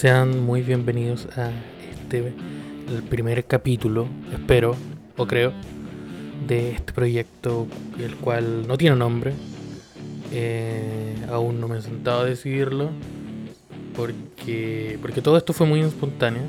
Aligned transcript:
Sean 0.00 0.40
muy 0.46 0.62
bienvenidos 0.62 1.28
a 1.36 1.50
este, 1.92 2.32
primer 3.10 3.44
capítulo, 3.44 4.08
espero 4.32 4.74
o 5.18 5.26
creo, 5.26 5.52
de 6.48 6.70
este 6.70 6.94
proyecto, 6.94 7.66
el 7.98 8.16
cual 8.16 8.66
no 8.66 8.78
tiene 8.78 8.96
nombre. 8.96 9.34
Eh, 10.32 11.16
aún 11.30 11.60
no 11.60 11.68
me 11.68 11.76
he 11.76 11.82
sentado 11.82 12.22
a 12.22 12.24
decidirlo, 12.24 12.88
porque, 13.94 14.98
porque 15.02 15.20
todo 15.20 15.36
esto 15.36 15.52
fue 15.52 15.66
muy 15.66 15.80
espontáneo. 15.80 16.44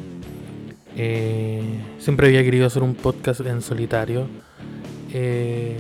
Eh, 0.96 1.61
siempre 2.00 2.28
había 2.28 2.46
querido 2.46 2.68
hacer 2.68 2.83
un 2.83 2.96
podcast 2.96 3.42
en 3.42 3.61
solitario. 3.61 4.28
Eh, 5.11 5.75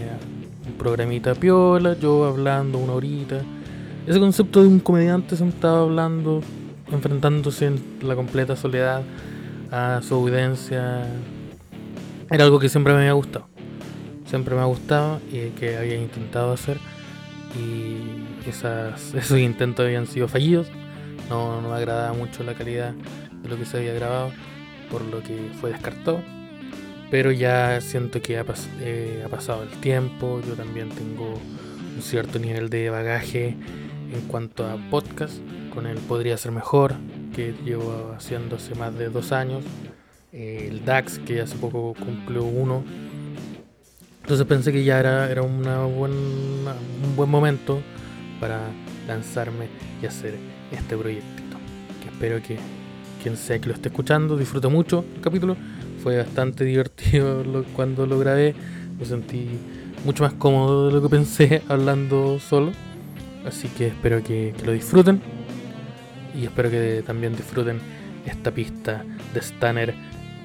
un 0.67 0.73
programita 0.73 1.35
piola, 1.35 1.97
yo 1.97 2.25
hablando 2.25 2.79
una 2.79 2.91
horita. 2.91 3.41
Ese 4.05 4.19
concepto 4.19 4.61
de 4.61 4.67
un 4.67 4.81
comediante 4.81 5.37
sentado 5.37 5.85
hablando, 5.85 6.41
enfrentándose 6.91 7.67
en 7.67 7.81
la 8.01 8.15
completa 8.15 8.55
soledad 8.55 9.03
a 9.71 10.01
su 10.01 10.15
audiencia, 10.15 11.05
era 12.29 12.43
algo 12.43 12.59
que 12.59 12.69
siempre 12.69 12.93
me 12.93 12.99
había 12.99 13.13
gustado. 13.13 13.47
Siempre 14.25 14.55
me 14.55 14.61
ha 14.61 14.65
gustado 14.65 15.19
y 15.31 15.49
que 15.49 15.77
había 15.77 15.95
intentado 15.95 16.53
hacer. 16.53 16.77
Y 17.55 18.49
esas, 18.49 19.13
esos 19.15 19.37
intentos 19.39 19.85
habían 19.85 20.07
sido 20.07 20.27
fallidos. 20.27 20.67
No, 21.29 21.61
me 21.61 21.73
agradaba 21.73 22.13
mucho 22.13 22.43
la 22.43 22.53
calidad 22.53 22.93
de 22.93 23.49
lo 23.49 23.57
que 23.57 23.65
se 23.65 23.77
había 23.77 23.93
grabado, 23.93 24.31
por 24.89 25.01
lo 25.03 25.21
que 25.21 25.49
fue 25.59 25.71
descartado. 25.71 26.21
Pero 27.09 27.31
ya 27.31 27.81
siento 27.81 28.21
que 28.21 28.37
ha, 28.37 28.45
eh, 28.79 29.23
ha 29.25 29.29
pasado 29.29 29.63
el 29.63 29.69
tiempo, 29.81 30.41
yo 30.47 30.53
también 30.53 30.89
tengo 30.89 31.33
un 31.95 32.01
cierto 32.01 32.39
nivel 32.39 32.69
de 32.69 32.89
bagaje 32.89 33.57
en 34.13 34.21
cuanto 34.27 34.65
a 34.65 34.77
podcast, 34.89 35.33
con 35.73 35.87
él 35.87 35.97
podría 36.07 36.37
ser 36.37 36.51
mejor, 36.51 36.93
que 37.35 37.53
llevo 37.65 38.13
haciendo 38.15 38.57
hace 38.57 38.75
más 38.75 38.97
de 38.97 39.09
dos 39.09 39.31
años, 39.31 39.63
el 40.31 40.85
DAX, 40.85 41.19
que 41.19 41.41
hace 41.41 41.55
poco 41.57 41.93
cumplió 41.93 42.43
uno. 42.43 42.83
Entonces 44.21 44.45
pensé 44.45 44.71
que 44.71 44.83
ya 44.83 44.99
era, 44.99 45.29
era 45.29 45.41
una 45.41 45.85
un 45.85 47.15
buen 47.15 47.29
momento 47.29 47.81
para 48.39 48.59
lanzarme 49.07 49.67
y 50.01 50.05
hacer 50.05 50.35
este 50.71 50.97
proyectito. 50.97 51.57
Que 52.01 52.09
espero 52.09 52.41
que 52.41 52.57
quien 53.21 53.37
sea 53.37 53.59
que 53.59 53.67
lo 53.67 53.75
esté 53.75 53.89
escuchando 53.89 54.37
disfrute 54.37 54.67
mucho 54.67 55.05
el 55.15 55.21
capítulo. 55.21 55.55
Fue 56.01 56.17
bastante 56.17 56.63
divertido 56.65 57.43
cuando 57.75 58.05
lo 58.05 58.19
grabé. 58.19 58.55
Me 58.99 59.05
sentí 59.05 59.47
mucho 60.05 60.23
más 60.23 60.33
cómodo 60.33 60.87
de 60.87 60.93
lo 60.93 61.01
que 61.01 61.09
pensé 61.09 61.61
hablando 61.69 62.39
solo. 62.39 62.71
Así 63.45 63.67
que 63.69 63.87
espero 63.87 64.23
que, 64.23 64.53
lo 64.65 64.71
disfruten. 64.71 65.21
Y 66.35 66.45
espero 66.45 66.69
que 66.69 67.03
también 67.05 67.35
disfruten 67.35 67.79
esta 68.25 68.51
pista 68.51 69.03
de 69.33 69.39
Stanner 69.39 69.93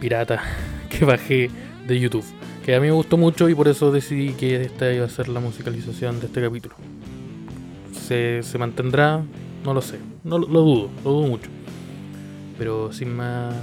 pirata 0.01 0.42
que 0.91 1.05
bajé 1.05 1.51
de 1.87 2.01
YouTube. 2.01 2.25
Que 2.65 2.75
a 2.75 2.81
mí 2.81 2.87
me 2.87 2.92
gustó 2.92 3.17
mucho 3.17 3.48
y 3.48 3.55
por 3.55 3.69
eso 3.69 3.92
decidí 3.92 4.33
que 4.33 4.62
esta 4.62 4.92
iba 4.92 5.07
a 5.07 5.09
ser 5.09 5.29
la 5.29 5.41
musicalización 5.41 6.19
de 6.20 6.27
este 6.27 6.42
capítulo. 6.42 6.75
¿Se, 7.92 8.42
se 8.42 8.59
mantendrá? 8.59 9.23
No 9.64 9.73
lo 9.73 9.83
sé. 9.83 9.98
No 10.25 10.39
lo 10.39 10.47
dudo, 10.47 10.91
lo 11.05 11.11
dudo 11.12 11.27
mucho. 11.29 11.51
Pero 12.59 12.92
sin 12.92 13.14
más. 13.14 13.55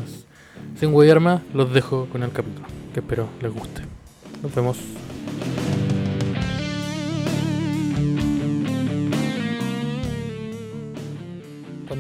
Sin 0.80 0.94
huevear 0.94 1.20
más, 1.20 1.42
los 1.54 1.74
dejo 1.74 2.08
con 2.12 2.24
el 2.24 2.32
capítulo. 2.32 2.68
Que 2.94 3.02
espero 3.02 3.28
les 3.42 3.52
guste. 3.54 3.82
Nos 4.42 4.54
vemos. 4.56 4.78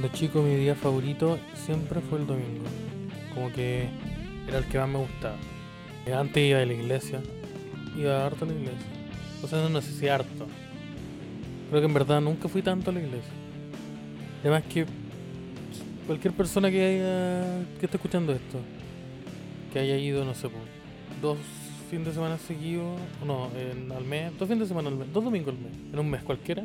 Cuando 0.03 0.19
chico 0.19 0.41
mi 0.41 0.55
día 0.55 0.75
favorito 0.75 1.39
siempre 1.53 2.01
fue 2.01 2.19
el 2.19 2.27
domingo. 2.27 2.65
Como 3.33 3.53
que 3.53 3.87
era 4.49 4.57
el 4.57 4.65
que 4.65 4.77
más 4.77 4.89
me 4.89 4.97
gustaba. 4.97 5.37
Antes 6.13 6.43
iba 6.43 6.59
a 6.59 6.65
la 6.65 6.73
iglesia. 6.73 7.21
Iba 7.97 8.25
harto 8.25 8.43
a 8.43 8.49
la 8.49 8.53
iglesia. 8.53 8.85
O 9.41 9.47
sea, 9.47 9.69
no, 9.69 9.81
sé 9.81 9.93
si 9.93 10.09
harto. 10.09 10.45
Creo 11.69 11.79
que 11.79 11.87
en 11.87 11.93
verdad 11.93 12.19
nunca 12.19 12.49
fui 12.49 12.61
tanto 12.61 12.89
a 12.91 12.93
la 12.93 12.99
iglesia. 12.99 13.31
Además 14.41 14.63
que 14.63 14.85
cualquier 16.05 16.33
persona 16.33 16.69
que 16.69 16.83
haya 16.83 17.65
que 17.79 17.85
esté 17.85 17.95
escuchando 17.95 18.33
esto, 18.33 18.59
que 19.71 19.79
haya 19.79 19.95
ido, 19.95 20.25
no 20.25 20.35
sé, 20.35 20.49
dos 21.21 21.37
fines 21.89 22.07
de 22.07 22.13
semana 22.13 22.37
seguidos, 22.39 22.99
no, 23.25 23.49
en, 23.55 23.89
al 23.89 24.03
mes, 24.03 24.37
dos 24.37 24.49
fines 24.49 24.63
de 24.63 24.67
semana 24.67 24.89
al 24.89 24.97
mes, 24.97 25.13
dos 25.13 25.23
domingos 25.23 25.55
al 25.55 25.61
mes, 25.61 25.93
en 25.93 25.97
un 25.97 26.09
mes 26.09 26.23
cualquiera, 26.23 26.63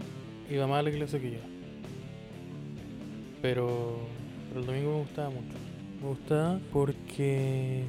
iba 0.50 0.66
más 0.66 0.80
a 0.80 0.82
la 0.82 0.90
iglesia 0.90 1.20
que 1.20 1.30
yo. 1.30 1.57
Pero, 3.42 3.98
pero 4.48 4.60
el 4.60 4.66
domingo 4.66 4.92
me 4.92 4.98
gustaba 5.00 5.30
mucho. 5.30 5.54
Me 6.00 6.08
gustaba 6.08 6.60
porque 6.72 7.84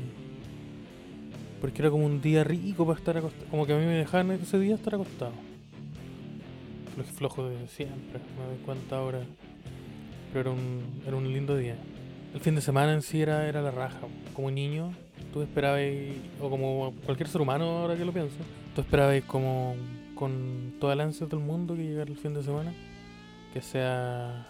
porque 1.62 1.82
era 1.82 1.92
como 1.92 2.06
un 2.06 2.22
día 2.22 2.44
rico 2.44 2.86
para 2.86 2.98
estar 2.98 3.18
acostado. 3.18 3.46
Como 3.50 3.66
que 3.66 3.74
a 3.74 3.78
mí 3.78 3.86
me 3.86 3.94
dejaban 3.94 4.32
ese 4.32 4.60
día 4.60 4.76
estar 4.76 4.96
acostado. 4.96 5.34
Flojo 7.16 7.48
de 7.48 7.68
siempre, 7.68 8.20
me 8.38 8.46
doy 8.46 8.58
cuenta 8.66 8.98
ahora. 8.98 9.22
Pero 10.34 10.52
era 10.52 10.52
un, 10.52 11.02
era 11.06 11.16
un 11.16 11.32
lindo 11.32 11.56
día. 11.56 11.78
El 12.34 12.42
fin 12.42 12.56
de 12.56 12.62
semana 12.62 12.94
en 12.94 13.02
sí 13.02 13.22
era, 13.22 13.48
era 13.48 13.62
la 13.62 13.72
raja. 13.72 14.00
Como 14.34 14.52
niño, 14.52 14.94
tú 15.34 15.42
esperabas, 15.42 15.81
o 16.42 16.50
como 16.50 16.94
cualquier 17.06 17.30
ser 17.30 17.42
humano 17.42 17.66
ahora 17.66 17.96
que 17.96 18.06
lo 18.06 18.12
pienso, 18.12 18.36
tú 18.76 18.81
esperabas 18.81 19.24
como 19.24 19.76
con 20.16 20.74
toda 20.80 20.96
la 20.96 21.04
ansia 21.04 21.28
del 21.28 21.40
mundo 21.40 21.76
que 21.76 21.84
llegara 21.84 22.10
el 22.10 22.18
fin 22.18 22.34
de 22.34 22.44
semana, 22.44 22.74
que 23.54 23.62
sea, 23.62 24.48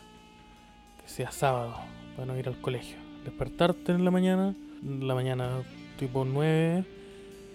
sea 1.09 1.31
sábado, 1.31 1.75
para 2.16 2.28
no 2.28 2.38
ir 2.38 2.47
al 2.47 2.62
colegio. 2.62 2.97
Despertarte 3.25 3.92
en 3.92 4.06
la 4.06 4.12
mañana, 4.12 4.56
la 4.84 5.16
mañana 5.16 5.62
tipo 5.97 6.24
9, 6.24 6.86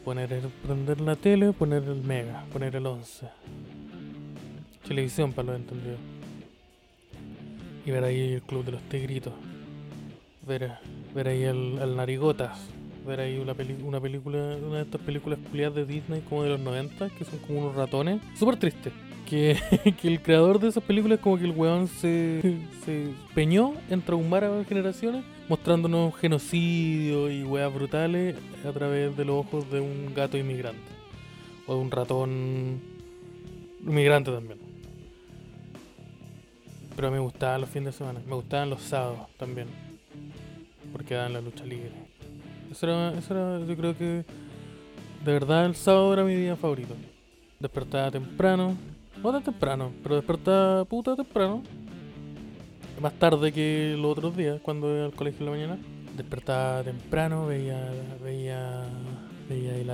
poner 0.04 0.32
el, 0.32 0.42
prender 0.48 1.00
la 1.00 1.16
tele, 1.16 1.52
poner 1.52 1.84
el 1.84 2.02
mega, 2.02 2.44
poner 2.52 2.76
el 2.76 2.84
11. 2.84 3.26
Televisión 4.86 5.32
para 5.32 5.52
los 5.52 5.56
entendidos. 5.56 5.98
Y 7.86 7.90
ver 7.90 8.04
ahí 8.04 8.34
el 8.34 8.42
club 8.42 8.64
de 8.64 8.72
los 8.72 8.82
tigritos. 8.82 9.32
Ver, 10.46 10.72
ver 11.14 11.28
ahí 11.28 11.44
el, 11.44 11.96
Narigotas. 11.96 12.58
Ver 13.06 13.20
ahí 13.20 13.38
una, 13.38 13.54
una 13.84 14.00
película, 14.00 14.56
una 14.66 14.76
de 14.76 14.82
estas 14.82 15.00
películas 15.00 15.38
culiadas 15.50 15.74
de 15.74 15.84
Disney 15.84 16.22
como 16.22 16.42
de 16.42 16.50
los 16.50 16.60
90, 16.60 17.10
que 17.10 17.24
son 17.24 17.38
como 17.40 17.60
unos 17.60 17.74
ratones. 17.74 18.20
Súper 18.38 18.56
triste. 18.56 18.90
Que, 19.26 19.58
que, 20.00 20.08
el 20.08 20.20
creador 20.20 20.60
de 20.60 20.68
esas 20.68 20.82
películas 20.82 21.18
como 21.20 21.38
que 21.38 21.44
el 21.44 21.52
weón 21.52 21.88
se, 21.88 22.58
se 22.84 23.08
peñó 23.34 23.74
en 23.88 24.02
traumar 24.02 24.44
a 24.44 24.64
generaciones 24.64 25.24
mostrándonos 25.48 26.14
genocidio 26.16 27.30
y 27.30 27.42
weas 27.42 27.72
brutales 27.72 28.36
a 28.66 28.72
través 28.72 29.16
de 29.16 29.24
los 29.24 29.44
ojos 29.44 29.70
de 29.70 29.80
un 29.80 30.12
gato 30.14 30.38
inmigrante. 30.38 30.80
O 31.66 31.74
de 31.74 31.80
un 31.80 31.90
ratón 31.90 32.80
inmigrante 33.86 34.30
también. 34.30 34.58
Pero 36.96 37.10
me 37.10 37.18
gustaban 37.18 37.60
los 37.60 37.70
fines 37.70 37.86
de 37.86 37.98
semana, 37.98 38.20
me 38.26 38.34
gustaban 38.34 38.70
los 38.70 38.82
sábados 38.82 39.28
también. 39.36 39.68
Porque 40.92 41.14
daban 41.14 41.32
la 41.32 41.40
lucha 41.40 41.64
libre. 41.64 41.92
Eso 42.70 42.86
era, 42.86 43.18
eso 43.18 43.34
era, 43.34 43.66
yo 43.66 43.76
creo 43.76 43.96
que 43.96 44.24
de 45.24 45.32
verdad 45.32 45.66
el 45.66 45.74
sábado 45.74 46.12
era 46.12 46.24
mi 46.24 46.34
día 46.34 46.56
favorito. 46.56 46.94
Despertaba 47.58 48.10
temprano, 48.10 48.76
no 49.24 49.32
tan 49.32 49.42
temprano, 49.42 49.92
pero 50.02 50.16
despertaba 50.16 50.84
puta 50.84 51.16
temprano. 51.16 51.62
Más 53.00 53.12
tarde 53.14 53.52
que 53.52 53.96
los 53.98 54.12
otros 54.12 54.36
días, 54.36 54.60
cuando 54.62 54.94
iba 54.94 55.06
al 55.06 55.12
colegio 55.12 55.40
en 55.40 55.46
la 55.46 55.50
mañana. 55.50 55.78
Despertaba 56.16 56.84
temprano, 56.84 57.46
veía, 57.46 57.90
veía, 58.22 58.84
veía 59.48 59.72
ahí 59.72 59.84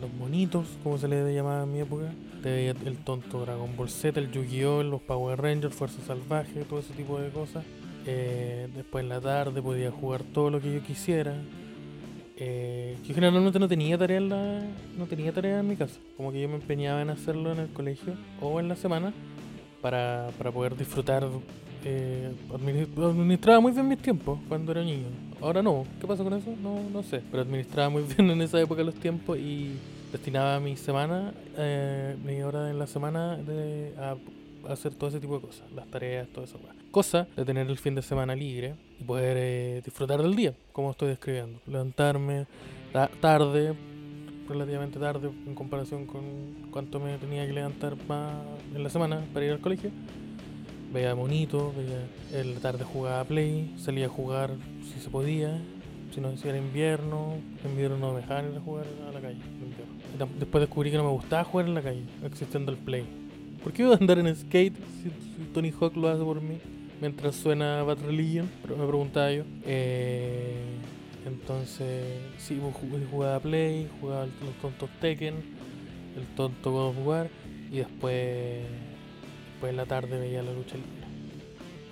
los 0.00 0.12
monitos, 0.18 0.66
como 0.82 0.98
se 0.98 1.06
les 1.06 1.32
llamaba 1.32 1.62
en 1.62 1.72
mi 1.72 1.80
época 1.80 2.10
veía 2.50 2.74
el 2.84 2.98
tonto 2.98 3.40
Dragon 3.40 3.76
Ball 3.76 3.88
Z, 3.88 4.18
el 4.20 4.30
Yu-Gi-Oh!, 4.30 4.82
los 4.82 5.00
Power 5.02 5.40
Rangers, 5.40 5.74
Fuerza 5.74 6.00
Salvaje, 6.06 6.64
todo 6.64 6.80
ese 6.80 6.94
tipo 6.94 7.18
de 7.18 7.30
cosas. 7.30 7.64
Eh, 8.06 8.68
después 8.74 9.02
en 9.02 9.08
la 9.08 9.20
tarde 9.20 9.60
podía 9.60 9.90
jugar 9.90 10.22
todo 10.22 10.50
lo 10.50 10.60
que 10.60 10.72
yo 10.72 10.82
quisiera. 10.82 11.34
Eh, 12.38 12.96
yo 13.04 13.14
generalmente 13.14 13.58
no 13.58 13.66
tenía 13.66 13.96
tarea 13.96 14.18
en 14.18 14.28
la, 14.28 14.62
no 14.98 15.06
tenía 15.06 15.32
tarea 15.32 15.60
en 15.60 15.68
mi 15.68 15.76
casa, 15.76 15.98
como 16.16 16.32
que 16.32 16.40
yo 16.40 16.48
me 16.48 16.56
empeñaba 16.56 17.00
en 17.00 17.08
hacerlo 17.08 17.52
en 17.52 17.60
el 17.60 17.68
colegio 17.68 18.14
o 18.42 18.60
en 18.60 18.68
la 18.68 18.76
semana 18.76 19.12
para, 19.80 20.28
para 20.36 20.52
poder 20.52 20.76
disfrutar. 20.76 21.26
Eh, 21.88 22.32
administraba 22.52 23.60
muy 23.60 23.70
bien 23.70 23.86
mis 23.86 23.98
tiempos 23.98 24.40
cuando 24.48 24.72
era 24.72 24.82
niño. 24.82 25.06
Ahora 25.40 25.62
no. 25.62 25.86
¿Qué 26.00 26.06
pasa 26.06 26.24
con 26.24 26.34
eso? 26.34 26.52
No, 26.60 26.80
no 26.92 27.02
sé. 27.02 27.22
Pero 27.30 27.42
administraba 27.42 27.88
muy 27.88 28.02
bien 28.16 28.30
en 28.30 28.42
esa 28.42 28.60
época 28.60 28.82
los 28.82 28.96
tiempos 28.96 29.38
y 29.38 29.76
destinaba 30.12 30.58
mi 30.60 30.76
semana, 30.76 31.32
eh, 31.56 32.16
mi 32.24 32.42
hora 32.42 32.70
en 32.70 32.78
la 32.78 32.86
semana 32.86 33.36
de, 33.36 33.92
a, 33.98 34.16
hacer 34.72 34.94
todo 34.94 35.10
ese 35.10 35.20
tipo 35.20 35.36
de 35.36 35.40
cosas, 35.46 35.70
las 35.72 35.86
tareas, 35.86 36.28
todo 36.28 36.44
eso. 36.44 36.58
Cosa 36.90 37.28
de 37.36 37.44
tener 37.44 37.68
el 37.68 37.78
fin 37.78 37.94
de 37.94 38.02
semana 38.02 38.34
libre 38.34 38.74
y 39.00 39.04
poder 39.04 39.36
eh, 39.38 39.82
disfrutar 39.84 40.22
del 40.22 40.34
día, 40.34 40.54
como 40.72 40.90
estoy 40.90 41.08
describiendo. 41.08 41.60
Levantarme 41.66 42.46
tarde, 43.20 43.74
relativamente 44.48 44.98
tarde 44.98 45.30
en 45.46 45.54
comparación 45.54 46.06
con 46.06 46.22
cuánto 46.70 46.98
me 47.00 47.18
tenía 47.18 47.46
que 47.46 47.52
levantar 47.52 47.96
más 48.08 48.34
en 48.74 48.82
la 48.82 48.90
semana 48.90 49.22
para 49.32 49.46
ir 49.46 49.52
al 49.52 49.60
colegio. 49.60 49.90
veía 50.92 51.14
monito, 51.14 51.74
veía 51.76 52.40
en 52.40 52.54
la 52.54 52.60
tarde 52.60 52.84
jugaba 52.84 53.24
Play, 53.24 53.74
salía 53.76 54.06
a 54.06 54.08
jugar 54.08 54.50
si 54.82 55.00
se 55.00 55.10
podía, 55.10 55.60
si 56.14 56.20
no 56.20 56.34
si 56.36 56.48
era 56.48 56.56
invierno, 56.56 57.34
en 57.64 57.70
invierno 57.70 57.98
no 57.98 58.12
me 58.12 58.20
dejaban 58.20 58.52
ir 58.52 58.56
a 58.56 58.60
jugar 58.60 58.86
a 59.08 59.12
la 59.12 59.20
calle. 59.20 59.40
Después 60.38 60.60
descubrí 60.62 60.90
que 60.90 60.96
no 60.96 61.04
me 61.04 61.10
gustaba 61.10 61.44
jugar 61.44 61.66
en 61.66 61.74
la 61.74 61.82
calle, 61.82 62.04
existiendo 62.24 62.72
el 62.72 62.78
Play. 62.78 63.04
¿Por 63.62 63.72
qué 63.72 63.82
iba 63.82 63.94
a 63.94 63.98
andar 63.98 64.18
en 64.18 64.34
skate 64.34 64.76
si 65.02 65.10
Tony 65.52 65.72
Hawk 65.72 65.96
lo 65.96 66.08
hace 66.08 66.22
por 66.22 66.40
mí? 66.40 66.58
Mientras 67.00 67.36
suena 67.36 67.82
Bad 67.82 67.98
Religion, 68.06 68.48
pero 68.62 68.76
me 68.76 68.86
preguntaba 68.86 69.30
yo. 69.30 69.42
Eh, 69.66 70.54
entonces, 71.26 72.04
sí, 72.38 72.58
pues, 72.60 72.74
ju- 72.74 73.10
jugaba 73.10 73.38
Play, 73.40 73.88
jugaba 74.00 74.26
los 74.26 74.54
tontos 74.62 74.88
Tekken, 75.00 75.34
el 76.16 76.26
tonto 76.36 76.70
God 76.72 76.88
of 76.88 77.06
War, 77.06 77.28
y 77.70 77.78
después, 77.78 78.62
después 79.52 79.70
en 79.70 79.76
la 79.76 79.84
tarde 79.86 80.18
veía 80.18 80.42
la 80.42 80.52
lucha 80.52 80.76
libre. 80.76 81.06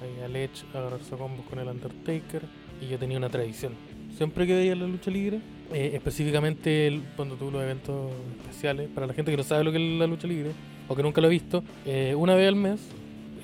Veía 0.01 0.29
Ledge 0.29 0.65
agarrarse 0.73 1.15
a 1.15 1.19
combos 1.19 1.45
con 1.47 1.59
el 1.59 1.69
Undertaker, 1.69 2.43
y 2.81 2.89
yo 2.89 2.99
tenía 2.99 3.19
una 3.19 3.29
tradición. 3.29 3.73
Siempre 4.17 4.47
que 4.47 4.55
veía 4.55 4.75
la 4.77 4.87
lucha 4.87 5.11
libre, 5.11 5.41
eh, 5.73 5.91
específicamente 5.95 6.87
el- 6.87 7.03
cuando 7.17 7.35
tuve 7.37 7.53
los 7.53 7.63
eventos 7.63 8.11
especiales, 8.41 8.89
para 8.95 9.07
la 9.07 9.13
gente 9.13 9.31
que 9.31 9.37
no 9.37 9.43
sabe 9.43 9.65
lo 9.65 9.73
que 9.73 9.79
es 9.95 9.99
la 9.99 10.07
lucha 10.07 10.27
libre, 10.27 10.53
o 10.89 10.95
que 10.97 11.03
nunca 11.03 11.21
lo 11.21 11.27
ha 11.27 11.31
visto, 11.31 11.63
eh, 11.85 12.15
una 12.17 12.35
vez 12.35 12.49
al 12.49 12.57
mes 12.57 12.81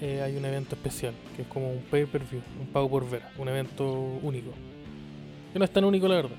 eh, 0.00 0.22
hay 0.22 0.36
un 0.36 0.44
evento 0.44 0.74
especial, 0.74 1.12
que 1.36 1.42
es 1.42 1.48
como 1.48 1.70
un 1.72 1.80
pay-per-view, 1.90 2.40
un 2.60 2.66
pago 2.68 2.88
por 2.88 3.08
ver, 3.08 3.22
un 3.38 3.48
evento 3.48 3.92
único. 4.22 4.50
Que 5.52 5.58
no 5.58 5.64
es 5.64 5.70
tan 5.70 5.84
único 5.84 6.06
la 6.08 6.16
verdad, 6.16 6.36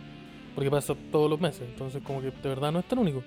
porque 0.55 0.71
pasa 0.71 0.95
todos 1.11 1.29
los 1.29 1.39
meses, 1.39 1.61
entonces 1.69 2.01
como 2.03 2.21
que 2.21 2.27
de 2.31 2.49
verdad 2.49 2.71
no 2.71 2.79
es 2.79 2.85
tan 2.85 2.99
único. 2.99 3.23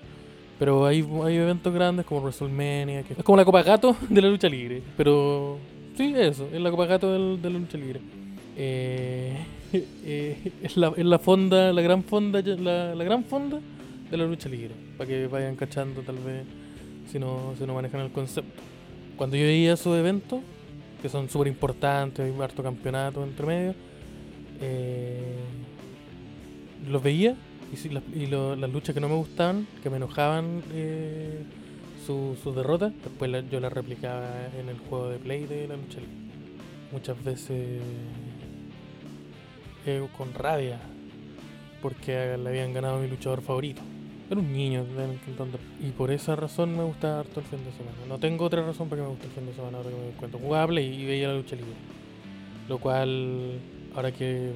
Pero 0.57 0.85
hay, 0.85 1.05
hay 1.25 1.35
eventos 1.35 1.73
grandes 1.73 2.05
como 2.05 2.21
WrestleMania, 2.21 3.03
que 3.03 3.13
es 3.13 3.23
como 3.23 3.37
la 3.37 3.45
Copa 3.45 3.61
Gato 3.63 3.95
de 4.09 4.21
la 4.21 4.29
lucha 4.29 4.47
libre, 4.49 4.81
pero 4.97 5.57
sí, 5.97 6.13
eso, 6.15 6.47
es 6.51 6.61
la 6.61 6.71
Copa 6.71 6.85
Gato 6.85 7.11
del- 7.11 7.41
de 7.41 7.49
la 7.49 7.59
lucha 7.59 7.77
libre. 7.77 7.99
Eh, 8.57 9.37
eh, 9.73 10.51
es, 10.63 10.77
la, 10.77 10.93
es 10.95 11.05
la 11.05 11.19
fonda, 11.19 11.73
la 11.73 11.81
gran 11.81 12.03
fonda, 12.03 12.41
la, 12.41 12.95
la 12.95 13.03
gran 13.03 13.23
fonda 13.25 13.59
de 14.09 14.17
la 14.17 14.25
lucha 14.25 14.47
libre, 14.49 14.71
para 14.97 15.07
que 15.09 15.27
vayan 15.27 15.55
cachando 15.55 16.01
tal 16.01 16.17
vez 16.19 16.43
si 17.11 17.19
no, 17.19 17.53
si 17.57 17.65
no 17.65 17.73
manejan 17.73 18.01
el 18.01 18.11
concepto. 18.11 18.61
Cuando 19.17 19.35
yo 19.37 19.45
veía 19.45 19.73
esos 19.73 19.97
eventos, 19.97 20.41
que 21.01 21.09
son 21.09 21.29
súper 21.29 21.47
importantes, 21.47 22.25
hay 22.25 22.41
harto 22.41 22.63
campeonato 22.63 23.23
entre 23.23 23.45
medio, 23.45 23.75
eh, 24.61 25.35
los 26.89 27.01
veía 27.01 27.35
y, 27.71 28.25
las, 28.27 28.69
luchas 28.71 28.93
que 28.93 29.01
no 29.01 29.09
me 29.09 29.15
gustaban, 29.15 29.67
que 29.81 29.89
me 29.89 29.97
enojaban 29.97 30.61
eh, 30.73 31.43
su- 32.05 32.37
sus 32.43 32.55
derrotas, 32.55 32.93
después 33.03 33.31
yo 33.49 33.59
las 33.59 33.71
replicaba 33.73 34.29
en 34.59 34.69
el 34.69 34.77
juego 34.77 35.09
de 35.09 35.17
play 35.17 35.45
de 35.45 35.67
la 35.67 35.75
lucha. 35.75 35.99
Muchas 36.91 37.21
veces 37.23 37.81
eh, 39.85 40.07
con 40.17 40.33
rabia, 40.33 40.79
porque 41.81 42.37
le 42.37 42.49
habían 42.49 42.73
ganado 42.73 42.97
a 42.97 42.99
mi 42.99 43.07
luchador 43.07 43.41
favorito. 43.41 43.81
Era 44.29 44.39
un 44.39 44.51
niño 44.51 44.85
intentando. 45.13 45.59
Y 45.79 45.91
por 45.91 46.11
esa 46.11 46.35
razón 46.35 46.75
me 46.75 46.83
gusta 46.83 47.19
harto 47.19 47.39
el 47.39 47.45
fin 47.45 47.59
de 47.63 47.71
semana. 47.71 47.97
No 48.07 48.17
tengo 48.17 48.45
otra 48.45 48.65
razón 48.65 48.89
para 48.89 49.01
que 49.01 49.07
me 49.07 49.11
guste 49.11 49.27
el 49.27 49.33
fin 49.33 49.45
de 49.45 49.53
semana 49.53 49.77
ahora 49.77 49.89
que 49.89 50.27
me. 50.27 50.43
Jugaba 50.43 50.67
Play 50.67 51.01
y 51.01 51.05
veía 51.05 51.27
la 51.27 51.35
lucha 51.35 51.55
libre. 51.55 51.73
Lo 52.67 52.79
cual, 52.79 53.59
ahora 53.95 54.11
que 54.11 54.51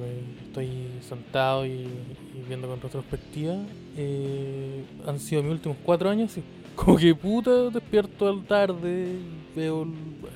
estoy 0.46 0.68
sentado 1.00 1.64
y, 1.64 1.70
y 1.70 2.44
viendo 2.48 2.66
con 2.66 2.80
retrospectiva, 2.80 3.56
eh, 3.96 4.82
han 5.06 5.20
sido 5.20 5.42
mis 5.44 5.52
últimos 5.52 5.78
cuatro 5.84 6.10
años, 6.10 6.32
sí. 6.32 6.42
Como 6.74 6.96
que 6.96 7.14
puta, 7.14 7.70
despierto 7.70 8.28
al 8.28 8.44
tarde, 8.44 9.16
veo 9.54 9.86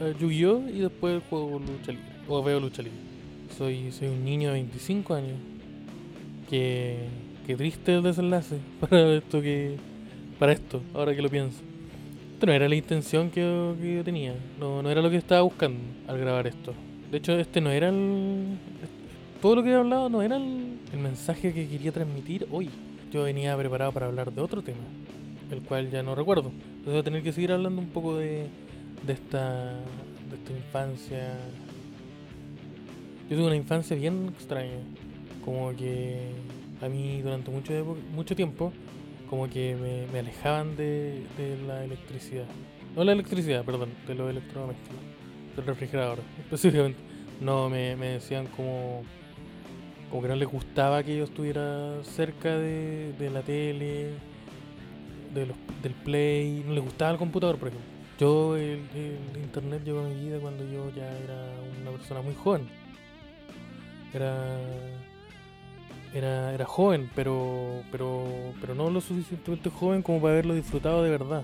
a 0.01 0.19
Yu-Gi-Oh! 0.19 0.69
y 0.69 0.81
después 0.81 1.23
juego 1.29 1.59
lucha 1.59 1.93
libre. 1.93 2.07
O 2.29 2.43
veo 2.43 2.61
lucha 2.61 2.83
libre. 2.83 2.99
Soy, 3.57 3.91
soy 3.93 4.09
un 4.09 4.25
niño 4.25 4.49
de 4.49 4.55
25 4.55 5.15
años. 5.15 5.39
Que, 6.49 7.09
que 7.47 7.57
triste 7.57 7.95
el 7.95 8.03
desenlace 8.03 8.59
para 8.81 9.15
esto 9.15 9.41
que. 9.41 9.77
Para 10.39 10.53
esto, 10.53 10.83
ahora 10.95 11.15
que 11.15 11.23
lo 11.23 11.29
pienso. 11.29 11.61
Esto 12.35 12.47
no 12.47 12.53
era 12.53 12.69
la 12.69 12.75
intención 12.75 13.31
que 13.31 13.41
yo 13.97 14.05
tenía. 14.05 14.35
No, 14.59 14.83
no 14.83 14.91
era 14.91 15.01
lo 15.01 15.09
que 15.09 15.17
estaba 15.17 15.43
buscando 15.43 15.79
al 16.09 16.19
grabar 16.19 16.47
esto. 16.47 16.75
De 17.11 17.19
hecho, 17.19 17.39
este 17.39 17.61
no 17.61 17.71
era 17.71 17.89
el. 17.89 18.59
Todo 19.41 19.57
lo 19.57 19.63
que 19.63 19.71
he 19.71 19.75
hablado 19.75 20.09
no 20.09 20.23
era 20.23 20.37
el, 20.37 20.79
el 20.93 20.99
mensaje 20.99 21.53
que 21.53 21.69
quería 21.69 21.93
transmitir 21.93 22.47
hoy. 22.51 22.71
Yo 23.13 23.23
venía 23.23 23.57
preparado 23.57 23.93
para 23.93 24.07
hablar 24.07 24.33
de 24.33 24.41
otro 24.41 24.63
tema, 24.63 24.83
el 25.51 25.61
cual 25.63 25.91
ya 25.91 26.03
no 26.03 26.15
recuerdo. 26.17 26.49
Entonces 26.49 26.93
voy 26.93 26.99
a 26.99 27.03
tener 27.05 27.23
que 27.23 27.33
seguir 27.33 27.53
hablando 27.53 27.81
un 27.81 27.89
poco 27.89 28.17
de, 28.17 28.47
de 29.07 29.13
esta. 29.13 29.75
de 30.31 30.37
esta 30.37 30.53
infancia. 30.53 31.37
Yo 33.31 33.37
tuve 33.37 33.47
una 33.47 33.57
infancia 33.57 33.97
bien 33.97 34.33
extraña. 34.35 34.81
Como 35.45 35.71
que 35.77 36.33
a 36.85 36.89
mí 36.89 37.23
durante 37.23 37.51
mucho, 37.51 37.97
mucho 38.13 38.37
tiempo, 38.37 38.73
como 39.29 39.49
que 39.49 39.75
me, 39.75 40.07
me 40.13 40.19
alejaban 40.19 40.77
de, 40.77 41.25
de 41.37 41.57
la 41.67 41.85
electricidad. 41.85 42.45
No 42.95 43.05
la 43.05 43.13
electricidad, 43.13 43.65
perdón, 43.65 43.91
de 44.07 44.15
los 44.15 44.31
electrodomésticos. 44.31 44.99
Del 45.57 45.67
refrigerador, 45.67 46.19
específicamente. 46.39 46.99
No, 47.41 47.69
me, 47.69 47.97
me 47.97 48.07
decían 48.09 48.47
como, 48.57 49.03
como 50.11 50.23
que 50.23 50.29
no 50.29 50.37
les 50.37 50.49
gustaba 50.49 51.03
que 51.03 51.17
yo 51.17 51.25
estuviera 51.25 52.03
cerca 52.05 52.57
de, 52.57 53.13
de 53.19 53.31
la 53.31 53.43
tele, 53.43 54.11
de 55.33 55.47
los, 55.47 55.57
del 55.83 55.95
play, 55.95 56.63
no 56.67 56.75
les 56.75 56.85
gustaba 56.85 57.13
el 57.13 57.19
computador, 57.19 57.59
por 57.59 57.69
ejemplo. 57.69 57.91
Yo, 58.19 58.57
el, 58.57 58.81
el 58.95 59.43
internet 59.43 59.83
llegó 59.85 60.01
a 60.01 60.09
mi 60.09 60.15
vida 60.15 60.39
cuando 60.39 60.65
yo 60.65 60.91
ya 60.95 61.11
era 61.19 61.47
una 61.83 61.91
persona 61.91 62.23
muy 62.23 62.35
joven. 62.35 62.69
Era 64.13 64.57
era, 66.15 66.55
era 66.55 66.65
joven, 66.65 67.11
pero, 67.15 67.83
pero, 67.91 68.25
pero 68.61 68.75
no 68.75 68.89
lo 68.89 69.01
suficientemente 69.01 69.69
joven 69.69 70.01
como 70.01 70.21
para 70.21 70.35
haberlo 70.35 70.55
disfrutado 70.55 71.03
de 71.03 71.11
verdad. 71.11 71.43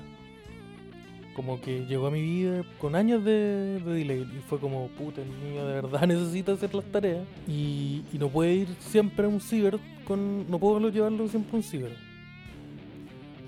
Como 1.35 1.61
que 1.61 1.87
llegó 1.87 2.07
a 2.07 2.11
mi 2.11 2.23
vida 2.23 2.65
con 2.79 2.95
años 2.95 3.25
de, 3.25 3.81
de 3.81 3.93
delay 3.93 4.21
y 4.21 4.41
fue 4.49 4.61
como, 4.61 4.87
puta, 4.89 5.23
el 5.23 5.29
niño 5.43 5.67
de 5.67 5.75
verdad 5.75 6.01
necesita 6.07 6.53
hacer 6.53 6.73
las 6.75 6.85
tareas 6.87 7.27
y, 7.49 8.05
y 8.13 8.19
no 8.19 8.29
puede 8.29 8.55
ir 8.55 8.69
siempre 8.79 9.27
a 9.27 9.29
un 9.29 9.41
ciber, 9.41 9.79
con, 10.07 10.49
no 10.49 10.59
puedo 10.59 10.89
llevarlo 10.89 11.27
siempre 11.29 11.53
a 11.53 11.57
un 11.57 11.63
ciber. 11.63 11.97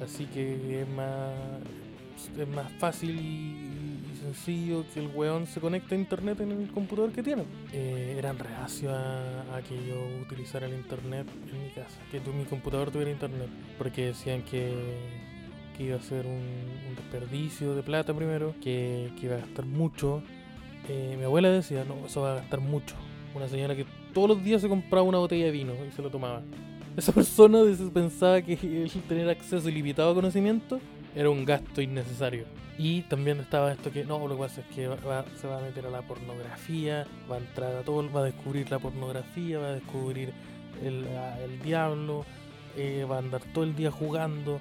Así 0.02 0.26
que 0.26 0.80
es 0.82 0.88
más, 0.88 1.32
es 2.36 2.48
más 2.48 2.72
fácil 2.80 3.20
y 3.20 3.81
sencillo 4.34 4.84
que 4.92 5.00
el 5.00 5.08
weón 5.14 5.46
se 5.46 5.60
conecte 5.60 5.94
a 5.94 5.98
internet 5.98 6.40
en 6.40 6.52
el 6.52 6.70
computador 6.70 7.12
que 7.12 7.22
tiene. 7.22 7.44
Eh, 7.72 8.14
eran 8.18 8.38
reacios 8.38 8.92
a, 8.92 9.56
a 9.56 9.62
que 9.62 9.74
yo 9.86 9.96
utilizara 10.22 10.66
el 10.66 10.74
internet 10.74 11.26
en 11.52 11.62
mi 11.62 11.70
casa, 11.70 11.98
que 12.10 12.20
tu- 12.20 12.32
mi 12.32 12.44
computador 12.44 12.90
tuviera 12.90 13.10
internet, 13.10 13.48
porque 13.78 14.06
decían 14.06 14.42
que, 14.42 14.72
que 15.76 15.84
iba 15.84 15.96
a 15.96 16.00
ser 16.00 16.26
un, 16.26 16.32
un 16.88 16.94
desperdicio 16.96 17.74
de 17.74 17.82
plata 17.82 18.14
primero, 18.14 18.54
que, 18.62 19.10
que 19.18 19.26
iba 19.26 19.36
a 19.36 19.38
gastar 19.38 19.66
mucho. 19.66 20.22
Eh, 20.88 21.14
mi 21.18 21.24
abuela 21.24 21.48
decía, 21.50 21.84
no, 21.84 22.06
eso 22.06 22.22
va 22.22 22.32
a 22.32 22.34
gastar 22.36 22.60
mucho. 22.60 22.94
Una 23.34 23.48
señora 23.48 23.74
que 23.76 23.86
todos 24.12 24.28
los 24.28 24.42
días 24.44 24.60
se 24.60 24.68
compraba 24.68 25.06
una 25.06 25.18
botella 25.18 25.44
de 25.46 25.50
vino 25.50 25.72
y 25.88 25.92
se 25.92 26.02
lo 26.02 26.10
tomaba. 26.10 26.42
Esa 26.96 27.12
persona 27.12 27.60
pensaba 27.94 28.42
que 28.42 28.52
el 28.62 28.90
tener 29.08 29.28
acceso 29.30 29.68
ilimitado 29.68 30.10
a 30.10 30.14
conocimiento 30.14 30.78
era 31.14 31.30
un 31.30 31.44
gasto 31.44 31.80
innecesario. 31.80 32.44
Y 32.78 33.02
también 33.02 33.38
estaba 33.40 33.72
esto 33.72 33.90
que 33.92 34.04
no, 34.04 34.26
lo 34.26 34.34
que 34.36 34.42
pasa 34.42 34.60
es 34.62 34.66
que 34.74 34.88
va- 34.88 35.24
se 35.40 35.46
va 35.46 35.58
a 35.58 35.62
meter 35.62 35.86
a 35.86 35.90
la 35.90 36.02
pornografía, 36.02 37.06
va 37.30 37.36
a 37.36 37.38
entrar 37.38 37.76
a 37.76 37.82
todo, 37.82 38.10
va 38.10 38.20
a 38.20 38.24
descubrir 38.24 38.70
la 38.70 38.78
pornografía, 38.78 39.58
va 39.58 39.68
a 39.68 39.72
descubrir 39.74 40.32
el, 40.82 41.04
el 41.44 41.62
diablo, 41.62 42.24
eh, 42.76 43.06
va 43.08 43.16
a 43.16 43.18
andar 43.18 43.42
todo 43.52 43.64
el 43.64 43.76
día 43.76 43.90
jugando, 43.90 44.58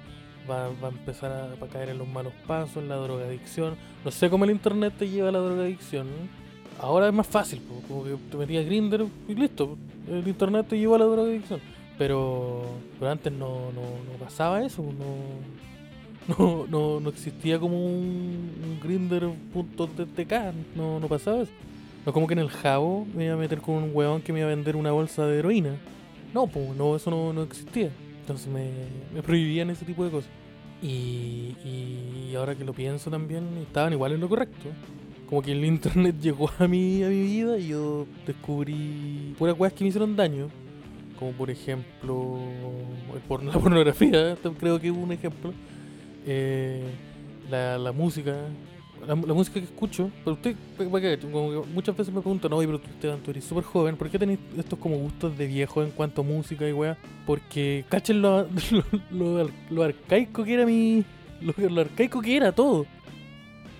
va, 0.48 0.68
va 0.82 0.88
a 0.88 0.90
empezar 0.90 1.32
a, 1.32 1.64
a 1.64 1.68
caer 1.68 1.88
en 1.88 1.98
los 1.98 2.06
malos 2.08 2.34
pasos, 2.46 2.76
en 2.82 2.88
la 2.90 2.96
drogadicción. 2.96 3.76
No 4.04 4.10
sé 4.10 4.28
cómo 4.28 4.44
el 4.44 4.50
internet 4.50 4.92
te 4.98 5.08
lleva 5.08 5.30
a 5.30 5.32
la 5.32 5.38
drogadicción. 5.38 6.06
Ahora 6.78 7.06
es 7.08 7.14
más 7.14 7.26
fácil, 7.26 7.62
como 7.88 8.04
que 8.04 8.16
te 8.30 8.36
metías 8.36 8.64
Grinder 8.66 9.06
y 9.28 9.34
listo, 9.34 9.76
el 10.08 10.26
internet 10.28 10.66
te 10.68 10.78
llevó 10.78 10.96
a 10.96 10.98
la 10.98 11.04
drogadicción. 11.06 11.60
Pero, 11.98 12.62
pero 12.98 13.10
antes 13.10 13.32
no, 13.32 13.70
no, 13.72 13.80
no 13.80 14.18
pasaba 14.24 14.62
eso, 14.64 14.82
no, 14.82 15.14
no, 16.38 16.66
no, 16.68 17.00
no 17.00 17.08
existía 17.10 17.58
como 17.58 17.84
un, 17.84 18.50
un 18.62 18.80
grinder.ttk, 18.82 20.32
no, 20.76 21.00
no 21.00 21.08
pasaba 21.08 21.42
eso. 21.42 21.52
No 22.06 22.12
como 22.12 22.26
que 22.26 22.34
en 22.34 22.40
el 22.40 22.48
jabo 22.50 23.06
me 23.14 23.24
iba 23.26 23.34
a 23.34 23.36
meter 23.36 23.60
con 23.60 23.76
un 23.76 23.90
huevón 23.92 24.22
que 24.22 24.32
me 24.32 24.40
iba 24.40 24.48
a 24.48 24.54
vender 24.54 24.76
una 24.76 24.90
bolsa 24.92 25.26
de 25.26 25.38
heroína. 25.38 25.76
No, 26.34 26.46
pues 26.46 26.74
no, 26.76 26.96
eso 26.96 27.10
no, 27.10 27.32
no 27.32 27.42
existía. 27.42 27.90
Entonces 28.20 28.48
me, 28.48 28.70
me 29.14 29.22
prohibían 29.22 29.70
ese 29.70 29.84
tipo 29.84 30.04
de 30.04 30.10
cosas. 30.10 30.30
Y, 30.82 31.54
y 31.64 32.32
ahora 32.36 32.54
que 32.56 32.64
lo 32.64 32.72
pienso 32.72 33.08
también, 33.10 33.44
estaban 33.62 33.92
igual 33.92 34.12
en 34.12 34.20
lo 34.20 34.28
correcto. 34.28 34.68
Como 35.28 35.42
que 35.42 35.52
el 35.52 35.64
internet 35.64 36.16
llegó 36.20 36.50
a 36.58 36.66
mi, 36.66 37.02
a 37.04 37.08
mi 37.08 37.22
vida 37.22 37.58
y 37.58 37.68
yo 37.68 38.06
descubrí 38.26 39.34
puras 39.38 39.58
weas 39.58 39.72
que 39.72 39.84
me 39.84 39.88
hicieron 39.88 40.16
daño. 40.16 40.48
Como 41.18 41.32
por 41.32 41.50
ejemplo 41.50 42.36
el 43.14 43.20
porno- 43.28 43.52
la 43.52 43.58
pornografía, 43.60 44.36
creo 44.58 44.80
que 44.80 44.88
es 44.88 44.94
un 44.94 45.12
ejemplo. 45.12 45.52
Eh, 46.26 46.82
la, 47.50 47.78
la 47.78 47.92
música, 47.92 48.36
la, 49.06 49.14
la 49.14 49.34
música 49.34 49.60
que 49.60 49.66
escucho, 49.66 50.10
pero 50.24 50.34
usted, 50.34 50.56
como 50.76 50.98
que 50.98 51.18
muchas 51.74 51.96
veces 51.96 52.14
me 52.14 52.20
preguntan, 52.20 52.50
no, 52.50 52.58
pero 52.58 52.80
tú, 52.80 52.88
tú 53.24 53.30
eres 53.30 53.44
súper 53.44 53.64
joven, 53.64 53.96
¿por 53.96 54.08
qué 54.08 54.18
tenés 54.18 54.38
estos 54.56 54.78
como 54.78 54.96
gustos 54.96 55.36
de 55.36 55.46
viejo 55.46 55.82
en 55.82 55.90
cuanto 55.90 56.22
a 56.22 56.24
música 56.24 56.68
y 56.68 56.72
weá? 56.72 56.96
Porque 57.26 57.84
cachen 57.88 58.22
lo, 58.22 58.46
lo, 59.10 59.38
lo 59.38 59.50
lo 59.70 59.82
arcaico 59.82 60.44
que 60.44 60.54
era 60.54 60.66
mi. 60.66 61.04
Lo 61.40 61.80
arcaico 61.80 62.20
que 62.20 62.36
era 62.36 62.52
todo. 62.52 62.86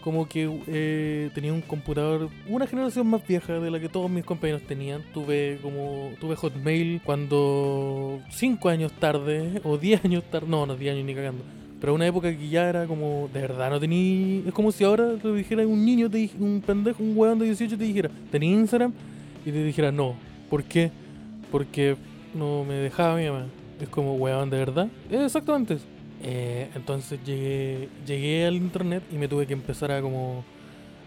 Como 0.02 0.28
que 0.28 0.50
eh, 0.66 1.30
tenía 1.32 1.52
un 1.52 1.60
computador, 1.60 2.28
una 2.48 2.66
generación 2.66 3.06
más 3.06 3.24
vieja 3.24 3.60
de 3.60 3.70
la 3.70 3.78
que 3.78 3.88
todos 3.88 4.10
mis 4.10 4.24
compañeros 4.24 4.62
tenían. 4.62 5.04
Tuve 5.14 5.60
como 5.62 6.10
tuve 6.20 6.34
Hotmail 6.34 7.00
cuando 7.04 8.20
5 8.30 8.68
años 8.68 8.90
tarde 8.98 9.60
o 9.62 9.78
10 9.78 10.04
años 10.04 10.24
tarde, 10.24 10.48
no, 10.48 10.66
no 10.66 10.74
10 10.74 10.94
años 10.94 11.06
ni 11.06 11.14
cagando. 11.14 11.61
Pero 11.82 11.92
una 11.94 12.06
época 12.06 12.34
que 12.34 12.48
ya 12.48 12.66
era 12.70 12.86
como, 12.86 13.28
de 13.34 13.40
verdad, 13.42 13.68
no 13.68 13.78
tenía. 13.78 14.42
Es 14.46 14.54
como 14.54 14.72
si 14.72 14.84
ahora 14.84 15.16
te 15.20 15.30
dijera 15.34 15.66
un 15.66 15.84
niño, 15.84 16.08
te 16.08 16.16
dij- 16.18 16.38
un 16.40 16.62
pendejo, 16.64 17.02
un 17.02 17.12
weón 17.18 17.38
de 17.40 17.44
18 17.46 17.76
te 17.76 17.84
dijera, 17.84 18.08
¿tenía 18.30 18.52
Instagram? 18.52 18.92
Y 19.44 19.50
te 19.50 19.62
dijera, 19.64 19.92
no. 19.92 20.14
¿Por 20.48 20.62
qué? 20.64 20.90
Porque 21.50 21.96
no 22.34 22.64
me 22.64 22.74
dejaba 22.74 23.16
mi 23.16 23.26
mamá. 23.26 23.46
Es 23.80 23.88
como, 23.88 24.14
weón, 24.14 24.48
¿de 24.48 24.58
verdad? 24.58 24.88
Exactamente. 25.10 25.78
Eh, 26.22 26.68
entonces 26.76 27.18
llegué, 27.26 27.88
llegué 28.06 28.46
al 28.46 28.54
internet 28.54 29.02
y 29.12 29.16
me 29.16 29.26
tuve 29.26 29.44
que 29.46 29.52
empezar 29.54 29.90
a 29.90 30.00
como 30.00 30.44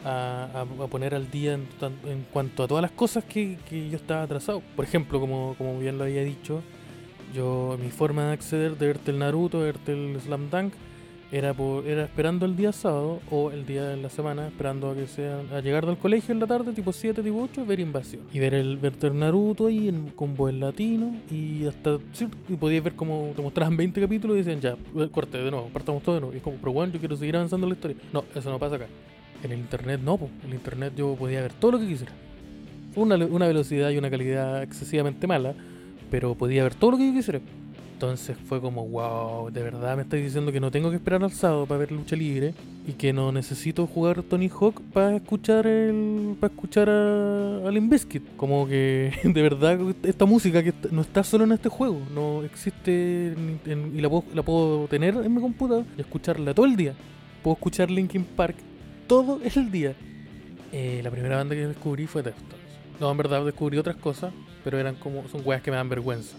a, 0.04 0.66
a- 0.82 0.88
poner 0.88 1.16
al 1.16 1.32
día 1.32 1.54
en, 1.54 1.68
en 2.06 2.26
cuanto 2.34 2.64
a 2.64 2.68
todas 2.68 2.82
las 2.82 2.92
cosas 2.92 3.24
que, 3.24 3.58
que 3.70 3.90
yo 3.90 3.96
estaba 3.96 4.24
atrasado. 4.24 4.62
Por 4.76 4.84
ejemplo, 4.84 5.22
como, 5.22 5.56
como 5.58 5.80
bien 5.80 5.98
lo 5.98 6.04
había 6.04 6.22
dicho, 6.24 6.62
yo 7.34 7.78
mi 7.82 7.90
forma 7.90 8.28
de 8.28 8.34
acceder 8.34 8.78
de 8.78 8.88
verte 8.88 9.12
el 9.12 9.20
Naruto, 9.20 9.60
de 9.60 9.66
verte 9.66 9.94
el 9.94 10.20
Slam 10.22 10.50
Dunk, 10.50 10.74
era 11.32 11.54
por, 11.54 11.86
era 11.88 12.04
esperando 12.04 12.46
el 12.46 12.56
día 12.56 12.72
sábado 12.72 13.20
o 13.32 13.52
el 13.52 13.66
día 13.66 13.84
de 13.84 13.98
la 13.98 14.10
semana, 14.10 14.48
esperando 14.48 14.92
a 14.92 14.96
que 14.96 15.08
sea 15.08 15.42
a 15.54 15.60
llegar 15.60 15.86
del 15.86 15.98
colegio 15.98 16.34
en 16.34 16.40
la 16.40 16.48
tarde, 16.48 16.72
tipo 16.72 16.94
7, 16.94 17.24
tipo 17.24 17.42
8, 17.42 17.66
ver 17.66 17.80
invasión. 17.80 18.24
Y 18.32 18.40
ver 18.40 18.54
el 18.54 18.78
verte 18.78 19.08
el 19.08 19.18
Naruto 19.18 19.68
ahí 19.68 19.90
en, 19.90 20.12
con 20.12 20.36
voz 20.36 20.54
latino 20.54 21.16
y 21.32 21.66
hasta 21.66 21.98
sí, 22.14 22.28
y 22.48 22.56
podías 22.56 22.84
ver 22.84 22.96
como 22.96 23.34
te 23.36 23.42
mostraban 23.42 23.76
20 23.76 24.00
capítulos 24.00 24.36
y 24.36 24.44
decían 24.44 24.62
ya, 24.62 24.78
eh, 25.02 25.10
corte 25.12 25.38
de 25.38 25.52
nuevo, 25.52 25.68
partamos 25.74 26.04
todo 26.04 26.16
de 26.16 26.22
nuevo. 26.22 26.34
Y 26.34 26.38
es 26.38 26.44
como, 26.44 26.58
pero 26.58 26.72
bueno, 26.72 26.94
yo 26.94 27.00
quiero 27.00 27.16
seguir 27.18 27.36
avanzando 27.36 27.66
en 27.66 27.72
la 27.72 27.76
historia. 27.76 27.98
No, 28.14 28.24
eso 28.34 28.50
no 28.50 28.60
pasa 28.60 28.76
acá. 28.76 28.88
En 29.44 29.52
el 29.52 29.60
internet 29.60 30.00
no, 30.04 30.18
po. 30.18 30.30
en 30.44 30.50
el 30.50 30.56
internet 30.56 30.94
yo 30.96 31.16
podía 31.16 31.42
ver 31.42 31.54
todo 31.54 31.72
lo 31.72 31.80
que 31.80 31.88
quisiera. 31.88 32.14
Una, 32.96 33.16
una 33.18 33.48
velocidad 33.48 33.90
y 33.90 33.98
una 33.98 34.10
calidad 34.10 34.64
excesivamente 34.64 35.28
mala, 35.28 35.54
pero 36.16 36.34
podía 36.34 36.64
ver 36.64 36.76
todo 36.76 36.92
lo 36.92 36.98
que 36.98 37.08
yo 37.08 37.14
quisiera. 37.14 37.42
Entonces 37.92 38.38
fue 38.48 38.62
como, 38.62 38.88
wow, 38.88 39.52
de 39.52 39.62
verdad 39.62 39.98
me 39.98 40.04
estáis 40.04 40.24
diciendo 40.24 40.50
que 40.54 40.62
no 40.62 40.72
tengo 40.72 40.90
que 40.90 40.96
esperar 40.96 41.22
al 41.22 41.34
sábado 41.34 41.66
para 41.66 41.80
ver 41.80 41.92
lucha 41.92 42.16
libre 42.16 42.54
y 42.88 42.94
que 42.94 43.12
no 43.12 43.34
necesito 43.34 43.86
jugar 43.86 44.24
Tony 44.24 44.48
Hawk 44.48 44.82
para 44.94 45.18
escuchar 45.18 45.68
el 45.68 46.38
para 46.40 46.54
escuchar 46.54 46.90
a, 46.90 47.68
a 47.68 47.70
Limp 47.70 47.92
Bizkit. 47.92 48.24
Como 48.38 48.66
que 48.66 49.12
de 49.26 49.42
verdad 49.42 49.78
esta 50.04 50.24
música 50.24 50.64
no 50.90 51.02
está 51.02 51.22
solo 51.22 51.44
en 51.44 51.52
este 51.52 51.68
juego, 51.68 52.00
no 52.14 52.46
existe 52.46 53.36
y 53.66 54.00
la 54.00 54.10
puedo, 54.10 54.24
la 54.34 54.42
puedo 54.42 54.88
tener 54.88 55.16
en 55.18 55.36
mi 55.36 55.42
computador 55.42 55.84
y 55.98 56.02
escucharla 56.02 56.54
todo 56.54 56.66
el 56.66 56.78
día. 56.78 56.94
Puedo 57.44 57.56
escuchar 57.56 57.92
Linkin 57.92 58.24
Park 58.24 58.56
todo 59.06 59.42
el 59.44 59.70
día. 59.70 59.94
Eh, 60.72 61.02
la 61.04 61.12
primera 61.12 61.36
banda 61.36 61.56
que 61.56 61.68
descubrí 61.68 62.08
fue 62.08 62.24
Deftones. 62.24 62.65
No, 63.00 63.12
en 63.12 63.18
verdad 63.18 63.46
descubrí 63.46 63.78
otras 63.78 63.96
cosas, 63.98 64.34
pero 64.64 64.80
eran 64.80 64.96
como 64.96 65.28
son 65.28 65.42
weas 65.44 65.62
que 65.62 65.72
me 65.72 65.78
dan 65.78 65.90
vergüenza 65.90 66.36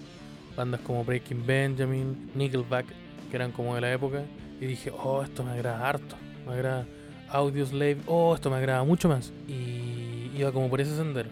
bandas 0.56 0.80
como 0.80 1.04
Breaking 1.04 1.46
Benjamin, 1.46 2.30
Nickelback, 2.34 2.86
que 3.30 3.36
eran 3.36 3.52
como 3.52 3.74
de 3.74 3.82
la 3.82 3.92
época, 3.92 4.22
y 4.60 4.66
dije, 4.66 4.90
oh, 4.90 5.22
esto 5.22 5.44
me 5.44 5.52
agrada 5.52 5.86
harto, 5.86 6.16
me 6.46 6.54
agrada 6.54 6.86
Audioslave, 7.28 7.98
oh, 8.06 8.34
esto 8.34 8.50
me 8.50 8.56
agrada 8.56 8.82
mucho 8.84 9.08
más, 9.08 9.32
y 9.46 10.30
iba 10.36 10.50
como 10.52 10.68
por 10.70 10.80
ese 10.80 10.96
sendero. 10.96 11.28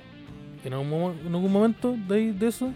En 0.64 0.72
algún, 0.72 1.18
en 1.26 1.34
algún 1.34 1.52
momento 1.52 1.96
de, 2.08 2.34
eso 2.40 2.70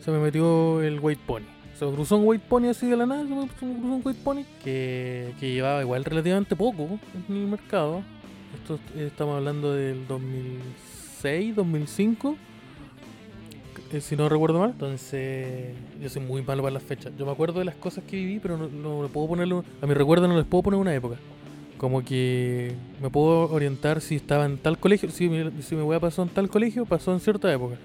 se 0.00 0.10
me 0.10 0.18
metió 0.18 0.80
el 0.82 0.98
White 1.00 1.22
Pony. 1.26 1.44
Se 1.78 1.86
me 1.86 1.92
cruzó 1.92 2.16
un 2.16 2.26
White 2.26 2.44
Pony 2.48 2.66
así 2.66 2.86
de 2.86 2.96
la 2.96 3.06
nada, 3.06 3.22
se 3.22 3.34
me, 3.34 3.48
cruzó 3.48 3.66
un 3.66 4.02
White 4.04 4.20
Pony 4.22 4.44
que, 4.62 5.34
que 5.40 5.52
llevaba 5.52 5.80
igual 5.80 6.04
relativamente 6.04 6.54
poco 6.54 6.98
en 7.28 7.36
el 7.36 7.46
mercado. 7.46 8.02
Esto 8.54 8.78
estamos 8.96 9.36
hablando 9.36 9.72
del 9.72 10.06
2006, 10.06 11.11
2005 11.54 12.36
eh, 13.92 14.00
si 14.00 14.16
no 14.16 14.28
recuerdo 14.28 14.58
mal. 14.58 14.70
Entonces, 14.70 15.74
yo 16.00 16.08
soy 16.08 16.22
muy 16.22 16.42
malo 16.42 16.62
para 16.62 16.74
las 16.74 16.82
fechas. 16.82 17.12
Yo 17.18 17.26
me 17.26 17.32
acuerdo 17.32 17.58
de 17.60 17.64
las 17.66 17.74
cosas 17.76 18.04
que 18.04 18.16
viví, 18.16 18.38
pero 18.40 18.56
no, 18.56 18.68
no 19.02 19.08
puedo 19.08 19.28
ponerlo. 19.28 19.64
A 19.80 19.86
mi 19.86 19.94
recuerdo 19.94 20.26
no 20.28 20.36
les 20.36 20.46
puedo 20.46 20.62
poner 20.62 20.80
una 20.80 20.94
época. 20.94 21.16
Como 21.78 22.02
que 22.04 22.74
me 23.02 23.10
puedo 23.10 23.50
orientar 23.52 24.00
si 24.00 24.16
estaba 24.16 24.46
en 24.46 24.56
tal 24.58 24.78
colegio, 24.78 25.10
si 25.10 25.28
mi, 25.28 25.62
si 25.62 25.74
mi 25.74 25.98
pasó 25.98 26.22
en 26.22 26.28
tal 26.28 26.48
colegio, 26.48 26.84
pasó 26.86 27.12
en 27.12 27.20
cierta 27.20 27.52
época. 27.52 27.76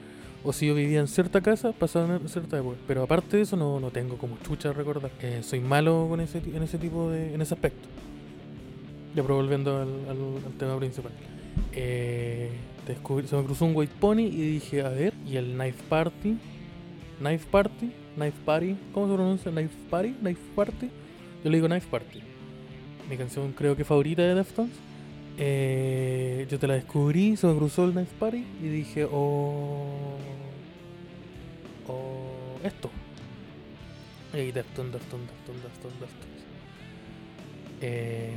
O 0.44 0.53
si 0.53 0.67
yo 0.67 0.75
vivía 0.75 1.00
en 1.00 1.08
cierta 1.08 1.41
casa, 1.41 1.72
pasó 1.74 2.06
en 2.06 2.29
cierta 2.29 2.58
época. 2.60 2.77
Pero 2.88 3.03
aparte 3.03 3.38
de 3.38 3.44
eso, 3.44 3.58
no, 3.58 3.79
no 3.79 3.89
tengo 3.89 4.17
como 4.17 4.38
chucha 4.46 4.72
recordar. 4.72 5.12
Eh, 5.22 5.39
soy 5.41 5.60
malo 5.60 6.06
con 6.10 6.22
ese, 6.22 6.38
en 6.38 6.62
ese 6.63 6.77
tipo 6.77 7.10
de. 7.10 7.34
en 7.34 7.41
ese 7.41 7.53
aspecto. 7.56 7.88
Ya, 9.15 9.24
pero 9.24 9.36
volviendo 9.36 9.75
al, 9.77 9.89
al- 10.10 10.46
al 10.46 10.53
tema 10.60 10.77
principal. 10.77 11.12
Eh, 11.74 12.51
descubrí- 12.88 13.27
se 13.27 13.36
me 13.36 13.44
cruzó 13.44 13.65
un 13.65 13.75
White 13.75 13.94
Pony 14.00 14.20
y 14.22 14.51
dije, 14.53 14.82
a 14.82 14.89
ver, 14.89 15.13
y 15.25 15.36
el 15.38 15.53
Knife 15.53 15.84
Party. 15.89 16.38
Knife 17.20 17.46
Party, 17.50 17.91
Knife 18.15 18.38
Party, 18.46 18.75
¿cómo 18.94 19.08
se 19.08 19.13
pronuncia? 19.15 19.51
Knife 19.51 19.75
Party, 19.89 20.13
Knife 20.20 20.41
Party. 20.56 20.89
Yo 21.44 21.50
le 21.50 21.58
digo 21.58 21.67
Knife 21.67 21.88
Party. 21.89 22.22
Mi 23.10 23.17
canción 23.17 23.53
creo 23.53 23.75
que 23.75 23.84
favorita 23.84 24.22
de 24.22 24.36
Deftones. 24.36 24.75
Eh, 25.39 26.48
yo 26.50 26.58
te 26.60 26.67
la 26.67 26.74
descubrí, 26.75 27.38
se 27.38 27.48
me 27.48 27.56
cruzó 27.56 27.86
el 27.86 27.91
Knife 27.91 28.13
Party 28.20 28.44
y 28.62 28.67
dije, 28.67 29.06
oh, 29.06 30.17
oh, 31.88 32.60
esto. 32.63 32.89
Y 34.34 34.51
Deftones, 34.51 34.94
Deftones, 34.94 35.27
Deftones, 35.27 35.63
Deftones, 35.63 36.00
Deftones. 36.00 36.44
Eh, 37.82 38.34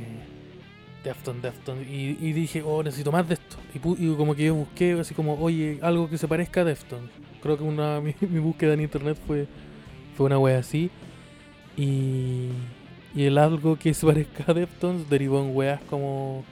Defton, 1.03 1.41
Defton. 1.41 1.81
Y, 1.81 2.17
y 2.19 2.33
dije, 2.33 2.61
oh, 2.65 2.83
necesito 2.83 3.11
más 3.11 3.27
de 3.27 3.35
esto. 3.35 3.57
Y, 3.73 4.05
y 4.05 4.15
como 4.15 4.35
que 4.35 4.45
yo 4.45 4.55
busqué 4.55 4.93
así 4.93 5.13
como, 5.13 5.33
oye, 5.35 5.79
algo 5.81 6.09
que 6.09 6.17
se 6.17 6.27
parezca 6.27 6.61
a 6.61 6.65
Defton. 6.65 7.09
Creo 7.41 7.57
que 7.57 7.63
una, 7.63 7.99
mi, 8.01 8.15
mi 8.21 8.39
búsqueda 8.39 8.73
en 8.73 8.81
internet 8.81 9.17
fue, 9.25 9.47
fue 10.15 10.27
una 10.27 10.37
wea 10.37 10.59
así. 10.59 10.91
Y, 11.75 12.49
y 13.15 13.23
el 13.23 13.37
algo 13.37 13.77
que 13.77 13.93
se 13.93 14.05
parezca 14.05 14.45
a 14.47 14.53
Deftones 14.53 15.09
derivó 15.09 15.41
en 15.41 15.55
weas 15.55 15.81
como, 15.89 16.43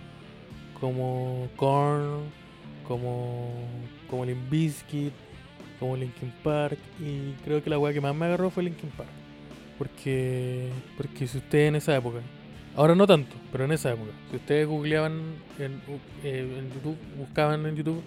como 0.80 1.48
Korn, 1.56 2.24
como, 2.88 3.52
como 4.10 4.26
Limp 4.26 4.50
Bizkit, 4.50 5.14
como 5.80 5.96
Linkin 5.96 6.34
Park. 6.44 6.80
Y 7.00 7.34
creo 7.44 7.64
que 7.64 7.70
la 7.70 7.78
wea 7.78 7.94
que 7.94 8.02
más 8.02 8.16
me 8.16 8.26
agarró 8.26 8.50
fue 8.50 8.64
Linkin 8.64 8.90
Park. 8.92 9.10
Porque, 9.78 10.70
porque 10.98 11.28
si 11.28 11.38
usted 11.38 11.68
en 11.68 11.76
esa 11.76 11.96
época 11.96 12.20
Ahora 12.80 12.96
no 12.96 13.06
tanto, 13.06 13.36
pero 13.52 13.66
en 13.66 13.74
esa 13.74 13.92
época. 13.92 14.12
Si 14.32 14.38
ustedes 14.38 14.66
googleaban 14.66 15.20
en, 15.60 15.82
eh, 16.24 16.60
en 16.60 16.74
YouTube, 16.74 16.96
buscaban 17.18 17.66
en 17.66 17.76
YouTube, 17.76 18.02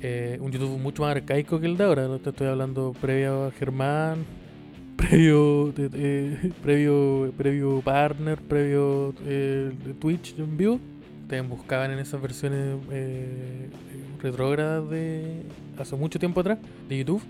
eh, 0.00 0.38
un 0.40 0.52
YouTube 0.52 0.78
mucho 0.78 1.02
más 1.02 1.16
arcaico 1.16 1.58
que 1.58 1.66
el 1.66 1.76
de 1.76 1.82
ahora. 1.82 2.06
Te 2.20 2.30
estoy 2.30 2.46
hablando 2.46 2.94
previo 3.00 3.46
a 3.46 3.50
Germán, 3.50 4.24
previo, 4.96 5.74
eh, 5.76 6.52
previo, 6.62 7.32
previo 7.36 7.80
Partner, 7.80 8.38
previo 8.38 9.12
eh, 9.26 9.72
Twitch 9.98 10.38
en 10.38 10.56
vivo. 10.56 10.78
Ustedes 11.22 11.48
buscaban 11.48 11.90
en 11.90 11.98
esas 11.98 12.22
versiones 12.22 12.78
eh, 12.92 13.70
retrógradas 14.22 14.88
de 14.88 15.42
hace 15.76 15.96
mucho 15.96 16.20
tiempo 16.20 16.38
atrás 16.42 16.58
de 16.88 16.98
YouTube. 16.98 17.22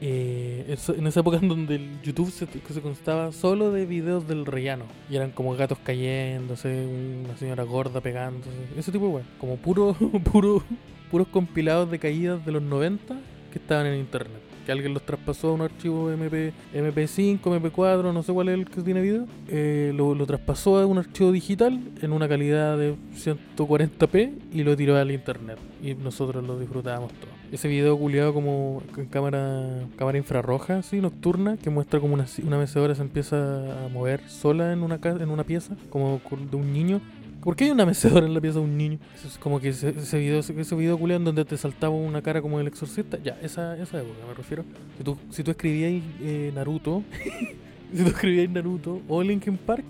Eh, 0.00 0.76
en 0.88 1.06
esa 1.06 1.20
época 1.20 1.38
en 1.38 1.48
donde 1.48 1.76
el 1.76 2.02
YouTube 2.02 2.30
se, 2.30 2.46
se 2.46 2.80
constaba 2.82 3.32
solo 3.32 3.70
de 3.72 3.86
videos 3.86 4.28
del 4.28 4.44
rellano 4.44 4.84
y 5.10 5.16
eran 5.16 5.30
como 5.30 5.56
gatos 5.56 5.78
cayéndose, 5.82 6.86
una 7.24 7.36
señora 7.38 7.62
gorda 7.62 8.00
pegándose, 8.00 8.50
ese 8.76 8.92
tipo 8.92 9.06
de 9.06 9.12
weas, 9.14 9.26
como 9.38 9.56
puro, 9.56 9.94
puro, 10.32 10.62
puros 11.10 11.28
compilados 11.28 11.90
de 11.90 11.98
caídas 11.98 12.44
de 12.44 12.52
los 12.52 12.62
90 12.62 13.16
que 13.52 13.58
estaban 13.58 13.86
en 13.86 13.98
internet. 13.98 14.40
Que 14.66 14.72
alguien 14.72 14.92
los 14.92 15.06
traspasó 15.06 15.50
a 15.50 15.52
un 15.52 15.60
archivo 15.60 16.10
MP, 16.10 16.52
MP5, 16.74 17.40
MP4, 17.40 18.12
no 18.12 18.22
sé 18.24 18.32
cuál 18.32 18.48
es 18.48 18.54
el 18.54 18.68
que 18.68 18.82
tiene 18.82 19.00
video. 19.00 19.24
eh, 19.46 19.92
lo, 19.94 20.12
lo 20.12 20.26
traspasó 20.26 20.78
a 20.78 20.86
un 20.86 20.98
archivo 20.98 21.30
digital 21.30 21.80
en 22.02 22.12
una 22.12 22.28
calidad 22.28 22.76
de 22.76 22.96
140p 23.14 24.32
y 24.52 24.64
lo 24.64 24.76
tiró 24.76 24.96
al 24.96 25.12
internet. 25.12 25.58
Y 25.80 25.94
nosotros 25.94 26.44
lo 26.44 26.58
disfrutábamos 26.58 27.12
todo. 27.12 27.25
Ese 27.52 27.68
video 27.68 27.96
culiado 27.96 28.34
como 28.34 28.82
en 28.96 29.06
cámara 29.06 29.86
cámara 29.96 30.18
infrarroja, 30.18 30.78
así, 30.78 31.00
nocturna, 31.00 31.56
que 31.56 31.70
muestra 31.70 32.00
como 32.00 32.14
una, 32.14 32.26
una 32.44 32.58
mecedora 32.58 32.94
se 32.94 33.02
empieza 33.02 33.84
a 33.84 33.88
mover 33.88 34.28
sola 34.28 34.72
en 34.72 34.82
una, 34.82 34.98
en 35.02 35.30
una 35.30 35.44
pieza, 35.44 35.76
como 35.88 36.20
de 36.50 36.56
un 36.56 36.72
niño. 36.72 37.00
¿Por 37.42 37.54
qué 37.54 37.64
hay 37.64 37.70
una 37.70 37.86
mecedora 37.86 38.26
en 38.26 38.34
la 38.34 38.40
pieza 38.40 38.58
de 38.58 38.64
un 38.64 38.76
niño? 38.76 38.98
Es 39.24 39.38
como 39.38 39.60
que 39.60 39.68
ese, 39.68 39.90
ese 39.90 40.18
video, 40.18 40.40
ese, 40.40 40.74
video 40.74 40.98
culiado 40.98 41.22
donde 41.22 41.44
te 41.44 41.56
saltaba 41.56 41.94
una 41.94 42.20
cara 42.20 42.42
como 42.42 42.58
el 42.58 42.66
exorcista. 42.66 43.18
Ya, 43.22 43.38
esa, 43.40 43.80
esa 43.80 44.00
época 44.00 44.26
me 44.26 44.34
refiero. 44.34 44.64
Si 44.98 45.04
tú, 45.04 45.16
si 45.30 45.44
tú 45.44 45.52
escribías 45.52 46.02
eh, 46.20 46.50
Naruto, 46.52 47.04
si 47.94 48.02
tú 48.02 48.08
escribías 48.08 48.50
Naruto 48.50 49.00
o 49.06 49.22
Linkin 49.22 49.56
Park, 49.56 49.84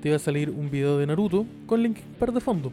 te 0.00 0.08
iba 0.08 0.16
a 0.16 0.20
salir 0.20 0.48
un 0.48 0.70
video 0.70 0.96
de 0.96 1.06
Naruto 1.06 1.44
con 1.66 1.82
Linkin 1.82 2.04
Park 2.20 2.32
de 2.32 2.40
fondo. 2.40 2.72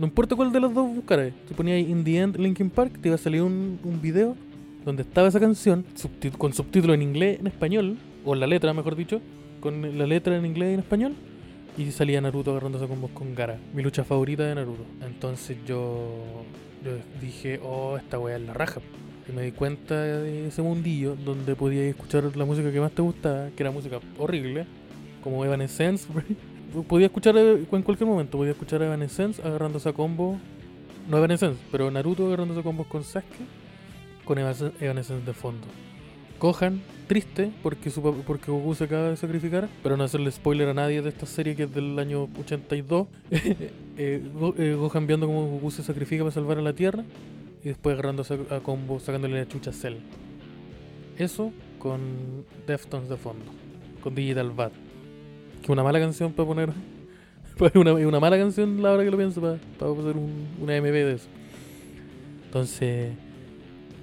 No 0.00 0.06
importa 0.06 0.34
cuál 0.34 0.50
de 0.50 0.60
los 0.60 0.72
dos 0.72 0.88
buscaras. 0.94 1.30
Si 1.46 1.52
ponías 1.52 1.78
In 1.86 2.02
the 2.02 2.16
End 2.16 2.38
Linkin 2.38 2.70
Park, 2.70 2.98
te 3.02 3.08
iba 3.08 3.16
a 3.16 3.18
salir 3.18 3.42
un, 3.42 3.78
un 3.84 4.00
video 4.00 4.34
donde 4.82 5.02
estaba 5.02 5.28
esa 5.28 5.38
canción 5.38 5.84
con 6.38 6.54
subtítulos 6.54 6.94
en 6.94 7.02
inglés 7.02 7.38
en 7.38 7.46
español, 7.46 7.98
o 8.24 8.34
la 8.34 8.46
letra, 8.46 8.72
mejor 8.72 8.96
dicho, 8.96 9.20
con 9.60 9.98
la 9.98 10.06
letra 10.06 10.38
en 10.38 10.46
inglés 10.46 10.70
y 10.70 10.72
en 10.72 10.80
español, 10.80 11.12
y 11.76 11.90
salía 11.90 12.18
Naruto 12.22 12.52
agarrándose 12.52 12.86
con 12.86 13.02
vos 13.02 13.10
con 13.10 13.34
Gara, 13.34 13.58
mi 13.74 13.82
lucha 13.82 14.02
favorita 14.02 14.44
de 14.44 14.54
Naruto. 14.54 14.86
Entonces 15.06 15.58
yo, 15.66 16.08
yo 16.82 16.92
dije, 17.20 17.60
oh, 17.62 17.98
esta 17.98 18.18
weá 18.18 18.36
es 18.36 18.42
la 18.42 18.54
raja. 18.54 18.80
Y 19.28 19.32
me 19.32 19.42
di 19.42 19.52
cuenta 19.52 20.00
de 20.02 20.48
ese 20.48 20.62
mundillo 20.62 21.14
donde 21.14 21.54
podías 21.54 21.84
escuchar 21.84 22.24
la 22.38 22.46
música 22.46 22.72
que 22.72 22.80
más 22.80 22.92
te 22.92 23.02
gustaba, 23.02 23.50
que 23.54 23.62
era 23.62 23.70
música 23.70 24.00
horrible, 24.16 24.64
como 25.22 25.44
Evanescence. 25.44 26.08
podía 26.88 27.06
escuchar 27.06 27.36
en 27.36 27.64
cualquier 27.66 28.08
momento, 28.08 28.38
podía 28.38 28.52
escuchar 28.52 28.82
a 28.82 28.86
Evanescence 28.86 29.40
agarrándose 29.42 29.88
a 29.88 29.92
combo. 29.92 30.38
No 31.08 31.16
Evanescence, 31.18 31.58
pero 31.72 31.90
Naruto 31.90 32.26
agarrándose 32.26 32.60
a 32.60 32.62
combos 32.62 32.86
con 32.86 33.02
Sasuke, 33.04 33.44
con 34.24 34.38
Evanescence 34.38 35.24
de 35.26 35.32
fondo. 35.32 35.66
Gohan, 36.38 36.80
triste 37.06 37.50
porque, 37.62 37.90
porque 38.26 38.50
Goku 38.50 38.74
se 38.74 38.84
acaba 38.84 39.10
de 39.10 39.16
sacrificar, 39.16 39.68
pero 39.82 39.96
no 39.96 40.04
hacerle 40.04 40.30
spoiler 40.30 40.68
a 40.68 40.74
nadie 40.74 41.02
de 41.02 41.08
esta 41.10 41.26
serie 41.26 41.54
que 41.54 41.64
es 41.64 41.74
del 41.74 41.98
año 41.98 42.28
82. 42.40 43.08
eh, 43.30 44.22
Go- 44.34 44.54
eh, 44.56 44.74
Gohan 44.74 45.06
viendo 45.06 45.26
cómo 45.26 45.48
Goku 45.48 45.70
se 45.70 45.82
sacrifica 45.82 46.22
para 46.22 46.32
salvar 46.32 46.58
a 46.58 46.62
la 46.62 46.72
Tierra 46.72 47.04
y 47.62 47.68
después 47.68 47.92
agarrándose 47.92 48.38
a, 48.50 48.60
combo, 48.60 49.00
sacándole 49.00 49.38
la 49.38 49.48
chucha 49.48 49.70
a 49.70 49.72
Cell. 49.74 49.96
Eso 51.18 51.52
con 51.78 52.00
Deftones 52.66 53.08
de 53.10 53.16
fondo, 53.16 53.44
con 54.02 54.14
Digital 54.14 54.50
Bad. 54.50 54.72
Que 55.62 55.72
una 55.72 55.82
mala 55.82 56.00
canción 56.00 56.32
para 56.32 56.46
poner. 56.46 56.70
Es 57.60 57.74
una, 57.74 57.90
es 57.90 58.06
una 58.06 58.18
mala 58.20 58.38
canción 58.38 58.82
la 58.82 58.90
hora 58.90 59.04
que 59.04 59.10
lo 59.10 59.18
pienso 59.18 59.38
para, 59.38 59.58
para 59.78 59.92
hacer 59.92 60.16
un, 60.16 60.48
una 60.62 60.80
MV 60.80 60.92
de 60.92 61.12
eso. 61.12 61.28
Entonces, 62.46 63.12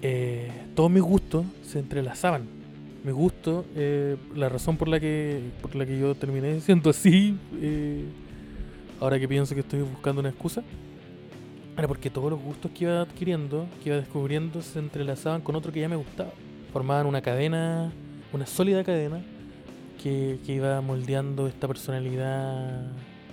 eh, 0.02 0.52
todos 0.76 0.92
mis 0.92 1.02
gustos 1.02 1.46
se 1.64 1.80
entrelazaban. 1.80 2.44
Mi 3.04 3.12
gusto, 3.12 3.66
eh, 3.76 4.16
la 4.36 4.50
razón 4.50 4.78
por 4.78 4.88
la 4.88 5.00
que 5.00 5.42
por 5.62 5.76
la 5.76 5.86
que 5.86 5.98
yo 6.00 6.14
terminé 6.16 6.60
siendo 6.62 6.90
así, 6.90 7.36
eh, 7.60 8.06
ahora 9.00 9.20
que 9.20 9.28
pienso 9.28 9.56
que 9.56 9.62
estoy 9.62 9.82
buscando 9.82 10.20
una 10.20 10.30
excusa, 10.30 10.64
era 11.78 11.88
porque 11.88 12.10
todos 12.10 12.32
los 12.32 12.42
gustos 12.42 12.72
que 12.72 12.86
iba 12.86 13.02
adquiriendo, 13.02 13.68
que 13.84 13.90
iba 13.90 13.98
descubriendo, 13.98 14.62
se 14.62 14.80
entrelazaban 14.80 15.42
con 15.42 15.56
otro 15.56 15.72
que 15.72 15.80
ya 15.80 15.90
me 15.90 15.96
gustaba. 15.96 16.32
Formaban 16.74 17.06
una 17.06 17.22
cadena, 17.22 17.92
una 18.34 18.46
sólida 18.46 18.84
cadena, 18.84 19.22
que, 20.02 20.40
que 20.46 20.54
iba 20.54 20.80
moldeando 20.82 21.48
esta 21.48 21.68
personalidad 21.68 22.88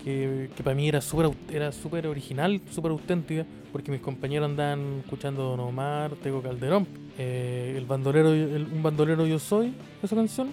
que, 0.05 0.51
que 0.57 0.63
para 0.63 0.77
mí 0.77 0.89
era 0.89 1.01
súper 1.01 1.31
era 1.51 1.73
súper 1.73 2.07
original, 2.07 2.61
súper 2.71 2.91
auténtica, 2.93 3.47
porque 3.73 3.91
mis 3.91 4.01
compañeros 4.01 4.51
andaban 4.51 5.01
escuchando 5.05 5.43
Don 5.45 5.61
Omar, 5.61 6.13
Tego 6.23 6.43
Calderón, 6.43 6.87
eh, 7.19 7.75
el 7.77 7.87
bandolero, 7.87 8.33
el- 8.33 8.67
un 8.73 8.83
bandolero 8.83 9.27
yo 9.27 9.39
soy, 9.39 9.73
esa 10.03 10.15
canción. 10.15 10.49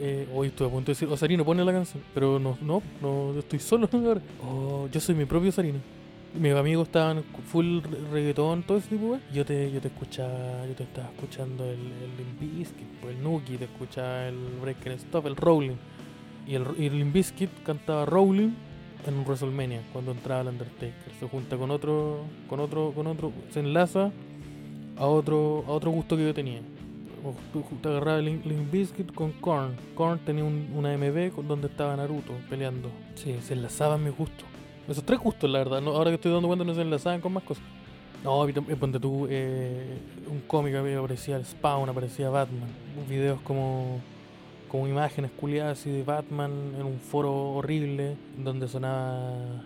Eh, 0.00 0.26
hoy 0.34 0.48
estuve 0.48 0.66
a 0.68 0.70
punto 0.72 0.86
de 0.86 0.92
decir, 0.92 1.06
Osarino 1.08 1.44
pone 1.44 1.64
la 1.64 1.72
canción, 1.72 2.02
pero 2.14 2.38
no, 2.40 2.58
no, 2.62 2.82
no, 3.00 3.32
yo 3.32 3.38
estoy 3.40 3.58
solo 3.60 3.88
ahora. 3.92 4.20
Oh, 4.42 4.88
yo 4.90 5.00
soy 5.00 5.14
mi 5.14 5.24
propio 5.24 5.50
Osarino. 5.50 5.78
Mis 6.38 6.52
amigos 6.52 6.88
estaban 6.88 7.22
full 7.46 7.78
re- 7.80 7.98
reggaetón, 8.12 8.64
todo 8.64 8.78
ese 8.78 8.88
tipo, 8.88 9.14
de. 9.14 9.20
Yo 9.32 9.44
te, 9.44 9.70
yo 9.70 9.80
te 9.80 9.88
escuchaba, 9.88 10.66
yo 10.66 10.74
te 10.74 10.82
estaba 10.82 11.08
escuchando 11.10 11.64
el, 11.64 11.78
el 11.78 12.16
pues, 13.00 13.14
el 13.16 13.22
Nuki, 13.22 13.56
te 13.56 13.64
escuchaba 13.66 14.26
el 14.26 14.36
Break 14.60 14.86
and 14.86 14.96
Stop, 14.96 15.26
el 15.26 15.36
Rolling. 15.36 15.76
Y 16.46 16.56
el, 16.56 16.64
y 16.76 16.86
el 16.86 16.98
Limp 16.98 17.14
Bizkit 17.14 17.50
cantaba 17.62 18.04
Rolling 18.04 18.50
en 19.06 19.20
WrestleMania 19.24 19.80
cuando 19.92 20.10
entraba 20.10 20.40
el 20.42 20.48
Undertaker. 20.48 21.12
Se 21.20 21.28
junta 21.28 21.56
con 21.56 21.70
otro, 21.70 22.24
con 22.48 22.58
otro, 22.60 22.92
con 22.94 23.06
otro, 23.06 23.32
se 23.50 23.60
enlaza 23.60 24.10
a 24.96 25.06
otro, 25.06 25.64
a 25.68 25.70
otro 25.70 25.90
gusto 25.92 26.16
que 26.16 26.24
yo 26.24 26.34
tenía. 26.34 26.60
Te 27.80 27.88
agarraba 27.88 28.18
el 28.18 28.26
Limp 28.44 28.70
Bizkit 28.72 29.14
con 29.14 29.32
Korn. 29.32 29.76
Korn 29.94 30.18
tenía 30.26 30.44
un- 30.44 30.68
una 30.74 30.92
con 31.30 31.46
donde 31.48 31.68
estaba 31.68 31.96
Naruto 31.96 32.32
peleando. 32.50 32.90
Sí, 33.14 33.36
se 33.40 33.54
enlazaban 33.54 34.02
mis 34.04 34.14
gustos. 34.16 34.44
Esos 34.88 35.04
tres 35.04 35.18
gustos, 35.18 35.50
la 35.50 35.58
verdad. 35.58 35.80
No, 35.80 35.92
ahora 35.92 36.10
que 36.10 36.16
estoy 36.16 36.32
dando 36.32 36.48
cuenta, 36.48 36.64
no 36.64 36.74
se 36.74 36.82
enlazaban 36.82 37.20
con 37.20 37.32
más 37.32 37.42
cosas. 37.42 37.64
No, 38.22 38.46
ponte 38.78 38.98
tú, 38.98 39.26
eh, 39.28 39.98
un 40.30 40.40
cómic 40.46 40.74
aparecía 40.74 41.36
el 41.36 41.44
Spawn, 41.44 41.88
aparecía 41.88 42.30
Batman. 42.30 42.68
Videos 43.08 43.40
como 43.42 44.00
como 44.74 44.88
imágenes 44.88 45.30
culiadas 45.30 45.78
así 45.78 45.88
de 45.88 46.02
Batman 46.02 46.50
en 46.76 46.84
un 46.84 46.98
foro 46.98 47.32
horrible 47.32 48.16
donde 48.36 48.66
sonaba 48.66 49.62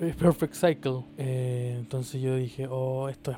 eh, 0.00 0.14
Perfect 0.18 0.54
Cycle. 0.54 1.04
Eh, 1.18 1.76
entonces 1.78 2.22
yo 2.22 2.36
dije, 2.36 2.66
oh, 2.66 3.10
esto 3.10 3.32
es. 3.32 3.36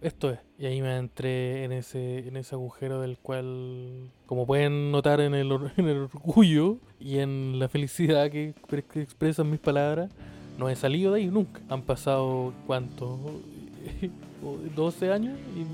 Esto 0.00 0.30
es. 0.30 0.38
Y 0.58 0.66
ahí 0.66 0.80
me 0.80 0.96
entré 0.96 1.64
en 1.64 1.72
ese, 1.72 2.28
en 2.28 2.36
ese 2.36 2.54
agujero 2.54 3.00
del 3.00 3.18
cual, 3.18 4.10
como 4.26 4.46
pueden 4.46 4.92
notar 4.92 5.20
en 5.20 5.34
el, 5.34 5.50
en 5.76 5.88
el 5.88 5.96
orgullo 5.98 6.76
y 7.00 7.18
en 7.18 7.58
la 7.58 7.68
felicidad 7.68 8.30
que, 8.30 8.54
que 8.92 9.00
expresan 9.02 9.50
mis 9.50 9.60
palabras, 9.60 10.10
no 10.58 10.68
he 10.68 10.76
salido 10.76 11.12
de 11.12 11.20
ahí 11.22 11.26
nunca. 11.26 11.60
Han 11.68 11.82
pasado, 11.82 12.52
¿cuánto? 12.66 13.18
12 14.76 15.12
años 15.12 15.36
y 15.56 15.64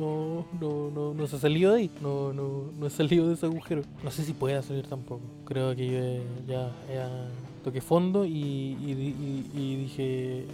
no, 0.00 0.46
no, 0.60 0.90
no, 0.90 1.14
no 1.14 1.26
se 1.26 1.36
ha 1.36 1.38
salido 1.38 1.72
de 1.72 1.80
ahí. 1.80 1.90
No, 2.00 2.32
no, 2.32 2.70
no 2.78 2.86
he 2.86 2.90
salido 2.90 3.28
de 3.28 3.34
ese 3.34 3.44
agujero. 3.46 3.82
No 4.02 4.10
sé 4.10 4.24
si 4.24 4.32
pueda 4.32 4.62
salir 4.62 4.86
tampoco. 4.86 5.20
Creo 5.44 5.74
que 5.76 5.86
yo 5.86 6.22
ya, 6.46 6.70
ya 6.92 7.28
toqué 7.62 7.82
fondo 7.82 8.24
y, 8.24 8.30
y, 8.30 8.90
y- 8.92 9.50
y 9.54 9.76
dije, 9.76 10.38
eh, 10.40 10.46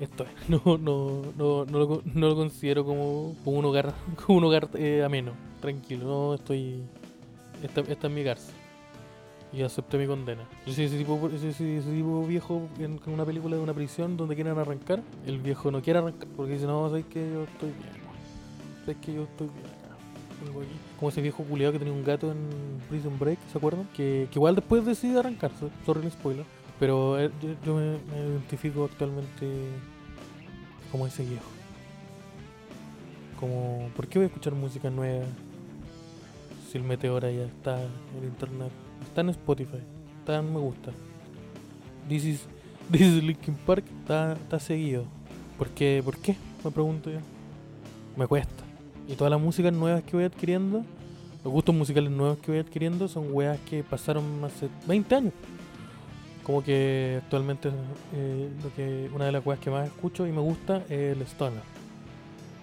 esto 0.00 0.24
es. 0.24 0.30
No, 0.48 0.60
no, 0.64 1.22
no, 1.36 1.64
no, 1.64 1.78
lo, 1.78 2.02
no 2.04 2.28
lo 2.28 2.36
considero 2.36 2.84
como, 2.84 3.34
un 3.44 3.64
hogar, 3.64 3.94
como 4.26 4.38
un 4.38 4.44
hogar 4.44 4.68
eh, 4.74 5.02
ameno. 5.04 5.32
Tranquilo, 5.60 6.04
no 6.06 6.34
estoy... 6.34 6.82
Esta, 7.62 7.80
esta 7.80 8.08
es 8.08 8.12
mi 8.12 8.24
cárcel. 8.24 8.54
Y 9.52 9.62
acepté 9.62 9.96
mi 9.98 10.06
condena. 10.06 10.42
Yo 10.66 10.72
soy 10.72 10.84
ese 10.84 10.98
tipo, 10.98 11.30
ese, 11.32 11.80
tipo 11.80 12.26
viejo 12.26 12.68
en, 12.78 12.98
una 13.06 13.24
película 13.24 13.56
de 13.56 13.62
una 13.62 13.72
prisión 13.72 14.16
donde 14.16 14.34
quieren 14.34 14.58
arrancar. 14.58 15.00
El 15.26 15.38
viejo 15.38 15.70
no 15.70 15.80
quiere 15.80 16.00
arrancar 16.00 16.28
porque 16.36 16.54
dice, 16.54 16.66
no, 16.66 16.88
sabes 16.88 17.06
que 17.06 17.20
yo 17.20 17.44
estoy 17.44 17.70
bien. 17.70 18.04
Sabes 18.80 18.96
que 19.00 19.14
yo 19.14 19.22
estoy 19.22 19.46
bien 19.46 19.66
acá. 19.66 19.94
Aquí. 20.42 20.68
Como 20.98 21.08
ese 21.08 21.22
viejo 21.22 21.44
culiado 21.44 21.72
que 21.72 21.78
tenía 21.78 21.94
un 21.94 22.04
gato 22.04 22.32
en 22.32 22.38
Prison 22.90 23.16
Break, 23.18 23.38
¿se 23.50 23.56
acuerdan? 23.56 23.88
Que, 23.94 24.26
que 24.30 24.38
igual 24.38 24.56
después 24.56 24.84
decide 24.84 25.20
arrancarse. 25.20 25.68
Sorry 25.86 26.04
el 26.04 26.10
spoiler. 26.10 26.44
Pero 26.78 27.20
eh, 27.20 27.30
yo, 27.64 27.74
me 27.74 27.98
identifico 28.30 28.84
actualmente 28.84 29.46
como 30.90 31.06
ese 31.06 31.24
viejo. 31.24 31.44
Como, 33.38 33.90
¿por 33.96 34.06
qué 34.08 34.18
voy 34.18 34.24
a 34.24 34.28
escuchar 34.28 34.54
música 34.54 34.90
nueva? 34.90 35.24
Si 36.70 36.78
el 36.78 36.84
Meteora 36.84 37.30
ya 37.30 37.44
está 37.44 37.80
en 37.82 38.24
internet. 38.24 38.70
Está 39.02 39.20
en 39.20 39.30
Spotify. 39.30 39.78
Está 40.20 40.38
en 40.38 40.52
me 40.52 40.60
gusta. 40.60 40.92
This 42.08 42.24
is, 42.24 42.46
this 42.90 43.02
is 43.02 43.22
Linkin 43.22 43.54
Park 43.54 43.84
está, 44.00 44.32
está 44.32 44.58
seguido. 44.58 45.04
¿Por 45.58 45.68
qué? 45.68 46.02
¿Por 46.04 46.18
qué? 46.18 46.36
Me 46.64 46.70
pregunto 46.70 47.10
yo. 47.10 47.20
Me 48.16 48.26
cuesta. 48.26 48.64
Y 49.06 49.14
todas 49.14 49.30
las 49.30 49.40
músicas 49.40 49.72
nuevas 49.72 50.02
que 50.02 50.16
voy 50.16 50.24
adquiriendo, 50.24 50.84
los 51.44 51.52
gustos 51.52 51.74
musicales 51.74 52.10
nuevos 52.10 52.38
que 52.38 52.50
voy 52.50 52.60
adquiriendo 52.60 53.06
son 53.06 53.26
weas 53.30 53.58
que 53.60 53.84
pasaron 53.84 54.24
hace 54.44 54.68
20 54.86 55.14
años. 55.14 55.32
Como 56.44 56.62
que 56.62 57.20
actualmente 57.22 57.70
eh, 58.14 58.48
lo 58.62 58.74
que 58.74 59.10
una 59.14 59.24
de 59.24 59.32
las 59.32 59.44
weas 59.44 59.58
que 59.60 59.70
más 59.70 59.86
escucho 59.86 60.26
y 60.26 60.32
me 60.32 60.40
gusta 60.40 60.78
es 60.90 61.16
el 61.16 61.22
stoner. 61.22 61.62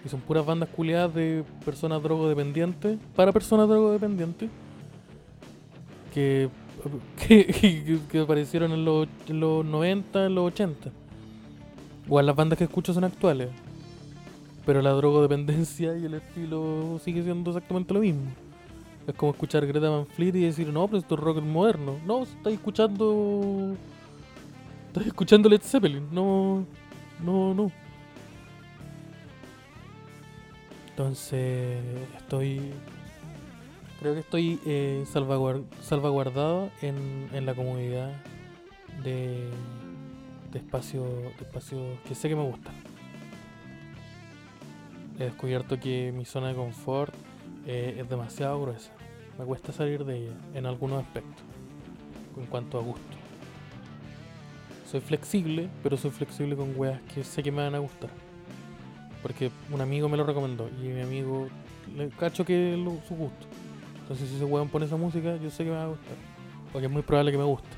Y 0.05 0.09
son 0.09 0.21
puras 0.21 0.45
bandas 0.45 0.69
culiadas 0.69 1.13
de 1.13 1.43
personas 1.65 2.01
drogodependientes 2.01 2.97
para 3.15 3.31
personas 3.31 3.67
drogodependientes 3.67 4.49
que, 6.13 6.49
que, 7.27 7.45
que- 7.47 7.99
que 8.09 8.19
aparecieron 8.19 8.71
en 8.71 8.85
los, 8.85 9.07
en 9.27 9.39
los 9.39 9.65
90, 9.65 10.25
en 10.27 10.35
los 10.35 10.47
80. 10.47 10.89
Igual 12.05 12.25
las 12.25 12.35
bandas 12.35 12.57
que 12.57 12.65
escucho 12.65 12.93
son 12.93 13.03
actuales. 13.03 13.49
Pero 14.65 14.81
la 14.81 14.91
drogodependencia 14.91 15.97
y 15.97 16.05
el 16.05 16.15
estilo 16.15 16.99
sigue 17.03 17.23
siendo 17.23 17.49
exactamente 17.51 17.93
lo 17.93 18.01
mismo. 18.01 18.21
Es 19.07 19.15
como 19.15 19.31
escuchar 19.31 19.65
Greta 19.65 19.89
Van 19.89 20.05
Fleet 20.05 20.35
y 20.35 20.41
decir, 20.43 20.67
no, 20.71 20.85
pero 20.87 20.99
esto 20.99 21.15
es 21.15 21.21
rock 21.21 21.41
moderno. 21.41 21.97
No, 22.05 22.23
estáis 22.23 22.57
escuchando. 22.57 23.75
Estás 24.87 25.07
escuchando 25.07 25.49
Led 25.49 25.61
Zeppelin. 25.61 26.07
No, 26.11 26.65
no, 27.23 27.53
no. 27.53 27.71
Entonces, 30.89 31.79
estoy. 32.17 32.71
Creo 33.99 34.13
que 34.13 34.19
estoy 34.21 34.59
eh, 34.65 35.03
salvaguar- 35.11 35.63
salvaguardado 35.81 36.69
en, 36.81 37.29
en 37.33 37.45
la 37.45 37.53
comodidad 37.53 38.11
de, 39.03 39.49
de 40.51 40.57
espacios 40.59 41.05
de 41.37 41.43
espacios 41.45 41.81
que 42.07 42.15
sé 42.15 42.29
que 42.29 42.35
me 42.35 42.43
gustan. 42.43 42.73
He 45.19 45.25
descubierto 45.25 45.79
que 45.79 46.11
mi 46.15 46.25
zona 46.25 46.47
de 46.49 46.55
confort 46.55 47.13
eh, 47.65 47.97
es 47.99 48.09
demasiado 48.09 48.61
gruesa. 48.61 48.91
Me 49.37 49.45
cuesta 49.45 49.71
salir 49.71 50.03
de 50.05 50.17
ella 50.17 50.33
en 50.53 50.65
algunos 50.65 51.03
aspectos, 51.03 51.43
en 52.37 52.45
cuanto 52.45 52.77
a 52.77 52.81
gusto. 52.81 53.17
Soy 54.89 54.99
flexible, 54.99 55.69
pero 55.81 55.95
soy 55.97 56.11
flexible 56.11 56.55
con 56.55 56.73
weas 56.75 57.01
que 57.13 57.23
sé 57.23 57.41
que 57.41 57.51
me 57.51 57.61
van 57.63 57.75
a 57.75 57.79
gustar. 57.79 58.09
Porque 59.21 59.51
un 59.71 59.79
amigo 59.81 60.09
me 60.09 60.17
lo 60.17 60.25
recomendó 60.25 60.69
y 60.81 60.87
mi 60.87 61.01
amigo 61.01 61.47
le 61.95 62.09
cacho 62.09 62.43
que 62.43 62.73
es 62.73 63.07
su 63.07 63.15
gusto. 63.15 63.47
Entonces 64.01 64.29
si 64.29 64.35
ese 64.35 64.45
weón 64.45 64.67
pone 64.67 64.85
esa 64.85 64.97
música, 64.97 65.37
yo 65.37 65.49
sé 65.49 65.63
que 65.63 65.69
me 65.69 65.77
va 65.77 65.83
a 65.83 65.87
gustar. 65.87 66.15
Porque 66.73 66.87
es 66.87 66.91
muy 66.91 67.01
probable 67.01 67.31
que 67.31 67.37
me 67.37 67.43
guste. 67.43 67.69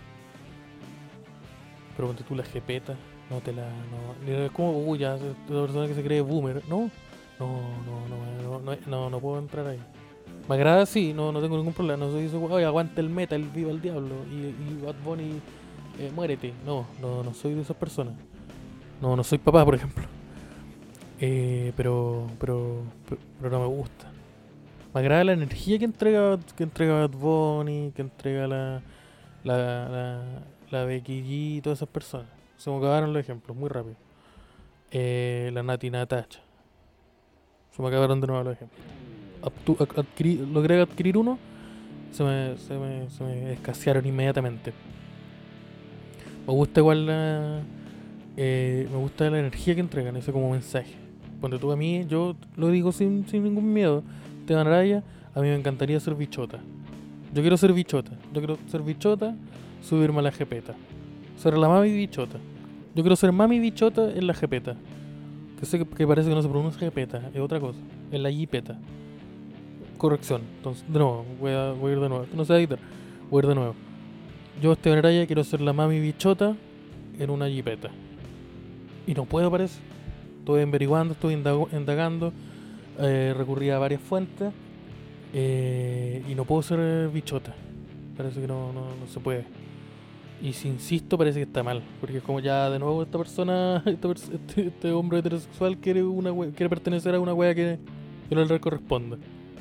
Pero 1.95 2.07
ponte 2.07 2.23
tú 2.23 2.35
la 2.35 2.43
jepeta, 2.43 2.95
no 3.29 3.39
te 3.39 3.53
la. 3.53 3.69
No, 4.25 4.33
es 4.33 4.51
como, 4.51 4.79
uy, 4.79 4.99
ya, 4.99 5.17
la 5.47 5.61
persona 5.61 5.87
que 5.87 5.93
se 5.93 6.03
cree 6.03 6.21
boomer. 6.21 6.63
No, 6.67 6.89
no, 7.47 8.07
no, 8.09 8.59
no, 8.59 8.59
no, 8.59 8.77
no, 8.87 9.09
no, 9.09 9.19
puedo 9.19 9.39
entrar 9.39 9.67
ahí. 9.67 9.79
Me 10.47 10.55
agrada, 10.55 10.85
sí, 10.85 11.13
no, 11.13 11.31
no 11.31 11.41
tengo 11.41 11.57
ningún 11.57 11.73
problema. 11.73 12.05
No 12.05 12.11
soy 12.11 12.25
ese 12.25 12.37
oye, 12.37 12.65
aguante 12.65 13.01
el 13.01 13.09
metal, 13.09 13.43
viva 13.43 13.71
el 13.71 13.81
diablo. 13.81 14.15
Y, 14.31 14.47
y 14.47 14.81
Bad 14.83 14.95
Bunny, 15.03 15.39
eh, 15.99 16.11
muérete. 16.13 16.53
No, 16.65 16.85
no, 17.01 17.23
no 17.23 17.33
soy 17.33 17.53
de 17.53 17.61
esas 17.61 17.77
personas. 17.77 18.13
No, 19.01 19.15
no 19.15 19.23
soy 19.23 19.37
papá, 19.37 19.63
por 19.63 19.75
ejemplo. 19.75 20.05
Eh, 21.19 21.71
pero, 21.77 22.27
pero, 22.39 22.83
pero, 23.07 23.21
pero 23.39 23.49
no 23.51 23.59
me 23.61 23.75
gusta. 23.75 24.11
Me 24.93 24.99
agrada 24.99 25.23
la 25.23 25.33
energía 25.33 25.79
que 25.79 25.85
entrega, 25.85 26.37
que 26.55 26.63
entrega 26.63 27.07
Bad 27.07 27.17
Bunny, 27.17 27.91
que 27.95 28.01
entrega 28.01 28.47
la, 28.47 28.81
la, 29.43 29.57
la, 29.89 30.23
la 30.69 30.85
Becky 30.85 31.23
y 31.25 31.61
todas 31.61 31.79
esas 31.79 31.89
personas. 31.89 32.27
Se 32.57 32.69
me 32.69 32.77
acabaron 32.77 33.13
los 33.13 33.21
ejemplos, 33.21 33.57
muy 33.57 33.69
rápido. 33.69 33.95
Eh, 34.91 35.49
la 35.53 35.63
Nati 35.63 35.89
Natacha. 35.89 36.42
Se 37.75 37.81
me 37.81 37.87
acabaron 37.87 38.21
de 38.21 38.27
nuevo 38.27 38.43
los 38.43 38.53
ejemplos. 38.53 38.81
Adquirí- 39.41 40.47
logré 40.51 40.79
adquirir 40.79 41.17
uno, 41.17 41.37
se 42.11 42.23
me, 42.23 42.57
se, 42.57 42.77
me, 42.77 43.09
se 43.09 43.23
me 43.23 43.53
escasearon 43.53 44.05
inmediatamente. 44.05 44.73
Me 46.45 46.53
gusta 46.53 46.79
igual 46.79 47.05
la, 47.05 47.61
eh, 48.37 48.87
me 48.91 48.97
gusta 48.97 49.29
la 49.29 49.39
energía 49.39 49.73
que 49.75 49.81
entregan, 49.81 50.15
ese 50.17 50.31
como 50.31 50.51
mensaje. 50.51 50.93
Cuando 51.39 51.59
tú 51.59 51.71
a 51.71 51.75
mí, 51.75 52.05
yo 52.07 52.35
lo 52.55 52.69
digo 52.69 52.91
sin, 52.91 53.27
sin 53.27 53.43
ningún 53.43 53.73
miedo, 53.73 54.03
Esteban 54.41 54.67
Araya, 54.67 55.03
a 55.33 55.41
mí 55.41 55.47
me 55.47 55.55
encantaría 55.55 55.99
ser 55.99 56.15
bichota. 56.15 56.59
Yo 57.33 57.41
quiero 57.41 57.57
ser 57.57 57.73
bichota, 57.73 58.11
yo 58.33 58.39
quiero 58.39 58.57
ser 58.67 58.81
bichota, 58.81 59.35
subirme 59.81 60.19
a 60.19 60.21
la 60.21 60.31
jepeta. 60.31 60.75
Ser 61.37 61.57
la 61.57 61.67
mami 61.67 61.91
bichota. 61.91 62.37
Yo 62.95 63.01
quiero 63.01 63.15
ser 63.15 63.31
mami 63.31 63.59
bichota 63.59 64.11
en 64.11 64.27
la 64.27 64.33
jepeta. 64.35 64.75
Que 65.95 66.07
parece 66.07 66.29
que 66.29 66.35
no 66.35 66.41
se 66.41 66.49
pronuncia 66.49 66.79
jepeta, 66.79 67.29
es 67.33 67.39
otra 67.39 67.59
cosa. 67.59 67.79
En 68.11 68.21
la 68.23 68.31
jipeta. 68.31 68.77
Corrección. 69.97 70.41
Entonces, 70.57 70.83
de 70.87 70.99
nuevo, 70.99 71.25
voy 71.39 71.51
a, 71.51 71.71
voy 71.71 71.91
a 71.91 71.93
ir 71.95 71.99
de 72.01 72.09
nuevo. 72.09 72.25
No 72.33 72.43
sé 72.45 72.55
editar. 72.55 72.79
Voy 73.29 73.39
a 73.39 73.43
ir 73.43 73.49
de 73.49 73.55
nuevo. 73.55 73.75
Yo, 74.61 74.73
Esteban 74.73 74.99
Araya, 74.99 75.25
quiero 75.25 75.43
ser 75.43 75.61
la 75.61 75.73
mami 75.73 75.99
bichota 75.99 76.55
en 77.17 77.29
una 77.29 77.47
jipeta. 77.47 77.89
Y 79.07 79.13
no 79.13 79.25
puedo, 79.25 79.49
parece. 79.49 79.79
Estoy 80.39 80.61
averiguando, 80.61 81.13
estoy 81.13 81.33
indagando. 81.33 82.33
eh, 82.99 83.33
recurrí 83.35 83.69
a 83.69 83.79
varias 83.79 84.01
fuentes. 84.01 84.51
eh, 85.33 86.23
y 86.29 86.35
no 86.35 86.45
puedo 86.45 86.61
ser 86.61 87.09
bichota. 87.09 87.55
Parece 88.17 88.41
que 88.41 88.47
no, 88.47 88.71
no, 88.73 88.81
no 88.81 89.07
se 89.07 89.19
puede. 89.19 89.45
Y 90.43 90.51
si 90.53 90.67
insisto, 90.67 91.17
parece 91.17 91.39
que 91.39 91.43
está 91.45 91.63
mal. 91.63 91.81
Porque 92.01 92.17
es 92.17 92.23
como 92.23 92.39
ya 92.41 92.69
de 92.69 92.77
nuevo 92.77 93.01
esta 93.01 93.17
persona, 93.17 93.81
este, 93.85 94.67
este 94.67 94.91
hombre 94.91 95.19
heterosexual 95.19 95.77
quiere, 95.77 96.03
una 96.03 96.31
quiere 96.51 96.69
pertenecer 96.69 97.15
a 97.15 97.19
una 97.19 97.33
wea 97.33 97.55
que, 97.55 97.79
que 98.27 98.35
no 98.35 98.43
le 98.43 98.59
corresponde. 98.59 99.17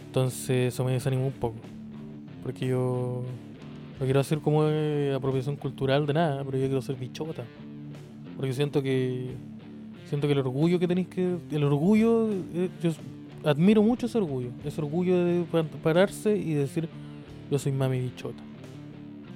Entonces 0.06 0.74
eso 0.74 0.84
me 0.84 0.92
desanimó 0.92 1.26
un 1.26 1.32
poco. 1.32 1.54
Porque 2.42 2.66
yo 2.66 3.22
no 4.00 4.04
quiero 4.04 4.18
hacer 4.20 4.40
como 4.40 4.64
eh, 4.66 5.14
apropiación 5.14 5.54
cultural 5.54 6.04
de 6.04 6.14
nada, 6.14 6.42
pero 6.44 6.58
yo 6.58 6.66
quiero 6.66 6.82
ser 6.82 6.96
bichota. 6.96 7.44
Porque 8.36 8.52
siento 8.52 8.82
que 8.82 9.30
siento 10.08 10.26
que 10.26 10.32
el 10.32 10.40
orgullo 10.40 10.78
que 10.80 10.88
tenéis 10.88 11.06
que 11.08 11.36
el 11.52 11.64
orgullo 11.64 12.28
eh, 12.54 12.68
yo 12.82 12.90
admiro 13.44 13.82
mucho 13.82 14.06
ese 14.06 14.18
orgullo, 14.18 14.50
ese 14.64 14.80
orgullo 14.80 15.24
de 15.24 15.44
pa- 15.44 15.62
pararse 15.62 16.36
y 16.36 16.54
decir 16.54 16.88
yo 17.50 17.58
soy 17.58 17.70
mami 17.70 18.00
bichota. 18.00 18.42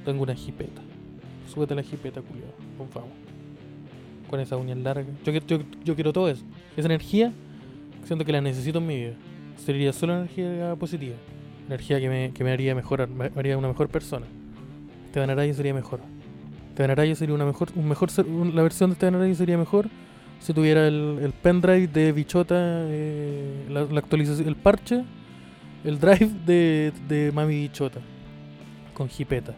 Tengo 0.05 0.25
una 0.25 0.35
jipeta. 0.35 0.83
Súbete 1.57 1.75
la 1.75 1.83
jipeta, 1.83 2.21
culiado, 2.21 2.53
con 2.77 2.87
fama. 2.91 3.07
Con 4.29 4.41
esa 4.41 4.59
uñas 4.59 4.77
largas. 4.77 5.07
Yo, 5.25 5.33
yo, 5.33 5.59
yo 5.83 5.95
quiero 5.95 6.13
todo 6.13 6.29
eso. 6.29 6.45
Esa 6.77 6.85
energía, 6.85 7.33
siento 8.05 8.27
que 8.27 8.33
la 8.33 8.43
necesito 8.43 8.77
en 8.77 8.87
mi 8.87 8.97
vida. 8.97 9.15
Sería 9.57 9.95
solo 9.95 10.19
energía 10.19 10.77
positiva. 10.79 11.17
Energía 11.67 11.99
que 11.99 12.11
me, 12.11 12.33
que 12.35 12.45
me 12.45 12.53
haría 12.53 12.75
mejorar, 12.75 13.09
me 13.09 13.31
me 13.31 13.41
haría 13.41 13.57
una 13.57 13.69
mejor 13.69 13.89
persona. 13.89 14.27
Esteban 15.07 15.31
Araya 15.31 15.55
sería 15.55 15.73
mejor. 15.73 16.01
Esteban 16.69 16.91
Araya 16.91 17.15
sería 17.15 17.35
una 17.35 17.47
mejor, 17.47 17.71
un 17.75 17.89
mejor 17.89 18.11
la 18.53 18.63
versión 18.63 18.91
de 18.91 18.93
Esteban 18.93 19.15
Araya 19.15 19.35
sería 19.35 19.57
mejor 19.57 19.89
si 20.41 20.53
tuviera 20.53 20.87
el, 20.87 21.21
el 21.23 21.33
pendrive 21.33 21.87
de 21.87 22.13
Bichota, 22.13 22.55
eh, 22.59 23.65
la, 23.71 23.85
la 23.85 24.01
actualización, 24.01 24.47
el 24.47 24.57
parche, 24.57 25.05
el 25.85 25.99
drive 25.99 26.31
de, 26.45 26.93
de 27.09 27.33
Mami 27.33 27.55
Bichota 27.63 28.01
con 28.93 29.09
jipeta. 29.09 29.55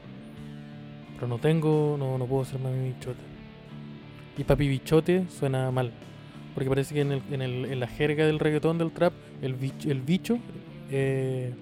Pero 1.19 1.29
no 1.29 1.39
tengo, 1.39 1.97
no, 1.99 2.17
no 2.19 2.27
puedo 2.27 2.45
ser 2.45 2.61
Mami 2.61 2.89
Bichota. 2.91 3.21
Y 4.37 4.45
Papi 4.45 4.69
Bichote 4.69 5.25
suena 5.29 5.71
mal. 5.71 5.91
Porque 6.55 6.69
parece 6.69 6.95
que 6.95 7.01
en, 7.01 7.13
el, 7.13 7.23
en, 7.31 7.43
el, 7.43 7.65
en 7.67 7.81
la 7.81 7.87
jerga 7.87 8.27
del 8.27 8.39
reggaetón, 8.39 8.79
del 8.79 8.91
trap, 8.93 9.13
el 9.43 9.55
bicho, 9.55 9.91
el 9.91 10.01
bicho 10.01 10.39
eh, 10.91 11.53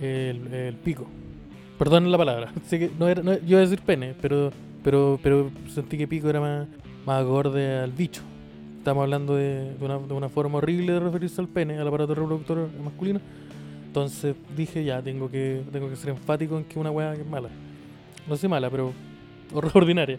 el, 0.00 0.52
el 0.52 0.74
pico. 0.76 1.06
Perdón 1.78 2.10
la 2.10 2.18
palabra. 2.18 2.52
Sé 2.66 2.78
que 2.78 2.90
no 2.98 3.08
era, 3.08 3.22
no- 3.22 3.34
yo 3.38 3.40
iba 3.48 3.58
a 3.58 3.62
decir 3.62 3.80
pene, 3.80 4.14
pero, 4.20 4.50
pero, 4.82 5.18
pero 5.22 5.50
sentí 5.68 5.96
que 5.96 6.06
pico 6.06 6.28
era 6.28 6.40
más, 6.40 6.68
más 7.06 7.24
al 7.26 7.92
bicho. 7.92 8.22
Estamos 8.78 9.02
hablando 9.02 9.34
de, 9.34 9.74
de 9.74 9.84
una, 9.84 9.98
de 9.98 10.14
una 10.14 10.28
forma 10.30 10.58
horrible 10.58 10.92
de 10.94 11.00
referirse 11.00 11.40
al 11.40 11.48
pene, 11.48 11.78
al 11.78 11.86
aparato 11.88 12.14
reproductor 12.14 12.68
masculino. 12.82 13.20
Entonces 13.86 14.36
dije, 14.56 14.84
ya, 14.84 15.02
tengo 15.02 15.30
que, 15.30 15.62
tengo 15.72 15.88
que 15.90 15.96
ser 15.96 16.10
enfático 16.10 16.56
en 16.56 16.64
que 16.64 16.78
una 16.78 16.90
weá 16.90 17.12
es 17.14 17.26
mala. 17.26 17.48
No 18.28 18.36
sé 18.36 18.48
mala, 18.48 18.70
pero 18.70 18.92
or- 19.52 19.70
ordinaria. 19.74 20.18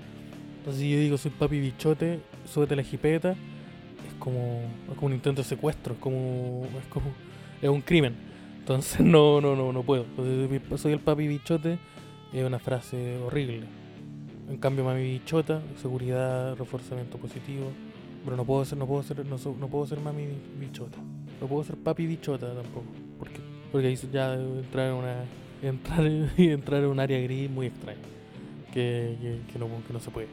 Entonces 0.59 0.83
yo 0.83 0.97
digo, 0.97 1.17
soy 1.17 1.31
papi 1.31 1.59
bichote, 1.59 2.19
súbete 2.45 2.75
la 2.75 2.83
jipeta. 2.83 3.31
Es 3.31 4.13
como, 4.19 4.61
es 4.89 4.95
como 4.95 5.07
un 5.07 5.13
intento 5.13 5.41
de 5.41 5.47
secuestro, 5.47 5.93
es 5.95 5.99
como, 5.99 6.65
es 6.79 6.85
como, 6.89 7.07
es 7.61 7.69
un 7.69 7.81
crimen. 7.81 8.15
Entonces 8.59 8.99
no, 9.05 9.41
no, 9.41 9.55
no, 9.55 9.71
no 9.73 9.83
puedo. 9.83 10.03
Entonces 10.03 10.61
soy 10.81 10.93
el 10.93 10.99
papi 10.99 11.27
bichote, 11.27 11.79
es 12.33 12.43
una 12.45 12.59
frase 12.59 13.17
horrible. 13.17 13.63
En 14.49 14.57
cambio, 14.57 14.83
mami 14.83 15.01
bichota, 15.03 15.61
seguridad, 15.81 16.55
reforzamiento 16.57 17.17
positivo. 17.17 17.71
Pero 18.23 18.37
no 18.37 18.45
puedo 18.45 18.63
ser, 18.65 18.77
no 18.77 18.85
puedo 18.85 19.01
ser, 19.01 19.25
no, 19.25 19.37
no 19.59 19.67
puedo 19.67 19.87
ser 19.87 19.99
mami 19.99 20.27
bichota. 20.59 20.97
No 21.39 21.47
puedo 21.47 21.63
ser 21.63 21.75
papi 21.77 22.05
bichota 22.05 22.53
tampoco. 22.53 22.85
Porque, 23.17 23.39
porque 23.71 23.87
ahí 23.87 23.97
ya 24.11 24.35
entrar 24.35 24.89
en 24.89 24.93
una. 24.95 25.15
Entrar, 25.61 26.05
entrar 26.37 26.83
en 26.83 26.89
un 26.89 26.99
área 26.99 27.19
gris 27.19 27.49
muy 27.49 27.67
extraña. 27.67 27.99
Que, 28.73 29.39
que, 29.51 29.59
no, 29.59 29.67
que 29.85 29.93
no 29.93 29.99
se 29.99 30.11
puede. 30.11 30.27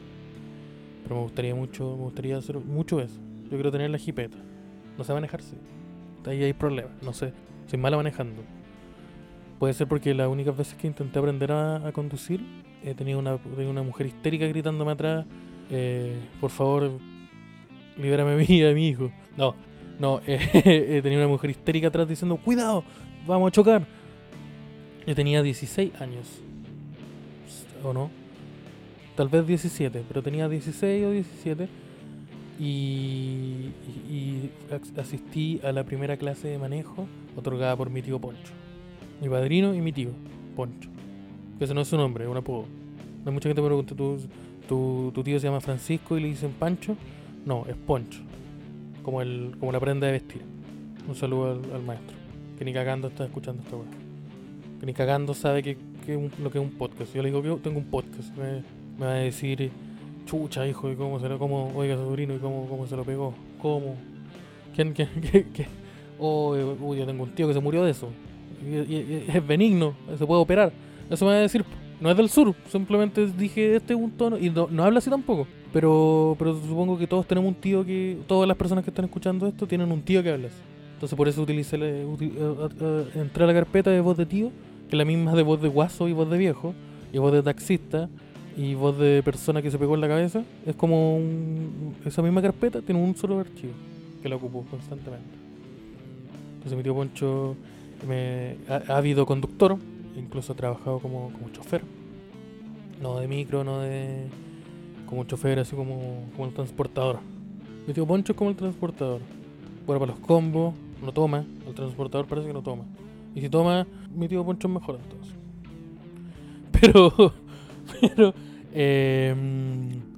Pero 1.03 1.15
me 1.15 1.21
gustaría 1.23 1.53
mucho, 1.55 1.95
me 1.97 2.03
gustaría 2.03 2.37
hacer 2.37 2.57
mucho 2.57 3.01
eso. 3.01 3.19
Yo 3.43 3.51
quiero 3.51 3.71
tener 3.71 3.89
la 3.89 3.97
jipeta. 3.97 4.37
No 4.97 5.03
sé 5.03 5.13
manejarse. 5.13 5.55
Ahí 6.25 6.43
hay 6.43 6.53
problemas, 6.53 6.91
no 7.01 7.13
sé. 7.13 7.33
Soy 7.67 7.79
mala 7.79 7.97
manejando. 7.97 8.43
Puede 9.57 9.73
ser 9.73 9.87
porque 9.87 10.13
las 10.13 10.27
únicas 10.27 10.55
veces 10.55 10.75
que 10.75 10.87
intenté 10.87 11.19
aprender 11.19 11.51
a, 11.51 11.91
conducir, 11.93 12.41
he 12.83 12.93
tenido 12.93 13.19
una, 13.19 13.37
una 13.57 13.83
mujer 13.83 14.07
histérica 14.07 14.47
gritándome 14.47 14.91
atrás, 14.91 15.25
eh, 15.69 16.15
por 16.39 16.49
favor, 16.49 16.91
libérame 17.97 18.33
a 18.33 18.35
mí 18.35 18.45
y 18.47 18.63
a 18.63 18.73
mi 18.73 18.87
hijo. 18.87 19.11
No, 19.35 19.55
no, 19.99 20.21
eh, 20.27 20.99
tenía 21.03 21.17
una 21.17 21.27
mujer 21.27 21.49
histérica 21.49 21.87
atrás 21.87 22.07
diciendo, 22.07 22.37
cuidado, 22.37 22.83
vamos 23.27 23.49
a 23.49 23.51
chocar. 23.51 23.98
Yo 25.09 25.15
tenía 25.15 25.41
16 25.41 25.99
años. 25.99 26.27
¿O 27.83 27.93
no? 27.93 28.11
Tal 29.15 29.27
vez 29.27 29.47
17, 29.47 30.03
pero 30.07 30.21
tenía 30.21 30.47
16 30.47 31.03
o 31.03 31.09
17. 31.09 31.67
Y, 32.59 32.63
y- 32.63 33.71
y 34.13 34.51
as- 34.71 34.99
asistí 34.99 35.59
a 35.63 35.71
la 35.71 35.83
primera 35.83 36.15
clase 36.15 36.49
de 36.49 36.59
manejo 36.59 37.07
otorgada 37.35 37.75
por 37.75 37.89
mi 37.89 38.03
tío 38.03 38.19
Poncho. 38.21 38.53
Mi 39.19 39.29
padrino 39.29 39.73
y 39.73 39.81
mi 39.81 39.91
tío, 39.91 40.11
Poncho. 40.55 40.89
Que 41.57 41.63
ese 41.65 41.73
no 41.73 41.81
es 41.81 41.87
su 41.87 41.97
nombre, 41.97 42.25
es 42.25 42.29
un 42.29 42.37
apodo. 42.37 42.65
Hay 43.25 43.31
mucha 43.33 43.49
gente 43.49 43.61
que 43.61 43.63
me 43.63 43.67
pregunta, 43.69 43.95
¿tu, 43.95 45.11
tu, 45.11 45.23
tío 45.23 45.39
se 45.39 45.47
llama 45.47 45.59
Francisco 45.59 46.19
y 46.19 46.21
le 46.21 46.27
dicen 46.27 46.51
Pancho? 46.51 46.95
No, 47.47 47.65
es 47.67 47.75
Poncho. 47.75 48.19
Como, 49.01 49.23
el, 49.23 49.55
como 49.59 49.71
la 49.71 49.79
prenda 49.79 50.05
de 50.05 50.13
vestir. 50.13 50.43
Un 51.07 51.15
saludo 51.15 51.53
al, 51.53 51.73
al 51.73 51.81
maestro. 51.81 52.15
Que 52.59 52.63
ni 52.63 52.73
cagando 52.73 53.07
está 53.07 53.25
escuchando 53.25 53.63
esta 53.63 53.75
weá. 53.75 53.87
Ni 54.81 54.93
cagando 54.93 55.33
sabe 55.33 55.61
que, 55.61 55.77
lo 56.41 56.49
que 56.51 56.57
es 56.57 56.63
un 56.63 56.71
podcast. 56.71 57.13
Yo 57.13 57.21
le 57.21 57.29
digo 57.31 57.41
que 57.41 57.61
tengo 57.63 57.77
un 57.79 57.85
podcast. 57.85 58.35
Me, 58.37 58.63
me 58.97 59.05
va 59.05 59.11
a 59.13 59.15
decir, 59.15 59.71
chucha, 60.25 60.65
hijo, 60.67 60.89
¿y 60.91 60.95
cómo 60.95 61.19
se 61.19 61.27
lo, 61.27 61.37
cómo, 61.37 61.71
oiga, 61.75 61.95
sobrino, 61.95 62.33
¿y 62.35 62.39
cómo, 62.39 62.65
cómo 62.67 62.87
se 62.87 62.95
lo 62.95 63.03
pegó? 63.03 63.33
¿Cómo? 63.61 63.95
¿Quién, 64.75 64.93
quién, 64.93 65.09
qué? 65.53 65.67
Oh, 66.17 66.55
eh, 66.55 66.63
uy, 66.81 66.97
yo 66.97 67.05
tengo 67.05 67.23
un 67.23 67.31
tío 67.31 67.47
que 67.47 67.53
se 67.53 67.59
murió 67.59 67.83
de 67.83 67.91
eso. 67.91 68.09
Es 68.63 69.45
benigno, 69.47 69.93
se 70.17 70.25
puede 70.25 70.41
operar. 70.41 70.71
Eso 71.09 71.25
me 71.25 71.31
va 71.31 71.37
a 71.37 71.41
decir, 71.41 71.63
no 72.01 72.09
es 72.11 72.17
del 72.17 72.29
sur, 72.29 72.53
simplemente 72.69 73.25
dije 73.27 73.75
este 73.75 73.93
es 73.93 73.99
un 73.99 74.11
tono 74.11 74.37
y 74.37 74.49
no, 74.49 74.67
no 74.69 74.83
habla 74.83 74.99
así 74.99 75.09
tampoco. 75.09 75.47
Pero, 75.71 76.35
pero 76.39 76.55
supongo 76.55 76.97
que 76.97 77.05
todos 77.07 77.25
tenemos 77.27 77.47
un 77.49 77.55
tío 77.55 77.85
que. 77.85 78.17
Todas 78.27 78.47
las 78.47 78.57
personas 78.57 78.83
que 78.83 78.89
están 78.91 79.05
escuchando 79.05 79.47
esto 79.47 79.67
tienen 79.67 79.91
un 79.91 80.01
tío 80.01 80.21
que 80.23 80.31
habla 80.31 80.47
así. 80.47 80.57
Entonces 80.95 81.15
por 81.15 81.27
eso 81.29 81.41
utilicé 81.41 81.75
a- 81.77 81.79
a- 82.65 83.19
entré 83.21 83.43
a 83.43 83.47
la 83.47 83.53
carpeta 83.53 83.89
de 83.91 84.01
voz 84.01 84.17
de 84.17 84.25
tío, 84.25 84.51
que 84.89 84.95
la 84.95 85.05
misma 85.05 85.33
de 85.33 85.43
voz 85.43 85.61
de 85.61 85.69
guaso 85.69 86.07
y 86.07 86.13
voz 86.13 86.29
de 86.29 86.37
viejo, 86.37 86.73
y 87.13 87.17
voz 87.17 87.31
de 87.31 87.43
taxista, 87.43 88.09
y 88.57 88.73
voz 88.73 88.97
de 88.97 89.21
persona 89.23 89.61
que 89.61 89.71
se 89.71 89.77
pegó 89.77 89.95
en 89.95 90.01
la 90.01 90.07
cabeza. 90.07 90.43
Es 90.65 90.75
como 90.75 91.15
un- 91.15 91.95
esa 92.05 92.21
misma 92.21 92.41
carpeta 92.41 92.81
tiene 92.81 93.01
un 93.01 93.15
solo 93.15 93.39
archivo 93.39 93.73
que 94.21 94.27
la 94.29 94.35
ocupo 94.35 94.65
constantemente. 94.69 95.29
Entonces 96.55 96.75
mi 96.75 96.83
tío 96.83 96.93
Poncho 96.93 97.55
me, 98.07 98.57
ha, 98.67 98.93
ha 98.93 98.97
habido 98.97 99.25
conductor, 99.25 99.77
incluso 100.17 100.53
ha 100.53 100.55
trabajado 100.55 100.99
como, 100.99 101.31
como 101.31 101.49
chofer. 101.51 101.81
No 103.01 103.17
de 103.19 103.27
micro, 103.29 103.63
no 103.63 103.79
de. 103.79 104.25
como 105.05 105.23
chofer, 105.23 105.57
así 105.59 105.75
como, 105.75 106.23
como 106.35 106.47
el 106.49 106.53
transportador. 106.53 107.19
Mi 107.87 107.93
tío 107.93 108.05
Poncho 108.05 108.33
es 108.33 108.37
como 108.37 108.49
el 108.49 108.57
transportador. 108.57 109.21
Bueno, 109.87 109.99
para 110.01 110.11
los 110.11 110.19
combos, 110.19 110.73
no 111.01 111.11
toma. 111.13 111.45
El 111.65 111.73
transportador 111.73 112.27
parece 112.27 112.47
que 112.47 112.53
no 112.53 112.61
toma. 112.61 112.83
Y 113.35 113.41
si 113.41 113.49
toma, 113.49 113.87
mi 114.13 114.27
tío 114.27 114.43
Poncho 114.45 114.67
es 114.67 114.73
mejor 114.73 114.99
entonces. 115.03 115.35
Pero. 116.71 117.33
Pero. 118.01 118.33
Eh, 118.71 119.33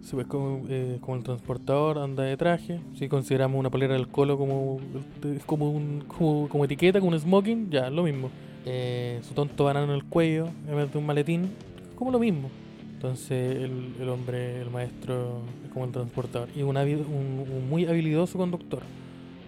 se 0.01 0.15
ve 0.17 0.25
como, 0.25 0.63
eh, 0.67 0.97
como 0.99 1.15
el 1.17 1.23
transportador 1.23 1.99
anda 1.99 2.23
de 2.23 2.35
traje. 2.35 2.81
Si 2.95 3.07
consideramos 3.07 3.57
una 3.59 3.69
polera 3.69 3.93
del 3.93 4.07
colo 4.09 4.37
como, 4.37 4.79
es 5.23 5.45
como, 5.45 5.69
un, 5.71 6.03
como, 6.49 6.65
etiqueta, 6.65 6.99
como 6.99 7.11
un 7.13 7.19
smoking, 7.19 7.69
ya, 7.69 7.89
lo 7.89 8.03
mismo. 8.03 8.29
Eh, 8.65 9.19
su 9.23 9.33
tonto 9.33 9.63
banano 9.65 9.85
en 9.85 9.91
el 9.99 10.03
cuello, 10.05 10.49
en 10.67 10.75
vez 10.75 10.91
de 10.91 10.97
un 10.97 11.05
maletín, 11.05 11.49
como 11.95 12.11
lo 12.11 12.19
mismo. 12.19 12.51
Entonces 12.93 13.55
el, 13.55 13.95
el 13.99 14.09
hombre, 14.09 14.61
el 14.61 14.69
maestro, 14.69 15.41
es 15.65 15.71
como 15.71 15.85
el 15.85 15.91
transportador. 15.91 16.49
Y 16.55 16.61
un- 16.63 16.77
un 16.77 17.69
muy 17.69 17.85
habilidoso 17.85 18.37
conductor. 18.37 18.83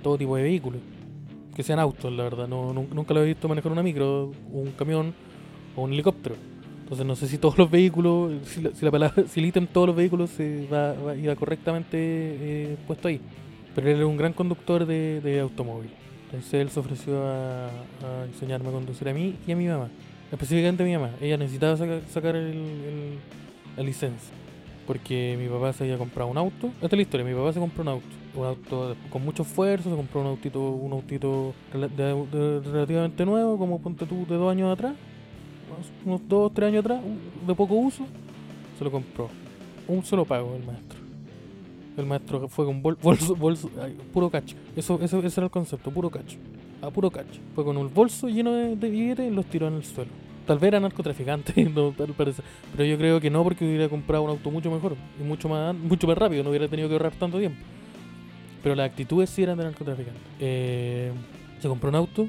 Todo 0.02 0.18
tipo 0.18 0.36
de 0.38 0.44
vehículos. 0.44 0.82
Que 1.56 1.64
sean 1.64 1.80
autos, 1.80 2.12
la 2.12 2.24
verdad. 2.24 2.48
No, 2.48 2.74
nun- 2.74 2.90
nunca 2.94 3.14
lo 3.14 3.22
he 3.24 3.28
visto 3.28 3.48
manejar 3.48 3.72
una 3.72 3.84
micro, 3.84 4.32
un 4.52 4.72
camión 4.78 5.14
o 5.76 5.84
un 5.84 5.94
helicóptero. 5.94 6.36
Entonces 6.84 7.06
no 7.06 7.16
sé 7.16 7.28
si 7.28 7.38
todos 7.38 7.58
los 7.58 7.70
vehículos, 7.72 8.34
si, 8.48 8.62
la, 8.62 8.72
si, 8.74 8.84
la 8.86 8.92
palabra, 8.92 9.24
si 9.28 9.40
el 9.40 9.46
ítem 9.48 9.68
todos 9.68 9.88
los 9.88 9.96
vehículos 9.96 10.30
se 10.32 10.68
va, 10.72 11.16
iba 11.16 11.36
correctamente 11.36 11.98
eh, 12.00 12.78
puesto 12.88 13.08
ahí. 13.08 13.20
Pero 13.76 13.90
él 13.90 13.98
era 13.98 14.06
un 14.08 14.18
gran 14.18 14.34
conductor 14.34 14.86
de, 14.86 15.22
de 15.22 15.40
automóvil. 15.40 15.90
Entonces 16.26 16.54
él 16.56 16.70
se 16.70 16.80
ofreció 16.80 17.24
a, 17.24 17.68
a 17.68 18.26
enseñarme 18.28 18.70
a 18.70 18.72
conducir 18.72 19.08
a 19.10 19.14
mí 19.14 19.36
y 19.48 19.52
a 19.52 19.56
mi 19.56 19.68
mamá. 19.68 19.90
Específicamente 20.32 20.82
a 20.84 20.86
mi 20.86 20.94
mamá. 20.94 21.12
Ella 21.22 21.38
necesitaba 21.38 21.78
saca- 21.78 22.02
sacar 22.10 22.36
el, 22.36 22.48
el- 22.54 23.18
la 23.78 23.84
licencia. 23.84 24.34
Porque 24.88 25.38
mi 25.40 25.48
papá 25.48 25.72
se 25.74 25.84
había 25.84 25.98
comprado 25.98 26.30
un 26.30 26.38
auto. 26.38 26.68
Esta 26.82 26.88
es 26.88 26.94
la 26.94 27.02
historia. 27.04 27.26
Mi 27.26 27.34
papá 27.36 27.54
se 27.54 27.60
compró 27.60 27.84
un 27.84 27.88
auto. 27.90 28.08
Un 28.36 28.46
auto 28.46 28.96
con 29.12 29.24
mucho 29.24 29.44
esfuerzo. 29.44 29.90
Se 29.90 29.96
compró 29.96 30.22
un 30.22 30.28
autito, 30.28 30.60
un 30.72 30.92
autito 30.94 31.54
relativamente 31.72 33.26
nuevo. 33.26 33.58
Como 33.58 33.80
ponte 33.80 34.06
tú 34.06 34.26
de 34.28 34.36
dos 34.36 34.52
años 34.52 34.72
atrás. 34.74 34.94
unos- 36.06 36.22
dos, 36.28 36.54
tres 36.54 36.68
años 36.70 36.82
atrás. 36.86 37.02
De 37.48 37.56
poco 37.56 37.76
uso. 37.76 38.06
Se 38.78 38.84
lo 38.84 38.92
compró. 38.92 39.30
Un 39.88 40.04
solo 40.04 40.26
pago 40.26 40.56
el 40.56 40.64
maestro. 40.66 41.00
El 41.98 42.06
maestro 42.08 42.48
fue 42.48 42.66
con 42.66 42.82
bol- 42.82 42.98
bolso, 43.02 43.36
bolso, 43.36 43.70
puro 44.14 44.30
cacho. 44.30 44.56
Eso, 44.76 45.00
eso, 45.02 45.20
ese 45.20 45.40
era 45.40 45.46
el 45.46 45.52
concepto, 45.52 45.92
puro 45.92 46.10
cacho. 46.10 46.38
A 46.82 46.90
puro 46.90 47.12
cacho. 47.12 47.40
Fue 47.54 47.64
con 47.64 47.78
un 47.78 47.94
bolso 47.94 48.28
lleno 48.30 48.52
de, 48.54 48.76
de 48.76 48.90
billetes 48.90 49.32
y 49.32 49.34
los 49.36 49.46
tiró 49.46 49.68
en 49.68 49.76
el 49.76 49.84
suelo. 49.86 50.10
Tal 50.48 50.58
vez 50.58 50.70
era 50.70 50.80
narcotraficante, 50.80 51.64
no, 51.76 51.92
tal 51.92 52.08
parece. 52.14 52.42
Pero 52.76 52.86
yo 52.86 52.98
creo 52.98 53.20
que 53.22 53.30
no, 53.30 53.44
porque 53.44 53.64
hubiera 53.66 53.88
comprado 53.90 54.24
un 54.24 54.32
auto 54.32 54.50
mucho 54.52 54.72
mejor 54.72 54.96
y 55.20 55.24
mucho 55.24 55.48
más, 55.48 55.76
mucho 55.76 56.08
más 56.08 56.18
rápido, 56.18 56.44
no 56.44 56.50
hubiera 56.50 56.68
tenido 56.68 56.88
que 56.90 56.96
ahorrar 56.96 57.14
tanto 57.14 57.38
tiempo. 57.38 57.60
Pero 58.64 58.76
las 58.76 58.90
actitudes 58.90 59.30
sí 59.30 59.44
eran 59.44 59.58
de 59.58 59.66
narcotraficante. 59.66 60.20
Eh, 60.40 61.12
se 61.60 61.68
compró 61.68 61.90
un 61.90 61.96
auto, 61.96 62.28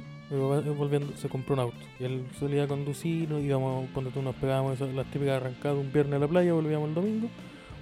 volviendo, 0.77 1.17
se 1.17 1.29
compró 1.29 1.55
un 1.55 1.61
auto. 1.61 1.77
Y 2.01 2.05
él 2.05 2.25
solía 2.39 2.67
conducir, 2.67 3.29
nos 3.31 3.41
íbamos, 3.43 3.89
cuando 3.95 4.11
tú 4.11 4.21
nos 4.21 4.35
pegábamos 4.35 4.75
esas- 4.75 4.93
las 4.95 5.07
típicas 5.07 5.41
arrancadas 5.41 5.79
un 5.79 5.93
viernes 5.93 6.15
a 6.17 6.19
la 6.19 6.29
playa, 6.29 6.53
volvíamos 6.53 6.89
el 6.89 6.95
domingo 6.95 7.29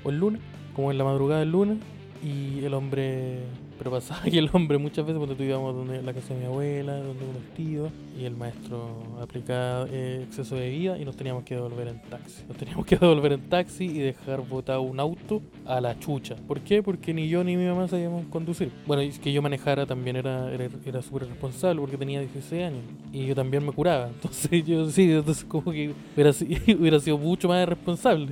o 0.05 0.11
el 0.11 0.19
lunes, 0.19 0.41
como 0.75 0.91
en 0.91 0.99
la 0.99 1.05
madrugada 1.05 1.41
del 1.41 1.51
lunes. 1.51 1.79
Y 2.23 2.65
el 2.65 2.75
hombre, 2.75 3.39
pero 3.83 3.97
pasaba 3.97 4.23
que 4.23 4.39
el 4.39 4.49
hombre 4.53 4.79
muchas 4.79 5.05
veces 5.05 5.19
cuando 5.19 5.35
tú 5.35 5.43
íbamos 5.43 5.75
donde 5.75 6.01
la 6.03 6.15
casa 6.15 6.35
de 6.35 6.39
mi 6.39 6.47
abuela, 6.47 6.99
donde 6.99 7.25
unos 7.25 7.43
tíos, 7.57 7.91
y 8.17 8.25
el 8.25 8.37
maestro 8.37 9.03
aplicaba 9.21 9.89
eh, 9.91 10.21
exceso 10.25 10.55
de 10.55 10.71
vida 10.71 10.99
y 10.99 11.05
nos 11.05 11.17
teníamos 11.17 11.43
que 11.43 11.57
devolver 11.57 11.89
en 11.89 12.01
taxi. 12.03 12.45
Nos 12.47 12.57
teníamos 12.57 12.87
que 12.87 12.97
devolver 13.01 13.33
en 13.33 13.41
taxi 13.49 13.87
y 13.87 13.99
dejar 13.99 14.41
botado 14.47 14.83
un 14.83 15.01
auto 15.01 15.43
a 15.67 15.81
la 15.81 15.99
chucha. 15.99 16.37
¿Por 16.47 16.61
qué? 16.61 16.81
Porque 16.81 17.13
ni 17.13 17.29
yo 17.29 17.43
ni 17.43 17.57
mi 17.57 17.67
mamá 17.67 17.89
sabíamos 17.89 18.25
conducir. 18.27 18.71
Bueno, 18.87 19.03
y 19.03 19.11
que 19.11 19.33
yo 19.33 19.43
manejara 19.43 19.85
también 19.85 20.15
era, 20.15 20.53
era, 20.53 20.69
era 20.87 21.03
súper 21.03 21.27
responsable 21.27 21.81
porque 21.81 21.97
tenía 21.97 22.21
16 22.21 22.63
años. 22.63 22.83
Y 23.13 23.27
yo 23.27 23.35
también 23.35 23.67
me 23.67 23.73
curaba. 23.73 24.07
Entonces 24.15 24.65
yo 24.65 24.89
sí, 24.91 25.11
entonces 25.11 25.45
como 25.45 25.73
que 25.73 25.93
hubiera, 26.15 26.31
hubiera 26.79 27.01
sido 27.01 27.19
mucho 27.19 27.49
más 27.49 27.69
responsable. 27.69 28.29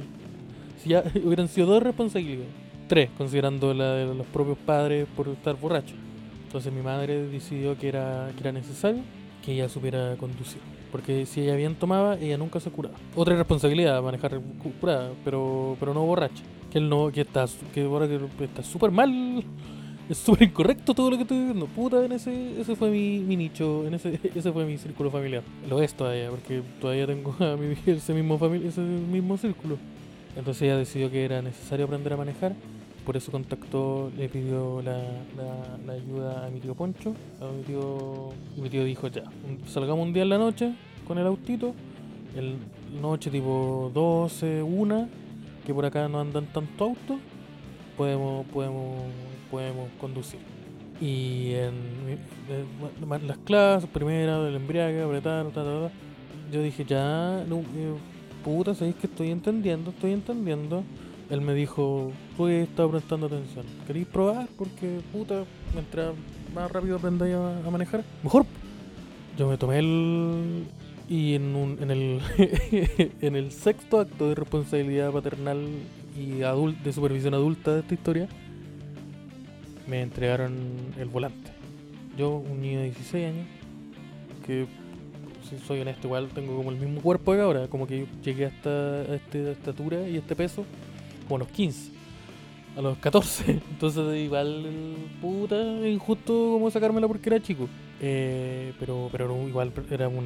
Si 0.79 0.91
ya 0.91 1.03
hubieran 1.25 1.49
sido 1.49 1.67
dos 1.67 1.83
responsabilidades. 1.83 2.70
Tres, 2.91 3.09
considerando 3.17 3.73
la 3.73 3.93
de 3.95 4.13
los 4.17 4.27
propios 4.27 4.59
padres 4.59 5.07
por 5.17 5.29
estar 5.29 5.55
borracho. 5.55 5.95
Entonces 6.47 6.73
mi 6.73 6.83
madre 6.83 7.23
decidió 7.29 7.79
que 7.79 7.87
era, 7.87 8.33
que 8.35 8.41
era 8.41 8.51
necesario 8.51 9.03
que 9.45 9.53
ella 9.53 9.69
supiera 9.69 10.17
conducir. 10.19 10.61
Porque 10.91 11.25
si 11.25 11.43
ella 11.43 11.55
bien 11.55 11.77
tomaba, 11.77 12.19
ella 12.19 12.37
nunca 12.37 12.59
se 12.59 12.69
curaba. 12.73 12.97
Otra 13.15 13.37
responsabilidad, 13.37 14.03
manejar 14.03 14.41
cu- 14.41 14.73
curada, 14.81 15.13
pero, 15.25 15.77
pero 15.79 15.95
no 15.95 16.05
borracha. 16.05 16.43
Que 16.73 16.79
él 16.79 16.89
no, 16.89 17.13
que 17.13 17.21
está, 17.21 17.47
que 17.73 17.83
ahora 17.85 18.09
que 18.09 18.19
está 18.45 18.65
súper 18.65 18.91
mal. 18.91 19.45
Es 20.11 20.19
súper 20.19 20.49
incorrecto 20.49 20.93
todo 20.93 21.13
lo 21.13 21.17
que 21.17 21.23
estoy 21.23 21.39
diciendo. 21.39 21.67
Puta, 21.67 22.05
en 22.05 22.11
ese, 22.11 22.61
ese 22.61 22.75
fue 22.75 22.91
mi, 22.91 23.21
mi 23.21 23.37
nicho, 23.37 23.87
en 23.87 23.95
ese, 23.95 24.19
ese 24.35 24.51
fue 24.51 24.65
mi 24.65 24.77
círculo 24.77 25.09
familiar. 25.09 25.45
Lo 25.69 25.81
es 25.81 25.95
todavía, 25.95 26.29
porque 26.31 26.63
todavía 26.81 27.07
tengo 27.07 27.37
a 27.39 27.57
mi, 27.57 27.77
ese 27.87 28.13
mismo 28.13 28.37
famili- 28.37 28.65
ese 28.65 28.81
mismo 28.81 29.37
círculo. 29.37 29.77
Entonces 30.37 30.63
ella 30.63 30.77
decidió 30.79 31.13
que 31.13 31.25
era 31.25 31.41
necesario 31.43 31.85
aprender 31.87 32.13
a 32.13 32.17
manejar. 32.17 32.55
Por 33.05 33.17
eso 33.17 33.33
contactó, 33.33 34.11
le 34.17 34.29
pidió 34.29 34.83
la, 34.83 35.01
ayuda 35.93 36.47
a 36.47 36.51
mi 36.51 36.61
tío 36.61 36.75
Poncho. 36.75 37.15
A 37.41 37.47
mi 37.51 37.63
tío, 37.63 38.31
y 38.57 38.61
mi 38.61 38.69
tío 38.71 38.85
dijo 38.85 39.09
ya, 39.09 39.25
salgamos 39.67 40.07
un 40.07 40.13
día 40.13 40.23
en 40.23 40.29
la 40.29 40.39
noche 40.39 40.75
con 41.07 41.19
el 41.19 41.27
autito. 41.27 41.75
El 42.37 42.57
noche 43.01 43.31
tipo 43.31 43.91
12, 43.93 44.63
1, 44.63 45.09
que 45.67 45.75
por 45.75 45.85
acá 45.85 46.09
no 46.09 46.21
andan 46.21 46.47
tanto 46.53 46.85
autos. 46.85 47.19
Podemos, 47.97 48.47
podemos, 48.47 49.03
podemos 49.51 49.89
conducir. 50.01 50.39
Y 51.01 51.55
en 51.55 51.73
ma- 53.09 53.19
las 53.19 53.39
clases, 53.39 53.89
primera, 53.91 54.41
del 54.43 54.55
embriague, 54.57 55.03
apretar, 55.03 55.47
ta, 55.47 55.65
ta, 55.65 55.89
ta. 55.89 55.91
Yo 56.53 56.63
dije, 56.63 56.85
ya, 56.85 57.45
no, 57.49 57.57
eh, 57.61 57.95
puta, 58.45 58.75
sabéis 58.75 58.97
que 58.97 59.07
estoy 59.07 59.31
entendiendo, 59.31 59.91
estoy 59.91 60.13
entendiendo. 60.13 60.85
Él 61.31 61.41
me 61.41 61.55
dijo, 61.55 62.11
he 62.41 62.63
estado 62.63 62.91
prestando 62.91 63.27
atención. 63.27 63.65
¿Queréis 63.87 64.07
probar? 64.07 64.49
Porque, 64.59 65.01
puta, 65.13 65.45
mientras 65.73 66.13
más 66.53 66.71
rápido 66.73 66.97
aprendáis 66.97 67.37
a, 67.37 67.71
manejar, 67.71 68.05
mejor. 68.23 68.45
Yo 69.39 69.49
me 69.49 69.57
tomé 69.57 69.79
el... 69.79 70.65
Y 71.09 71.35
en, 71.35 71.55
un, 71.57 71.79
en, 71.81 71.91
el, 71.91 72.21
en 73.21 73.37
el 73.37 73.51
sexto 73.53 74.01
acto 74.01 74.29
de 74.29 74.35
responsabilidad 74.35 75.11
paternal 75.13 75.67
y 76.17 76.41
adul- 76.41 76.81
de 76.83 76.93
supervisión 76.93 77.35
adulta 77.35 77.75
de 77.75 77.81
esta 77.81 77.95
historia, 77.95 78.29
me 79.89 80.03
entregaron 80.03 80.55
el 80.99 81.09
volante. 81.09 81.51
Yo, 82.17 82.37
un 82.37 82.61
niño 82.61 82.79
de 82.79 82.85
16 82.87 83.27
años, 83.27 83.47
que 84.47 84.67
si 85.49 85.59
soy 85.59 85.81
honesto, 85.81 86.07
igual 86.07 86.29
tengo 86.29 86.57
como 86.57 86.71
el 86.71 86.77
mismo 86.77 87.01
cuerpo 87.01 87.33
que 87.33 87.41
ahora, 87.41 87.67
como 87.67 87.89
que 87.89 88.07
llegué 88.23 88.47
hasta 88.47 88.71
a 88.71 89.15
esta 89.17 89.39
estatura 89.51 90.09
y 90.09 90.17
este 90.17 90.37
peso 90.37 90.65
como 91.31 91.37
a 91.37 91.47
los 91.47 91.49
15, 91.55 91.93
a 92.77 92.83
los 92.83 92.99
14. 92.99 93.53
Entonces, 93.71 94.19
igual, 94.19 94.67
puta, 95.21 95.57
injusto 95.89 96.33
como 96.55 96.71
sacármela 96.71 97.07
porque 97.07 97.29
era 97.29 97.41
chico. 97.41 97.69
Eh, 98.03 98.73
pero 98.81 99.11
pero 99.13 99.47
igual 99.47 99.73
era 99.91 100.09
un, 100.09 100.25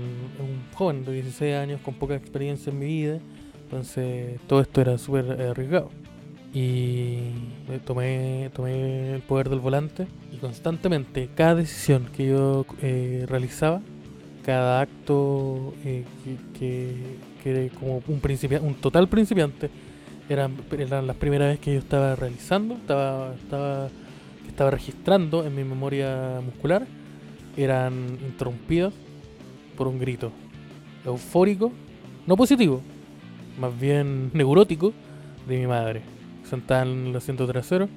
joven 0.75 1.05
de 1.05 1.13
16 1.13 1.57
años 1.57 1.81
con 1.85 1.95
poca 1.95 2.15
experiencia 2.15 2.71
en 2.71 2.79
mi 2.79 2.87
vida. 2.87 3.19
Entonces, 3.65 4.41
todo 4.47 4.61
esto 4.63 4.81
era 4.81 4.97
súper 4.97 5.31
arriesgado. 5.31 5.91
Y 6.55 7.33
tomé, 7.85 8.51
tomé 8.55 9.17
el 9.17 9.23
poder 9.23 9.51
del 9.51 9.59
volante 9.59 10.07
y 10.33 10.37
constantemente, 10.37 11.29
cada 11.35 11.57
decisión 11.57 12.07
que 12.17 12.29
yo 12.29 12.65
eh, 12.81 13.27
realizaba, 13.29 13.83
cada 14.45 14.81
acto 14.81 15.75
eh, 15.85 16.05
que, 16.57 17.19
que, 17.43 17.71
como 17.77 17.97
un, 18.07 18.21
un 18.63 18.75
total 18.75 19.09
principiante, 19.09 19.69
eran, 20.29 20.57
las 21.07 21.17
primeras 21.17 21.49
veces 21.49 21.61
que 21.61 21.73
yo 21.75 21.79
estaba 21.79 22.17
realizando, 22.17 22.75
estaba, 22.75 23.35
estaba, 23.35 23.89
estaba 24.47 24.71
registrando 24.71 25.45
en 25.45 25.55
mi 25.55 25.65
memoria 25.65 26.41
muscular, 26.45 26.87
eran 27.57 28.19
interrumpidas 28.25 28.93
por 29.77 29.89
un 29.89 29.99
grito 29.99 30.33
eufórico, 31.05 31.73
no 32.27 32.37
positivo, 32.37 32.81
más 33.59 33.79
bien 33.79 34.31
neurótico, 34.35 34.93
de 35.47 35.59
mi 35.59 35.67
madre. 35.67 36.03
sentada 36.49 36.83
en 36.83 37.09
el 37.09 37.17
asiento 37.17 37.47
trasero, 37.47 37.89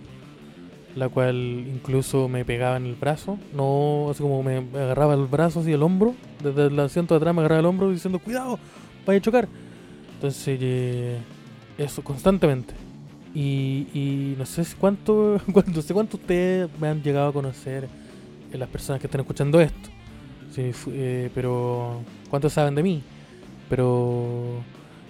la 0.96 1.08
cual 1.10 1.36
incluso 1.36 2.28
me 2.28 2.44
pegaba 2.44 2.78
en 2.78 2.88
el 2.88 2.96
brazo, 2.96 3.38
no 3.54 4.08
así 4.10 4.22
como 4.22 4.44
me 4.44 4.58
agarraba 4.58 5.14
el 5.14 5.26
brazo 5.26 5.62
así 5.62 5.72
el 5.72 5.84
hombro, 5.84 6.14
desde 6.44 6.68
el 6.68 6.80
asiento 6.80 7.14
de 7.14 7.20
atrás 7.20 7.34
me 7.34 7.42
agarraba 7.42 7.60
el 7.62 7.66
hombro 7.68 7.90
diciendo 7.90 8.20
cuidado, 8.20 8.60
vaya 9.06 9.20
a 9.20 9.22
chocar. 9.22 9.48
Entonces, 10.16 10.58
eh, 10.60 11.20
eso 11.78 12.04
constantemente. 12.04 12.74
Y, 13.34 13.88
y 13.94 14.36
no 14.38 14.46
sé 14.46 14.66
cuánto, 14.80 15.40
no 15.74 15.82
sé 15.82 15.94
cuánto 15.94 16.18
ustedes 16.18 16.70
me 16.80 16.88
han 16.88 17.02
llegado 17.02 17.30
a 17.30 17.34
conocer, 17.34 17.88
eh, 18.52 18.58
las 18.58 18.70
personas 18.70 19.00
que 19.00 19.08
están 19.08 19.22
escuchando 19.22 19.60
esto. 19.62 19.90
Eh, 20.60 21.30
pero 21.36 22.02
cuánto 22.30 22.50
saben 22.50 22.74
de 22.74 22.82
mí. 22.82 23.04
Pero 23.70 24.64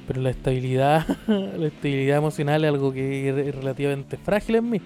pero 0.07 0.21
la 0.21 0.29
estabilidad, 0.29 1.05
la 1.27 1.67
estabilidad 1.67 2.17
emocional 2.17 2.63
es 2.63 2.69
algo 2.69 2.93
que 2.93 3.29
es 3.29 3.55
relativamente 3.55 4.17
frágil 4.17 4.55
en 4.55 4.69
mí. 4.69 4.81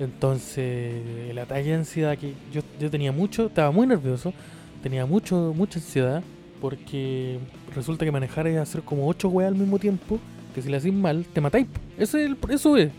Entonces, 0.00 0.94
el 1.30 1.38
ataque 1.38 1.68
de 1.68 1.74
ansiedad 1.74 2.18
que 2.18 2.34
yo, 2.52 2.60
yo 2.78 2.90
tenía 2.90 3.12
mucho, 3.12 3.46
estaba 3.46 3.70
muy 3.70 3.86
nervioso, 3.86 4.34
tenía 4.82 5.06
mucho, 5.06 5.54
mucha 5.56 5.78
ansiedad, 5.78 6.22
porque 6.60 7.38
resulta 7.74 8.04
que 8.04 8.10
manejar 8.10 8.46
es 8.48 8.58
hacer 8.58 8.82
como 8.82 9.08
ocho 9.08 9.28
weas 9.28 9.52
al 9.52 9.56
mismo 9.56 9.78
tiempo, 9.78 10.18
que 10.56 10.62
si 10.62 10.68
le 10.70 10.78
haces 10.78 10.92
mal, 10.92 11.24
te 11.32 11.40
matáis. 11.40 11.66
Eso 11.98 12.18
es. 12.18 12.26
el- 12.26 12.36
eso 12.50 12.76
es. 12.76 12.90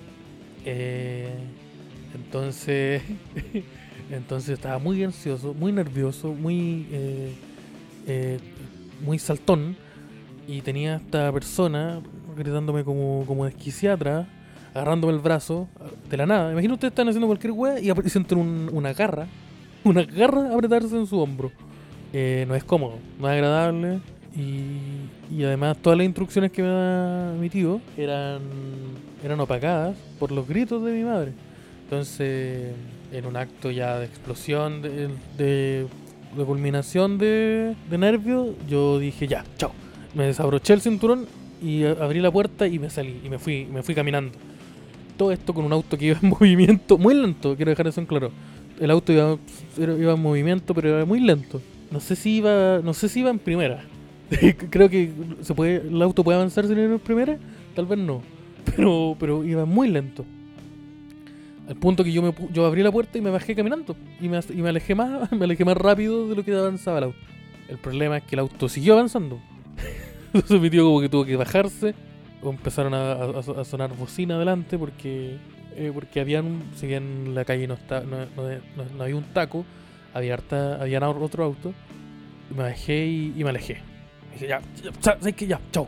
Eh, 0.64 1.28
entonces, 2.16 3.02
entonces 4.12 4.50
estaba 4.52 4.78
muy 4.80 5.04
ansioso, 5.04 5.54
muy 5.54 5.72
nervioso, 5.72 6.34
muy, 6.34 6.88
eh, 6.92 7.34
eh, 8.08 8.40
muy 9.04 9.20
saltón, 9.20 9.76
y 10.48 10.62
tenía 10.62 10.96
esta 10.98 11.32
persona 11.34 12.00
gritándome 12.38 12.84
como, 12.84 13.26
como 13.28 13.46
desquiciatra, 13.46 14.28
agarrándome 14.74 15.14
el 15.14 15.20
brazo 15.20 15.68
de 16.10 16.18
la 16.18 16.26
nada. 16.26 16.52
Imagino 16.52 16.76
ustedes 16.76 16.92
están 16.92 17.08
haciendo 17.10 17.28
cualquier 17.28 17.52
wea 17.54 17.80
y 17.80 17.92
sienten 18.10 18.38
un- 18.38 18.70
una 18.72 18.94
garra, 18.94 19.28
una 19.84 20.04
garra 20.04 20.54
apretarse 20.54 20.96
en 20.96 21.08
su 21.08 21.20
hombro. 21.20 21.52
Eh, 22.14 22.46
no 22.48 22.56
es 22.56 22.64
cómodo, 22.64 23.00
no 23.20 23.28
es 23.28 23.34
agradable. 23.34 24.00
Y, 24.38 25.44
además 25.44 25.78
todas 25.82 25.98
las 25.98 26.06
instrucciones 26.06 26.52
que 26.52 26.62
me 26.62 26.68
da 26.70 27.34
mi 27.40 27.50
tío 27.50 27.82
eran, 27.98 28.40
eran 29.24 29.40
opacadas 29.40 29.96
por 30.20 30.32
los 30.32 30.48
gritos 30.48 30.84
de 30.86 30.92
mi 30.92 31.04
madre. 31.04 31.32
Entonces, 31.84 32.74
en 33.12 33.26
un 33.26 33.36
acto 33.38 33.72
ya 33.72 33.98
de 34.00 34.06
explosión, 34.06 34.82
de, 34.82 35.10
de, 35.38 35.88
de 36.38 36.44
culminación 36.46 37.18
de, 37.18 37.76
de 37.90 37.98
nervios, 37.98 38.50
yo 38.70 39.00
dije 39.00 39.28
ya, 39.28 39.44
chao. 39.58 39.72
Me 40.14 40.26
desabroché 40.26 40.74
el 40.74 40.82
cinturón 40.82 41.26
y 41.62 41.84
abrí 41.86 42.20
la 42.20 42.32
puerta 42.32 42.68
y 42.68 42.78
me 42.80 42.90
salí 42.90 43.20
y 43.24 43.30
me 43.30 43.40
fui, 43.40 43.66
me 43.66 43.82
fui 43.84 43.96
caminando. 43.96 44.38
Todo 45.18 45.32
esto 45.32 45.54
con 45.54 45.66
un 45.66 45.74
auto 45.74 45.98
que 45.98 46.06
iba 46.06 46.20
en 46.22 46.30
movimiento 46.40 46.98
muy 46.98 47.16
lento, 47.16 47.56
quiero 47.56 47.72
dejar 47.72 47.88
eso 47.88 48.00
en 48.02 48.06
claro. 48.08 48.32
El 48.80 48.92
auto 48.92 49.12
iba, 49.12 49.38
era- 49.80 49.98
iba 49.98 50.14
en 50.14 50.22
movimiento, 50.22 50.74
pero 50.76 50.90
iba 50.90 51.06
muy 51.06 51.20
lento. 51.22 51.60
No 51.90 52.00
sé 52.00 52.16
si 52.16 52.38
iba, 52.38 52.80
no 52.84 52.94
sé 52.94 53.10
si 53.10 53.22
iba 53.22 53.30
en 53.32 53.40
primera. 53.40 53.84
Creo 54.70 54.90
que 54.90 55.12
se 55.42 55.54
puede, 55.54 55.78
el 55.88 56.02
auto 56.02 56.24
puede 56.24 56.38
avanzar 56.38 56.66
sin 56.68 56.78
ir 56.78 56.86
en 56.86 57.00
primera, 57.00 57.38
tal 57.76 57.86
vez 57.86 58.00
no. 58.00 58.22
Pero, 58.76 59.16
pero 59.18 59.46
iba 59.46 59.64
muy 59.64 59.88
lento. 59.88 60.26
Al 61.70 61.78
punto 61.78 62.04
que 62.04 62.12
yo 62.12 62.22
me 62.22 62.34
yo 62.52 62.66
abrí 62.66 62.84
la 62.84 62.92
puerta 62.92 63.18
y 63.18 63.22
me 63.22 63.30
bajé 63.30 63.56
caminando. 63.56 63.96
Y 64.20 64.28
me, 64.28 64.40
y 64.50 64.62
me 64.62 64.70
alejé 64.70 64.94
más, 64.94 65.32
me 65.34 65.46
alejé 65.46 65.64
más 65.64 65.78
rápido 65.78 66.28
de 66.28 66.36
lo 66.36 66.44
que 66.44 66.54
avanzaba 66.54 66.98
el 66.98 67.04
auto. 67.06 67.18
El 67.70 67.78
problema 67.78 68.18
es 68.18 68.24
que 68.24 68.36
el 68.36 68.40
auto 68.40 68.68
siguió 68.68 68.94
avanzando. 68.94 69.40
Entonces 70.34 70.60
mi 70.60 70.70
tío 70.70 70.84
como 70.84 71.00
que 71.00 71.08
tuvo 71.08 71.26
que 71.26 71.38
bajarse. 71.38 71.96
O 72.42 72.50
empezaron 72.50 72.94
a, 72.94 73.64
sonar 73.64 73.96
bocina 73.96 74.36
adelante 74.36 74.78
porque 74.78 75.38
eh, 75.76 75.92
porque 75.94 76.20
habían 76.20 76.64
si 76.76 76.88
bien 76.88 77.34
la 77.34 77.46
calle 77.46 77.68
no 77.68 77.74
está 77.74 78.02
no, 78.02 78.18
no- 78.36 79.04
había 79.04 79.16
un 79.16 79.24
taco, 79.34 79.66
había 80.14 80.34
harta, 80.34 80.82
había 80.82 81.10
otro 81.10 81.44
auto. 81.46 81.74
Y 82.52 82.54
me 82.54 82.64
bajé 82.64 83.06
y 83.08 83.44
me 83.44 83.50
alejé. 83.50 83.78
Dije 84.40 84.48
ya, 84.48 84.62
ya, 84.84 84.92
sa- 85.02 85.18
¿sabes 85.20 85.36
qué? 85.36 85.48
Ya, 85.48 85.60
chao. 85.72 85.88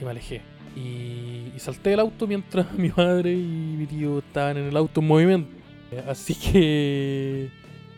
Y 0.00 0.04
me 0.04 0.10
alejé. 0.10 0.40
Y, 0.74 1.52
y 1.54 1.58
salté 1.58 1.90
del 1.90 2.00
auto 2.00 2.26
mientras 2.26 2.72
mi 2.78 2.90
madre 2.96 3.32
y 3.32 3.36
mi 3.78 3.86
tío 3.86 4.18
estaban 4.18 4.56
en 4.58 4.64
el 4.66 4.76
auto 4.76 5.00
en 5.00 5.06
movimiento. 5.06 5.50
Eh, 5.92 6.02
Así 6.08 6.34
que 6.34 7.48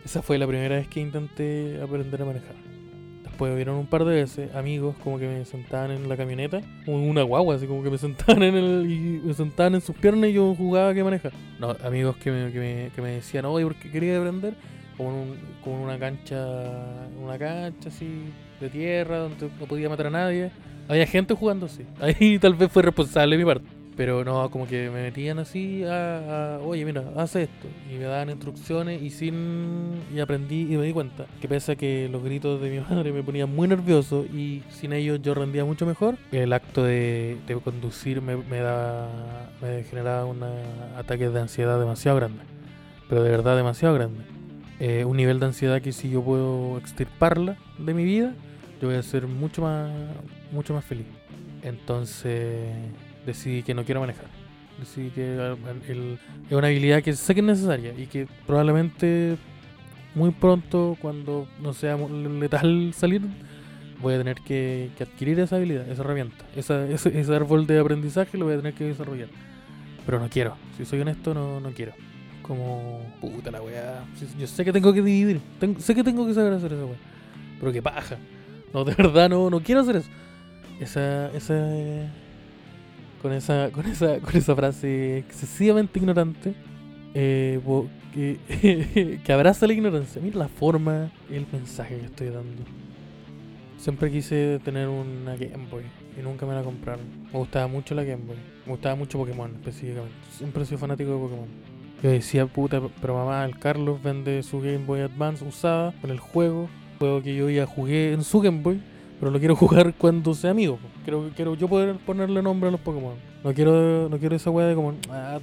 esa 0.04 0.22
fue 0.22 0.38
la 0.38 0.46
primera 0.46 0.76
vez 0.76 0.88
que 0.88 1.00
intenté 1.00 1.80
aprender 1.82 2.22
a 2.22 2.24
manejar. 2.24 2.54
Después 3.24 3.54
vieron 3.54 3.76
un 3.76 3.86
par 3.86 4.04
de 4.04 4.14
veces 4.16 4.52
amigos 4.54 4.96
como 5.04 5.18
que 5.18 5.26
me 5.28 5.44
sentaban 5.44 5.92
en 5.92 6.08
la 6.08 6.16
camioneta, 6.16 6.60
como 6.84 7.04
una 7.06 7.22
guagua, 7.22 7.54
así 7.54 7.66
como 7.66 7.84
que 7.84 7.90
me 7.90 7.98
sentaban 7.98 8.42
en 8.42 8.56
el 8.56 8.90
y 8.90 9.20
me 9.26 9.32
sentaban 9.34 9.76
en 9.76 9.80
sus 9.80 9.94
piernas 9.94 10.30
y 10.30 10.32
yo 10.34 10.54
jugaba 10.56 10.92
que 10.92 11.04
manejar. 11.04 11.32
No, 11.60 11.76
amigos 11.84 12.16
que 12.16 12.32
me, 12.32 12.50
que 12.52 12.58
me, 12.58 12.90
que 12.94 13.00
me 13.02 13.10
decían, 13.12 13.44
oye, 13.44 13.64
¿por 13.64 13.76
qué 13.76 13.90
quería 13.92 14.18
aprender? 14.18 14.54
Como 14.98 15.08
un- 15.22 15.38
como 15.64 15.82
una 15.84 15.98
cancha, 15.98 16.36
una 17.22 17.38
cancha 17.38 17.88
así 17.88 18.24
de 18.60 18.68
tierra 18.68 19.18
donde 19.18 19.48
no 19.58 19.64
podía 19.66 19.88
matar 19.88 20.08
a 20.08 20.10
nadie. 20.10 20.50
Había 20.88 21.06
gente 21.06 21.32
jugando 21.34 21.64
así. 21.66 21.84
Ahí 22.00 22.38
tal 22.38 22.52
vez 22.54 22.70
fue 22.70 22.82
responsable 22.82 23.36
de 23.38 23.44
mi 23.44 23.48
parte. 23.48 23.66
Pero 23.96 24.24
no, 24.24 24.48
como 24.52 24.64
que 24.68 24.90
me 24.90 25.02
metían 25.02 25.40
así 25.40 25.82
a, 25.84 26.60
oye, 26.62 26.84
mira, 26.84 27.02
haz 27.16 27.34
esto. 27.34 27.66
Y 27.92 27.94
me 27.98 28.04
daban 28.04 28.30
instrucciones 28.30 29.02
y 29.02 29.10
sin 29.10 29.94
y 30.14 30.20
aprendí 30.20 30.72
y 30.72 30.76
me 30.76 30.84
di 30.84 30.92
cuenta 30.92 31.26
que 31.40 31.48
pese 31.48 31.72
a 31.72 31.76
que 31.76 32.08
los 32.08 32.22
gritos 32.22 32.60
de 32.60 32.70
mi 32.70 32.78
madre 32.90 33.12
me 33.12 33.24
ponían 33.24 33.52
muy 33.54 33.66
nervioso 33.66 34.24
y 34.24 34.62
sin 34.68 34.92
ellos 34.92 35.20
yo 35.20 35.34
rendía 35.34 35.64
mucho 35.64 35.84
mejor, 35.84 36.14
el 36.30 36.52
acto 36.52 36.84
de, 36.84 37.38
de 37.48 37.56
conducir 37.56 38.22
me, 38.22 38.36
me, 38.36 38.58
daba, 38.60 39.08
me 39.60 39.82
generaba 39.82 40.24
un 40.26 40.44
ataque 40.96 41.28
de 41.28 41.40
ansiedad 41.40 41.78
demasiado 41.80 42.18
grande. 42.18 42.42
Pero 43.08 43.24
de 43.24 43.30
verdad 43.30 43.56
demasiado 43.56 43.94
grande. 43.96 44.22
Eh, 44.80 45.04
un 45.04 45.16
nivel 45.16 45.40
de 45.40 45.46
ansiedad 45.46 45.82
que 45.82 45.92
si 45.92 46.08
yo 46.10 46.22
puedo 46.22 46.78
extirparla 46.78 47.56
de 47.78 47.94
mi 47.94 48.04
vida, 48.04 48.32
yo 48.80 48.88
voy 48.88 48.96
a 48.96 49.02
ser 49.02 49.26
mucho 49.26 49.62
más, 49.62 49.90
mucho 50.52 50.72
más 50.74 50.84
feliz. 50.84 51.06
Entonces 51.62 52.68
decidí 53.26 53.62
que 53.62 53.74
no 53.74 53.84
quiero 53.84 54.00
manejar. 54.00 54.26
Decidí 54.78 55.10
que 55.10 55.34
el- 55.88 56.18
es 56.48 56.52
una 56.56 56.68
habilidad 56.68 57.02
que 57.02 57.12
sé 57.14 57.34
que 57.34 57.40
es 57.40 57.46
necesaria 57.46 57.92
y 57.98 58.06
que 58.06 58.28
probablemente 58.46 59.36
muy 60.14 60.30
pronto, 60.30 60.96
cuando 61.00 61.48
no 61.60 61.72
sea 61.72 61.96
letal 61.96 62.92
salir, 62.94 63.22
voy 64.00 64.14
a 64.14 64.18
tener 64.18 64.36
que, 64.46 64.90
adquirir 65.00 65.40
esa 65.40 65.56
habilidad, 65.56 65.88
esa 65.88 66.02
herramienta, 66.02 66.44
ese, 66.56 66.92
ese 66.94 67.34
árbol 67.34 67.66
de 67.66 67.80
aprendizaje 67.80 68.38
lo 68.38 68.44
voy 68.44 68.54
a 68.54 68.58
tener 68.58 68.74
que 68.74 68.84
desarrollar. 68.84 69.28
Pero 70.06 70.20
no 70.20 70.28
quiero, 70.28 70.56
si 70.76 70.84
soy 70.84 71.00
honesto, 71.00 71.34
no, 71.34 71.60
no 71.60 71.70
quiero. 71.70 71.92
Como, 72.48 73.00
puta 73.20 73.50
la 73.50 73.60
weá. 73.62 74.04
Yo 74.38 74.46
sé 74.46 74.64
que 74.64 74.72
tengo 74.72 74.92
que 74.92 75.02
dividir, 75.02 75.40
tengo- 75.60 75.78
sé 75.80 75.94
que 75.94 76.02
tengo 76.02 76.26
que 76.26 76.34
saber 76.34 76.52
hacer 76.54 76.72
esa 76.72 76.84
weá. 76.84 76.96
Pero 77.60 77.72
que 77.72 77.82
paja. 77.82 78.16
No, 78.72 78.84
de 78.84 78.94
verdad 78.94 79.28
no, 79.28 79.50
no 79.50 79.60
quiero 79.60 79.82
hacer 79.82 79.96
eso. 79.96 80.08
Esa, 80.80 81.30
esa, 81.32 81.54
eh, 81.56 82.08
con 83.20 83.32
esa, 83.32 83.70
con 83.70 83.84
esa, 83.86 84.18
con 84.20 84.34
esa 84.36 84.54
frase 84.56 85.18
excesivamente 85.18 85.98
ignorante, 85.98 86.54
eh, 87.14 87.60
que, 88.14 89.20
que 89.24 89.32
abraza 89.32 89.66
la 89.66 89.72
ignorancia. 89.74 90.22
Mira 90.22 90.38
la 90.38 90.48
forma 90.48 91.10
y 91.30 91.34
el 91.34 91.46
mensaje 91.52 91.98
que 91.98 92.06
estoy 92.06 92.28
dando. 92.28 92.62
Siempre 93.78 94.10
quise 94.10 94.58
tener 94.64 94.88
una 94.88 95.36
Game 95.36 95.66
Boy 95.70 95.84
y 96.18 96.22
nunca 96.22 96.46
me 96.46 96.54
la 96.54 96.62
compraron. 96.62 97.04
Me 97.32 97.38
gustaba 97.38 97.66
mucho 97.68 97.94
la 97.94 98.04
Game 98.04 98.24
Boy. 98.24 98.36
Me 98.66 98.72
gustaba 98.72 98.94
mucho 98.96 99.18
Pokémon 99.18 99.52
específicamente. 99.54 100.14
Siempre 100.36 100.62
he 100.62 100.66
sido 100.66 100.78
fanático 100.78 101.10
de 101.12 101.18
Pokémon. 101.18 101.67
Yo 102.02 102.10
decía, 102.10 102.46
puta, 102.46 102.80
pero 103.00 103.14
mamá, 103.14 103.44
el 103.44 103.58
Carlos 103.58 104.00
vende 104.02 104.42
su 104.44 104.60
Game 104.60 104.84
Boy 104.86 105.00
Advance 105.00 105.44
usada 105.44 105.92
con 106.00 106.10
el 106.10 106.20
juego. 106.20 106.68
Juego 106.98 107.22
que 107.22 107.34
yo 107.34 107.50
ya 107.50 107.66
jugué 107.66 108.12
en 108.12 108.22
su 108.22 108.40
Game 108.40 108.62
Boy, 108.62 108.80
pero 109.18 109.32
lo 109.32 109.38
quiero 109.38 109.56
jugar 109.56 109.94
cuando 109.94 110.34
sea 110.34 110.52
amigo. 110.52 110.78
Quiero, 111.04 111.30
quiero 111.34 111.54
yo 111.54 111.68
poder 111.68 111.96
ponerle 111.96 112.40
nombre 112.42 112.68
a 112.68 112.72
los 112.72 112.80
Pokémon. 112.80 113.14
No 113.42 113.52
quiero, 113.52 114.08
no 114.08 114.18
quiero 114.18 114.36
esa 114.36 114.50
weá 114.50 114.66
de 114.66 114.74
como, 114.74 114.94
ah, 115.10 115.40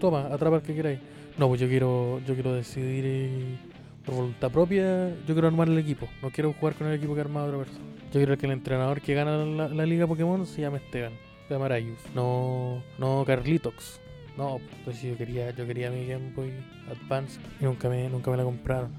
toma, 0.00 0.26
atrapa 0.32 0.56
el 0.56 0.62
que 0.62 0.74
queráis. 0.74 0.98
No, 1.36 1.46
pues 1.48 1.60
yo 1.60 1.68
quiero, 1.68 2.20
yo 2.26 2.34
quiero 2.34 2.52
decidir 2.52 3.04
eh, 3.06 3.58
por 4.04 4.16
voluntad 4.16 4.50
propia, 4.50 5.10
yo 5.26 5.34
quiero 5.34 5.46
armar 5.46 5.68
el 5.68 5.78
equipo. 5.78 6.08
No 6.20 6.30
quiero 6.30 6.52
jugar 6.52 6.74
con 6.74 6.88
el 6.88 6.94
equipo 6.94 7.14
que 7.14 7.20
ha 7.20 7.24
armado 7.24 7.46
otra 7.46 7.58
persona. 7.58 7.84
Yo 8.12 8.18
quiero 8.18 8.36
que 8.36 8.46
el 8.46 8.52
entrenador 8.52 9.00
que 9.00 9.14
gana 9.14 9.44
la, 9.44 9.86
liga 9.86 10.06
Pokémon 10.06 10.46
se 10.46 10.62
llame 10.62 10.78
Esteban. 10.78 11.12
Se 11.46 11.54
llama 11.54 11.66
Arayus. 11.66 11.98
No, 12.14 12.82
no 12.98 13.24
Carlitox. 13.24 14.00
No, 14.38 14.60
pues 14.84 15.02
yo 15.02 15.16
quería, 15.16 15.50
yo 15.50 15.66
quería 15.66 15.90
mi 15.90 16.06
Game 16.06 16.30
Boy 16.36 16.52
Advance 16.88 17.40
y 17.60 17.64
nunca 17.64 17.88
me, 17.88 18.08
nunca 18.08 18.30
me 18.30 18.36
la 18.36 18.44
compraron. 18.44 18.92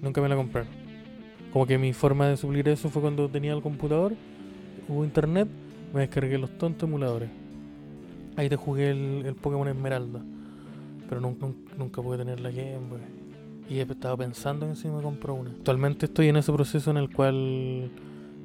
Nunca 0.00 0.20
me 0.20 0.28
la 0.28 0.36
compraron. 0.36 0.68
Como 1.52 1.66
que 1.66 1.76
mi 1.76 1.92
forma 1.92 2.28
de 2.28 2.36
suplir 2.36 2.68
eso 2.68 2.88
fue 2.88 3.02
cuando 3.02 3.28
tenía 3.28 3.52
el 3.52 3.62
computador, 3.62 4.14
hubo 4.88 5.04
internet, 5.04 5.48
me 5.92 6.02
descargué 6.02 6.38
los 6.38 6.56
tontos 6.56 6.88
emuladores. 6.88 7.28
Ahí 8.36 8.48
te 8.48 8.54
jugué 8.54 8.90
el, 8.90 9.24
el 9.26 9.34
Pokémon 9.34 9.66
Esmeralda. 9.66 10.20
Pero 11.08 11.20
nunca, 11.20 11.48
nunca 11.76 12.00
pude 12.00 12.18
tener 12.18 12.38
la 12.38 12.52
Game 12.52 12.88
Boy. 12.88 13.00
Y 13.68 13.80
he 13.80 13.82
estado 13.82 14.16
pensando 14.16 14.66
en 14.68 14.76
si 14.76 14.86
me 14.86 15.02
compro 15.02 15.34
una. 15.34 15.50
Actualmente 15.50 16.06
estoy 16.06 16.28
en 16.28 16.36
ese 16.36 16.52
proceso 16.52 16.92
en 16.92 16.96
el 16.96 17.12
cual 17.12 17.90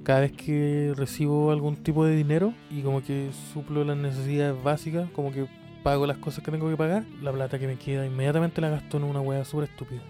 cada 0.03 0.21
vez 0.21 0.31
que 0.31 0.91
recibo 0.95 1.51
algún 1.51 1.75
tipo 1.75 2.03
de 2.03 2.15
dinero 2.15 2.51
y 2.71 2.81
como 2.81 3.03
que 3.03 3.29
suplo 3.53 3.83
las 3.83 3.97
necesidades 3.97 4.63
básicas, 4.63 5.07
como 5.11 5.31
que 5.31 5.47
pago 5.85 6.07
las 6.07 6.17
cosas 6.17 6.43
que 6.43 6.49
tengo 6.49 6.67
que 6.67 6.75
pagar, 6.75 7.03
la 7.21 7.31
plata 7.31 7.59
que 7.59 7.67
me 7.67 7.75
queda 7.75 8.07
inmediatamente 8.07 8.59
la 8.59 8.71
gasto 8.71 8.97
en 8.97 9.03
una 9.03 9.21
weá 9.21 9.45
súper 9.45 9.69
estúpida. 9.69 10.01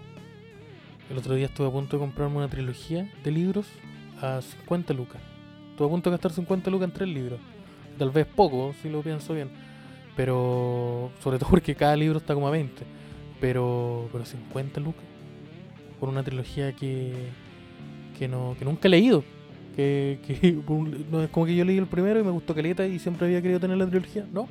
El 1.10 1.18
otro 1.18 1.34
día 1.34 1.44
estuve 1.44 1.68
a 1.68 1.70
punto 1.70 1.98
de 1.98 2.00
comprarme 2.00 2.38
una 2.38 2.48
trilogía 2.48 3.12
de 3.22 3.30
libros 3.30 3.66
a 4.22 4.40
50 4.40 4.94
lucas. 4.94 5.20
Estuve 5.72 5.86
a 5.86 5.90
punto 5.90 6.08
de 6.08 6.14
gastar 6.14 6.32
50 6.32 6.70
lucas 6.70 6.88
en 6.88 6.94
tres 6.94 7.08
libros. 7.10 7.38
Tal 7.98 8.10
vez 8.10 8.24
poco, 8.24 8.74
si 8.80 8.88
lo 8.88 9.02
pienso 9.02 9.34
bien. 9.34 9.50
Pero, 10.16 11.10
sobre 11.22 11.38
todo 11.38 11.50
porque 11.50 11.74
cada 11.74 11.94
libro 11.94 12.16
está 12.20 12.32
como 12.32 12.48
a 12.48 12.50
20. 12.52 12.82
Pero, 13.38 14.08
pero 14.10 14.24
50 14.24 14.80
lucas. 14.80 15.04
Por 16.00 16.08
una 16.08 16.22
trilogía 16.22 16.72
que, 16.72 17.12
que, 18.18 18.28
no, 18.28 18.56
que 18.58 18.64
nunca 18.64 18.88
he 18.88 18.90
leído. 18.92 19.24
Que 19.76 20.58
no 21.10 21.22
es 21.22 21.28
como 21.28 21.44
que 21.44 21.54
yo 21.54 21.66
leí 21.66 21.76
el 21.76 21.86
primero 21.86 22.18
y 22.18 22.24
me 22.24 22.30
gustó 22.30 22.54
caleta 22.54 22.86
y 22.86 22.98
siempre 22.98 23.26
había 23.26 23.42
querido 23.42 23.60
tener 23.60 23.76
la 23.76 23.86
trilogía. 23.86 24.26
No. 24.32 24.48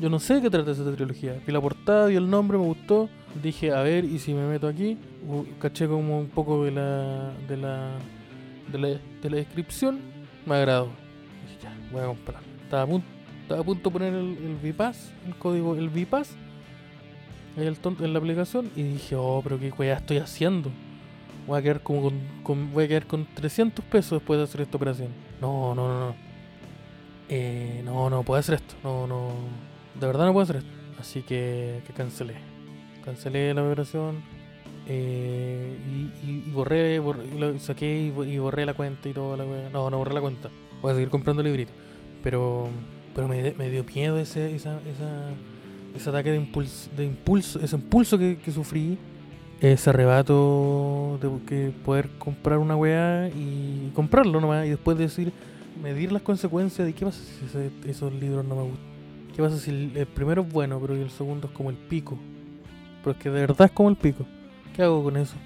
Yo 0.00 0.10
no 0.10 0.18
sé 0.18 0.42
qué 0.42 0.50
trata 0.50 0.72
esa 0.72 0.84
trilogía. 0.94 1.40
Vi 1.46 1.52
la 1.52 1.60
portada, 1.60 2.06
vi 2.06 2.16
el 2.16 2.28
nombre, 2.28 2.58
me 2.58 2.64
gustó. 2.64 3.08
Dije, 3.42 3.72
a 3.72 3.82
ver, 3.82 4.04
y 4.04 4.18
si 4.18 4.34
me 4.34 4.46
meto 4.46 4.66
aquí, 4.68 4.98
caché 5.58 5.86
como 5.88 6.18
un 6.18 6.28
poco 6.28 6.64
de 6.64 6.70
la, 6.70 7.32
de 7.48 7.56
la, 7.56 7.90
de 8.70 8.78
la, 8.78 8.88
de 8.88 9.30
la 9.30 9.36
descripción, 9.36 9.98
me 10.44 10.54
agradó. 10.56 10.88
Dije, 11.46 11.58
ya, 11.62 11.76
voy 11.92 12.02
a 12.02 12.06
comprar. 12.06 12.42
Estaba 12.62 12.82
a 12.82 12.86
punto, 12.86 13.06
estaba 13.42 13.60
a 13.60 13.64
punto 13.64 13.90
de 13.90 13.92
poner 13.92 14.14
el, 14.14 14.36
el 14.38 14.56
VPass, 14.72 15.12
el 15.26 15.34
código, 15.36 15.74
el 15.76 15.88
VPass, 15.88 16.34
ahí 17.58 17.66
en 17.66 18.12
la 18.12 18.18
aplicación, 18.18 18.70
y 18.76 18.82
dije, 18.82 19.16
oh, 19.16 19.40
pero 19.42 19.58
qué 19.58 19.70
weá 19.70 19.94
estoy 19.96 20.18
haciendo. 20.18 20.70
Voy 21.46 21.58
a 21.58 21.62
quedar 21.62 21.82
como 21.82 22.02
con, 22.02 22.20
con- 22.42 22.72
voy 22.72 22.84
a 22.84 22.88
quedar 22.88 23.06
con 23.06 23.26
300 23.34 23.84
pesos 23.84 24.18
después 24.18 24.38
de 24.38 24.44
hacer 24.44 24.60
esta 24.62 24.76
operación. 24.76 25.08
No, 25.40 25.74
no, 25.74 25.88
no, 25.88 26.00
no. 26.08 26.14
Eh, 27.28 27.82
no, 27.84 28.08
no 28.10 28.22
puedo 28.22 28.38
hacer 28.40 28.56
esto. 28.56 28.74
No, 28.82 29.06
no. 29.06 29.30
De 30.00 30.06
verdad 30.06 30.26
no 30.26 30.32
puedo 30.32 30.44
hacer 30.44 30.56
esto. 30.56 30.70
Así 31.00 31.22
que, 31.22 31.80
que 31.86 31.92
cancelé. 31.92 32.34
Cancelé 33.04 33.54
la 33.54 33.62
operación. 33.62 34.16
eh, 34.88 35.76
y, 35.88 36.30
y- 36.30 36.44
y 36.46 36.50
borré, 36.52 37.00
borré- 37.00 37.28
lo 37.38 37.58
saqué 37.58 38.12
y, 38.16 38.22
y 38.30 38.38
borré 38.38 38.64
la 38.66 38.74
cuenta 38.74 39.08
y 39.08 39.12
toda 39.12 39.36
la. 39.36 39.44
No, 39.72 39.90
no 39.90 39.98
borré 39.98 40.14
la 40.14 40.20
cuenta. 40.20 40.48
Voy 40.82 40.92
a 40.92 40.94
seguir 40.94 41.08
comprando 41.10 41.42
libritos. 41.42 41.74
Pero, 42.22 42.68
pero 43.14 43.26
me, 43.28 43.52
me 43.58 43.70
dio 43.70 43.84
miedo 43.84 44.18
ese, 44.18 44.54
esa, 44.54 44.78
esa, 44.82 45.30
ese 45.94 46.08
ataque 46.10 46.30
de 46.30 46.36
impulso, 46.36 46.90
de 46.96 47.04
impulso, 47.04 47.60
ese 47.60 47.76
impulso 47.76 48.18
que, 48.18 48.38
que 48.38 48.50
sufrí. 48.52 48.98
Ese 49.60 49.88
arrebato 49.88 51.18
de 51.22 51.30
que 51.46 51.72
poder 51.84 52.10
comprar 52.18 52.58
una 52.58 52.76
weá 52.76 53.28
y 53.28 53.90
comprarlo 53.94 54.38
nomás 54.38 54.66
y 54.66 54.70
después 54.70 54.98
decir, 54.98 55.32
medir 55.82 56.12
las 56.12 56.20
consecuencias 56.20 56.86
de 56.86 56.92
qué 56.92 57.06
pasa 57.06 57.22
si 57.22 57.46
ese- 57.46 57.70
esos 57.90 58.12
libros 58.12 58.44
no 58.44 58.54
me 58.54 58.62
gustan. 58.64 58.86
¿Qué 59.36 59.42
pasa 59.42 59.58
si 59.58 59.70
el, 59.70 60.06
primero 60.06 60.40
es 60.40 60.50
bueno, 60.50 60.80
pero 60.80 60.94
el 60.94 61.10
segundo 61.10 61.48
es 61.48 61.52
como 61.52 61.68
el 61.68 61.76
pico? 61.76 62.16
Pero 63.04 63.14
es 63.14 63.22
que 63.22 63.28
de 63.30 63.40
verdad 63.40 63.66
es 63.66 63.70
como 63.70 63.90
el 63.90 63.96
pico. 63.96 64.24
¿Qué 64.74 64.82
hago 64.82 65.04
con 65.04 65.18
eso? 65.18 65.36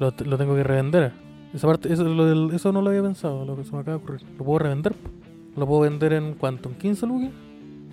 Lo, 0.00 0.10
tengo 0.12 0.56
que 0.56 0.64
revender. 0.64 1.12
Esa 1.54 1.68
parte, 1.68 1.92
eso, 1.92 2.02
lo 2.02 2.26
del- 2.26 2.52
eso 2.52 2.72
no 2.72 2.82
lo 2.82 2.90
había 2.90 3.02
pensado, 3.02 3.44
lo 3.44 3.54
que 3.56 3.62
se 3.62 3.72
me 3.72 3.78
acaba 3.78 3.98
de 3.98 4.02
ocurrir. 4.02 4.22
¿Lo 4.36 4.44
puedo 4.44 4.58
revender? 4.58 4.96
¿Lo 5.56 5.64
puedo 5.64 5.82
vender 5.82 6.12
en 6.14 6.34
cuánto? 6.34 6.70
¿En 6.70 6.74
15 6.74 7.06
lucas? 7.06 7.30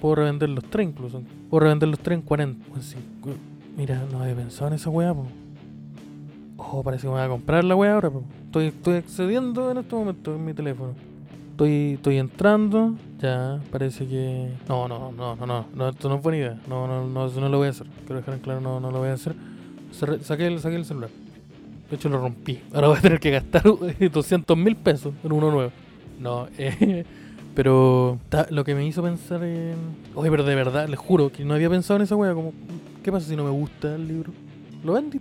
Puedo 0.02 0.16
revender 0.16 0.50
los 0.50 0.64
3 0.64 0.88
incluso. 0.88 1.22
Puedo 1.52 1.66
revender 1.66 1.88
los 1.90 2.00
3 2.00 2.18
en 2.18 2.26
40. 2.26 2.66
o 2.72 2.76
en 2.76 2.82
50. 2.82 3.40
Mira, 3.78 4.06
no 4.12 4.24
había 4.24 4.36
pensado 4.36 4.70
en 4.70 4.74
esa 4.74 4.90
weá, 4.90 5.14
po. 5.14 5.28
Oh, 6.58 6.82
parece 6.82 7.04
que 7.04 7.08
me 7.10 7.14
voy 7.14 7.22
a 7.22 7.30
comprar 7.30 7.64
la 7.64 7.76
weá 7.76 7.94
ahora, 7.94 8.10
po. 8.10 8.24
Estoy, 8.46 8.66
estoy 8.68 8.96
accediendo 8.96 9.70
en 9.70 9.78
este 9.78 9.96
momento 9.96 10.36
en 10.36 10.46
mi 10.46 10.56
teléfono. 10.56 10.94
Estoy, 11.58 11.94
estoy 11.94 12.18
entrando, 12.20 12.94
ya, 13.18 13.60
parece 13.72 14.06
que... 14.06 14.48
No, 14.70 14.88
no, 14.88 15.12
no, 15.12 15.36
no, 15.36 15.48
no, 15.48 15.66
no, 15.74 15.90
esto 15.90 16.08
no 16.08 16.18
es 16.18 16.22
buena 16.22 16.38
idea. 16.38 16.62
No, 16.68 16.86
no, 16.86 17.08
no, 17.08 17.26
eso 17.26 17.42
no 17.42 17.50
lo 17.50 17.58
voy 17.58 17.66
a 17.66 17.70
hacer. 17.72 17.88
Quiero 18.06 18.18
dejar 18.18 18.36
en 18.36 18.42
claro, 18.42 18.62
no, 18.62 18.80
no 18.80 18.92
lo 18.92 19.00
voy 19.00 19.10
a 19.10 19.14
hacer. 19.14 19.34
Saqué, 20.22 20.46
el, 20.46 20.60
celular. 20.60 21.10
De 21.90 21.96
hecho, 21.96 22.10
lo 22.10 22.20
rompí. 22.20 22.62
Ahora 22.76 22.90
voy 22.90 22.98
a 23.00 23.02
tener 23.02 23.20
que 23.20 23.32
gastar 23.32 23.64
200 24.12 24.56
mil 24.56 24.76
pesos 24.76 25.16
en 25.24 25.32
uno 25.32 25.50
nuevo. 25.50 25.72
No, 26.20 26.48
eh, 26.60 27.04
pero 27.56 28.20
lo 28.52 28.64
que 28.64 28.76
me 28.76 28.86
hizo 28.86 29.02
pensar 29.02 29.44
en... 29.44 29.74
Oye, 30.14 30.30
pero 30.30 30.44
de 30.44 30.54
verdad, 30.54 30.88
les 30.88 31.00
juro 31.00 31.32
que 31.32 31.44
no 31.44 31.56
había 31.56 31.72
pensado 31.72 31.98
en 31.98 32.04
esa 32.04 32.16
wea. 32.16 32.36
Como, 32.36 32.54
¿qué 33.02 33.12
pasa 33.12 33.28
si 33.28 33.36
no 33.36 33.44
me 33.44 33.50
gusta 33.50 33.96
el 33.96 34.08
libro? 34.08 34.32
Lo 34.84 34.94
vendí, 34.94 35.20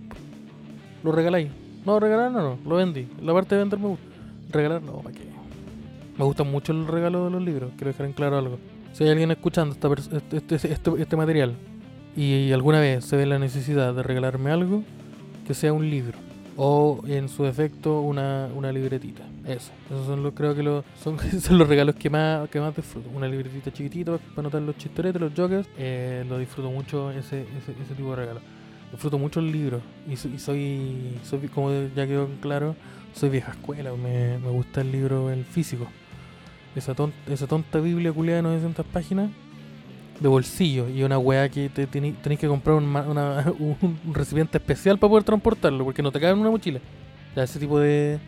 lo 1.03 1.11
regaláis. 1.11 1.49
No, 1.83 1.99
regalar 1.99 2.31
no, 2.31 2.43
no, 2.43 2.57
lo 2.63 2.75
vendí. 2.75 3.07
La 3.23 3.33
parte 3.33 3.55
de 3.55 3.61
vender 3.61 3.79
me 3.79 3.87
gusta. 3.87 4.05
Regalar 4.51 4.83
no, 4.83 4.97
¿para 4.97 5.15
qué? 5.15 5.36
Me 6.17 6.25
gusta 6.25 6.43
mucho 6.43 6.71
el 6.71 6.87
regalo 6.87 7.25
de 7.25 7.31
los 7.31 7.41
libros. 7.41 7.71
Quiero 7.77 7.91
dejar 7.91 8.07
en 8.07 8.13
claro 8.13 8.37
algo. 8.37 8.57
Si 8.93 9.03
hay 9.03 9.11
alguien 9.11 9.29
escuchando 9.29 9.75
esta 9.75 9.87
este, 10.17 10.37
este, 10.37 10.73
este, 10.73 10.91
este 10.97 11.15
material 11.15 11.55
y 12.15 12.51
alguna 12.51 12.79
vez 12.79 13.05
se 13.05 13.15
ve 13.15 13.27
la 13.27 13.37
necesidad 13.37 13.93
de 13.93 14.01
regalarme 14.01 14.49
algo, 14.49 14.83
que 15.45 15.53
sea 15.53 15.71
un 15.71 15.87
libro. 15.87 16.17
O 16.55 17.03
en 17.07 17.29
su 17.29 17.43
defecto 17.43 18.01
una, 18.01 18.49
una 18.55 18.71
libretita. 18.71 19.21
Eso. 19.45 19.71
Esos 19.85 20.07
son 20.07 20.23
los, 20.23 20.33
creo 20.33 20.55
que 20.55 20.63
los, 20.63 20.83
son, 20.99 21.19
son 21.19 21.59
los 21.59 21.67
regalos 21.67 21.93
que 21.93 22.09
más, 22.09 22.49
que 22.49 22.59
más 22.59 22.75
disfruto. 22.75 23.07
Una 23.13 23.27
libretita 23.27 23.71
chiquitita 23.71 24.17
para 24.17 24.39
anotar 24.39 24.63
los 24.63 24.75
chistoretes, 24.77 25.21
los 25.21 25.33
jokers. 25.35 25.69
Eh, 25.77 26.25
lo 26.27 26.39
disfruto 26.39 26.71
mucho 26.71 27.11
ese, 27.11 27.41
ese, 27.41 27.73
ese 27.79 27.93
tipo 27.95 28.09
de 28.09 28.15
regalo. 28.15 28.39
Disfruto 28.91 29.19
mucho 29.19 29.39
el 29.39 29.51
libro. 29.51 29.81
Y, 30.07 30.13
y 30.13 30.39
soy, 30.39 31.19
soy, 31.23 31.47
como 31.49 31.71
ya 31.95 32.07
quedó 32.07 32.27
claro, 32.41 32.75
soy 33.13 33.29
vieja 33.29 33.51
escuela. 33.51 33.91
Me, 33.93 34.39
me 34.39 34.49
gusta 34.49 34.81
el 34.81 34.91
libro, 34.91 35.29
el 35.29 35.45
físico. 35.45 35.85
Esa, 36.77 36.93
ton- 36.93 37.13
esa 37.27 37.47
tonta 37.47 37.79
Biblia 37.79 38.11
culiada 38.13 38.37
de 38.37 38.43
900 38.43 38.85
páginas 38.85 39.29
de 40.19 40.27
bolsillo 40.27 40.89
y 40.89 41.03
una 41.03 41.17
weá 41.17 41.47
que 41.49 41.69
te 41.69 41.85
tenéis 41.87 42.15
que 42.39 42.47
comprar 42.47 42.75
un, 42.77 42.83
una- 42.85 43.51
un 43.59 44.13
recipiente 44.13 44.57
especial 44.57 44.97
para 44.99 45.09
poder 45.09 45.23
transportarlo 45.23 45.83
porque 45.83 46.01
no 46.03 46.11
te 46.11 46.19
cabe 46.19 46.33
en 46.33 46.39
una 46.39 46.49
mochila. 46.51 46.79
Ese 47.35 47.59
tipo 47.59 47.79
de 47.79 48.19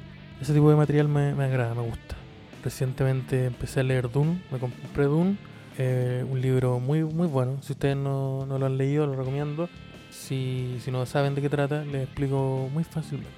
material 0.75 1.07
me, 1.07 1.29
agrada, 1.43 1.73
me 1.73 1.81
gusta. 1.81 2.15
Recientemente 2.63 3.45
empecé 3.45 3.79
a 3.79 3.83
leer 3.83 4.11
Dune, 4.11 4.41
me 4.51 4.59
compré 4.59 5.05
Dune, 5.05 5.37
eh, 5.77 6.25
un 6.29 6.41
libro 6.41 6.79
muy 7.03 7.27
bueno. 7.27 7.57
Si 7.61 7.73
ustedes 7.73 7.95
no, 7.97 8.45
no 8.45 8.57
lo 8.59 8.65
han 8.65 8.77
leído, 8.77 9.05
lo 9.07 9.15
recomiendo. 9.15 9.69
Si, 10.11 10.77
si 10.83 10.91
no 10.91 11.05
saben 11.05 11.35
de 11.35 11.41
qué 11.41 11.49
trata, 11.49 11.83
les 11.85 12.03
explico 12.03 12.69
muy 12.73 12.83
fácilmente. 12.83 13.29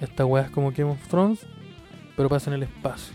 Esta 0.00 0.24
weá 0.26 0.44
es 0.44 0.50
como 0.50 0.70
Game 0.72 0.90
of 0.90 1.08
Thrones, 1.08 1.40
pero 2.16 2.28
pasa 2.28 2.50
en 2.50 2.54
el 2.54 2.62
espacio. 2.64 3.14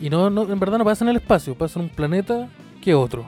Y 0.00 0.08
no, 0.08 0.30
no, 0.30 0.50
en 0.50 0.58
verdad 0.58 0.78
no 0.78 0.84
pasa 0.84 1.04
en 1.04 1.10
el 1.10 1.16
espacio, 1.16 1.54
pasa 1.54 1.78
en 1.78 1.86
un 1.86 1.90
planeta 1.90 2.48
que 2.80 2.94
otro. 2.94 3.24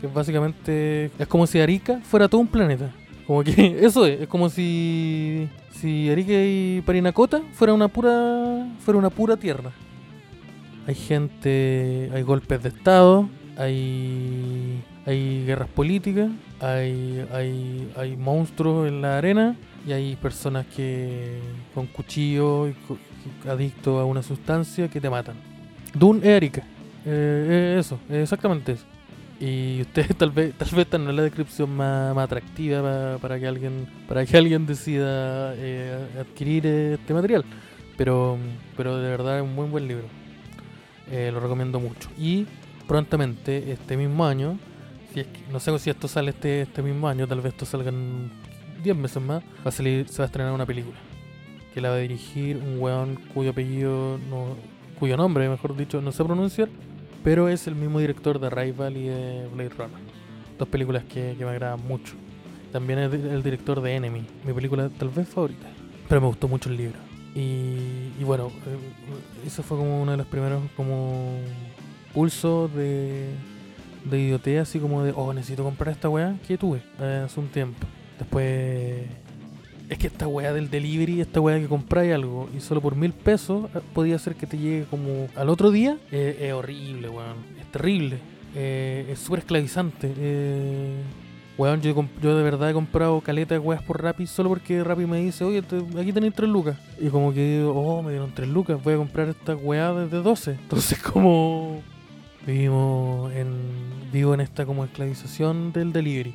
Que 0.00 0.08
básicamente 0.08 1.10
es 1.18 1.26
como 1.28 1.46
si 1.46 1.60
Arica 1.60 2.00
fuera 2.02 2.28
todo 2.28 2.40
un 2.40 2.48
planeta. 2.48 2.90
Como 3.26 3.42
que 3.44 3.78
eso 3.84 4.06
es, 4.06 4.22
es 4.22 4.28
como 4.28 4.48
si 4.48 5.48
si 5.70 6.10
Arica 6.10 6.32
y 6.32 6.82
Parinacota 6.84 7.42
fuera 7.52 7.72
una 7.72 7.88
pura 7.88 8.66
fuera 8.80 8.98
una 8.98 9.10
pura 9.10 9.36
tierra. 9.36 9.70
Hay 10.86 10.94
gente, 10.94 12.10
hay 12.14 12.22
golpes 12.22 12.62
de 12.62 12.68
estado, 12.68 13.28
hay 13.56 14.82
hay 15.04 15.44
guerras 15.46 15.68
políticas, 15.68 16.30
hay 16.60 17.24
hay 17.32 17.92
hay 17.96 18.16
monstruos 18.16 18.88
en 18.88 19.02
la 19.02 19.18
arena 19.18 19.56
y 19.86 19.92
hay 19.92 20.16
personas 20.16 20.66
que 20.66 21.40
con 21.74 21.86
cuchillo 21.86 22.68
y 22.68 22.74
adictos 23.48 24.00
a 24.00 24.04
una 24.04 24.22
sustancia 24.22 24.88
que 24.88 25.00
te 25.00 25.10
matan. 25.10 25.55
Dune 25.98 26.20
es 26.28 26.36
Arica. 26.36 26.62
Eh, 27.04 27.74
eh, 27.74 27.76
eso, 27.78 27.98
exactamente 28.10 28.72
eso. 28.72 28.84
Y 29.40 29.80
ustedes 29.82 30.16
tal 30.16 30.30
vez, 30.30 30.54
tal 30.54 30.68
vez 30.70 30.78
esta 30.80 30.98
no 30.98 31.12
la 31.12 31.22
descripción 31.22 31.70
más, 31.76 32.16
atractiva 32.16 32.82
pa- 32.82 33.18
para 33.20 33.38
que 33.38 33.46
alguien, 33.46 33.86
para 34.08 34.24
que 34.24 34.36
alguien 34.36 34.66
decida 34.66 35.54
eh, 35.56 35.96
adquirir 36.20 36.66
este 36.66 37.14
material. 37.14 37.44
Pero, 37.96 38.36
pero 38.76 38.96
de 38.98 39.08
verdad 39.10 39.38
es 39.38 39.42
un 39.44 39.54
muy 39.54 39.68
buen 39.68 39.86
libro. 39.88 40.04
Eh, 41.10 41.30
lo 41.32 41.40
recomiendo 41.40 41.78
mucho. 41.80 42.08
Y 42.18 42.46
prontamente, 42.88 43.72
este 43.72 43.96
mismo 43.96 44.26
año, 44.26 44.58
si 45.12 45.20
es 45.20 45.26
que- 45.26 45.40
no 45.52 45.60
sé 45.60 45.78
si 45.78 45.90
esto 45.90 46.08
sale 46.08 46.30
este, 46.30 46.62
este 46.62 46.82
mismo 46.82 47.08
año, 47.08 47.26
tal 47.26 47.40
vez 47.40 47.52
esto 47.52 47.64
salga 47.66 47.90
en 47.90 48.30
10 48.82 48.96
meses 48.96 49.22
más, 49.22 49.42
va 49.64 49.68
a 49.68 49.70
salir, 49.70 50.08
se 50.08 50.18
va 50.18 50.24
a 50.24 50.26
estrenar 50.26 50.52
una 50.52 50.66
película. 50.66 50.96
Que 51.72 51.80
la 51.80 51.90
va 51.90 51.96
a 51.96 51.98
dirigir 51.98 52.56
un 52.56 52.78
weón 52.80 53.16
cuyo 53.34 53.50
apellido, 53.50 54.18
no, 54.30 54.56
cuyo 54.98 55.16
nombre, 55.16 55.48
mejor 55.48 55.76
dicho, 55.76 56.00
no 56.00 56.12
sé 56.12 56.24
pronunciar, 56.24 56.68
pero 57.22 57.48
es 57.48 57.66
el 57.66 57.74
mismo 57.74 57.98
director 57.98 58.38
de 58.38 58.50
Rival 58.50 58.96
y 58.96 59.08
de 59.08 59.48
Blade 59.52 59.70
Runner. 59.70 59.98
Dos 60.58 60.68
películas 60.68 61.04
que, 61.04 61.34
me 61.38 61.46
agradan 61.46 61.80
mucho. 61.86 62.14
También 62.72 62.98
es 62.98 63.12
el 63.12 63.42
director 63.42 63.80
de 63.80 63.94
Enemy, 63.94 64.24
mi 64.44 64.52
película 64.52 64.88
tal 64.88 65.08
vez 65.10 65.28
favorita. 65.28 65.66
Pero 66.08 66.20
me 66.20 66.26
gustó 66.28 66.48
mucho 66.48 66.68
el 66.68 66.76
libro. 66.76 66.98
Y, 67.34 68.12
y 68.18 68.24
bueno, 68.24 68.48
eh, 68.48 69.46
eso 69.46 69.62
fue 69.62 69.76
como 69.76 70.02
uno 70.02 70.12
de 70.12 70.16
los 70.16 70.26
primeros 70.26 70.62
como 70.76 71.38
pulsos 72.14 72.72
de, 72.74 73.30
de 74.04 74.18
idiotez, 74.18 74.62
así 74.62 74.78
como 74.78 75.02
de, 75.02 75.12
oh, 75.14 75.32
necesito 75.34 75.64
comprar 75.64 75.92
esta 75.92 76.08
weá 76.08 76.36
que 76.46 76.56
tuve 76.56 76.80
eh, 77.00 77.22
hace 77.24 77.40
un 77.40 77.48
tiempo. 77.48 77.86
Después 78.18 79.04
Es 79.88 79.98
que 79.98 80.08
esta 80.08 80.26
weá 80.26 80.52
del 80.52 80.68
delivery, 80.68 81.20
esta 81.20 81.40
weá 81.40 81.60
que 81.60 81.68
compráis 81.68 82.12
algo 82.12 82.48
y 82.56 82.60
solo 82.60 82.80
por 82.80 82.96
mil 82.96 83.12
pesos 83.12 83.70
eh, 83.74 83.80
podía 83.94 84.18
ser 84.18 84.34
que 84.34 84.46
te 84.46 84.58
llegue 84.58 84.84
como 84.90 85.28
al 85.36 85.48
otro 85.48 85.70
día, 85.70 85.96
eh, 86.10 86.38
es 86.40 86.52
horrible, 86.52 87.08
weón. 87.08 87.36
Es 87.60 87.70
terrible. 87.70 88.18
Eh, 88.54 89.06
es 89.10 89.18
súper 89.20 89.40
esclavizante. 89.40 90.12
Weón, 91.58 91.80
yo, 91.80 91.94
yo 92.20 92.36
de 92.36 92.42
verdad 92.42 92.70
he 92.70 92.74
comprado 92.74 93.20
caleta 93.22 93.54
de 93.54 93.58
weas 93.60 93.82
por 93.82 94.02
Rappi 94.02 94.26
solo 94.26 94.50
porque 94.50 94.84
Rappi 94.84 95.06
me 95.06 95.20
dice, 95.20 95.42
oye, 95.44 95.62
aquí 95.98 96.12
tenéis 96.12 96.34
tres 96.34 96.50
lucas. 96.50 96.76
Y 97.00 97.08
como 97.08 97.32
que 97.32 97.58
digo, 97.58 97.72
oh, 97.72 98.02
me 98.02 98.10
dieron 98.10 98.32
tres 98.34 98.48
lucas, 98.48 98.82
voy 98.82 98.94
a 98.94 98.96
comprar 98.98 99.28
esta 99.28 99.54
weá 99.54 99.92
desde 99.92 100.20
12. 100.20 100.50
Entonces 100.62 100.98
como 100.98 101.80
vivimos 102.46 103.32
en, 103.32 103.54
vivo 104.12 104.34
en 104.34 104.40
esta 104.40 104.66
como 104.66 104.84
esclavización 104.84 105.72
del 105.72 105.92
delivery. 105.92 106.34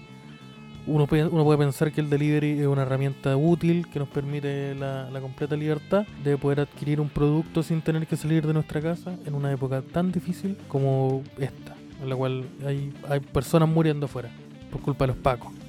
Uno, 0.88 1.08
uno 1.10 1.44
puede 1.44 1.60
pensar 1.60 1.92
que 1.92 2.02
el 2.02 2.10
delivery 2.10 2.60
es 2.60 2.68
una 2.68 2.82
herramienta 2.82 3.38
útil 3.38 3.88
que 3.88 4.00
nos 4.00 4.08
permite 4.08 4.74
la, 4.74 5.10
la 5.12 5.22
completa 5.22 5.56
libertad 5.56 6.08
de 6.24 6.38
poder 6.38 6.62
adquirir 6.62 7.00
un 7.00 7.10
producto 7.10 7.62
sin 7.62 7.82
tener 7.82 8.08
que 8.08 8.18
salir 8.18 8.48
de 8.48 8.54
nuestra 8.54 8.82
casa 8.82 9.16
en 9.26 9.36
una 9.36 9.52
época 9.52 9.84
tan 9.84 10.12
difícil 10.12 10.58
como 10.68 11.22
esta, 11.38 11.76
en 12.02 12.10
la 12.10 12.16
cual 12.16 12.46
hay, 12.66 12.92
hay 13.08 13.20
personas 13.20 13.70
muriendo 13.70 14.08
afuera 14.08 14.30
por 14.72 14.82
culpa 14.82 15.06
de 15.06 15.14
los 15.14 15.18
pacos. 15.18 15.52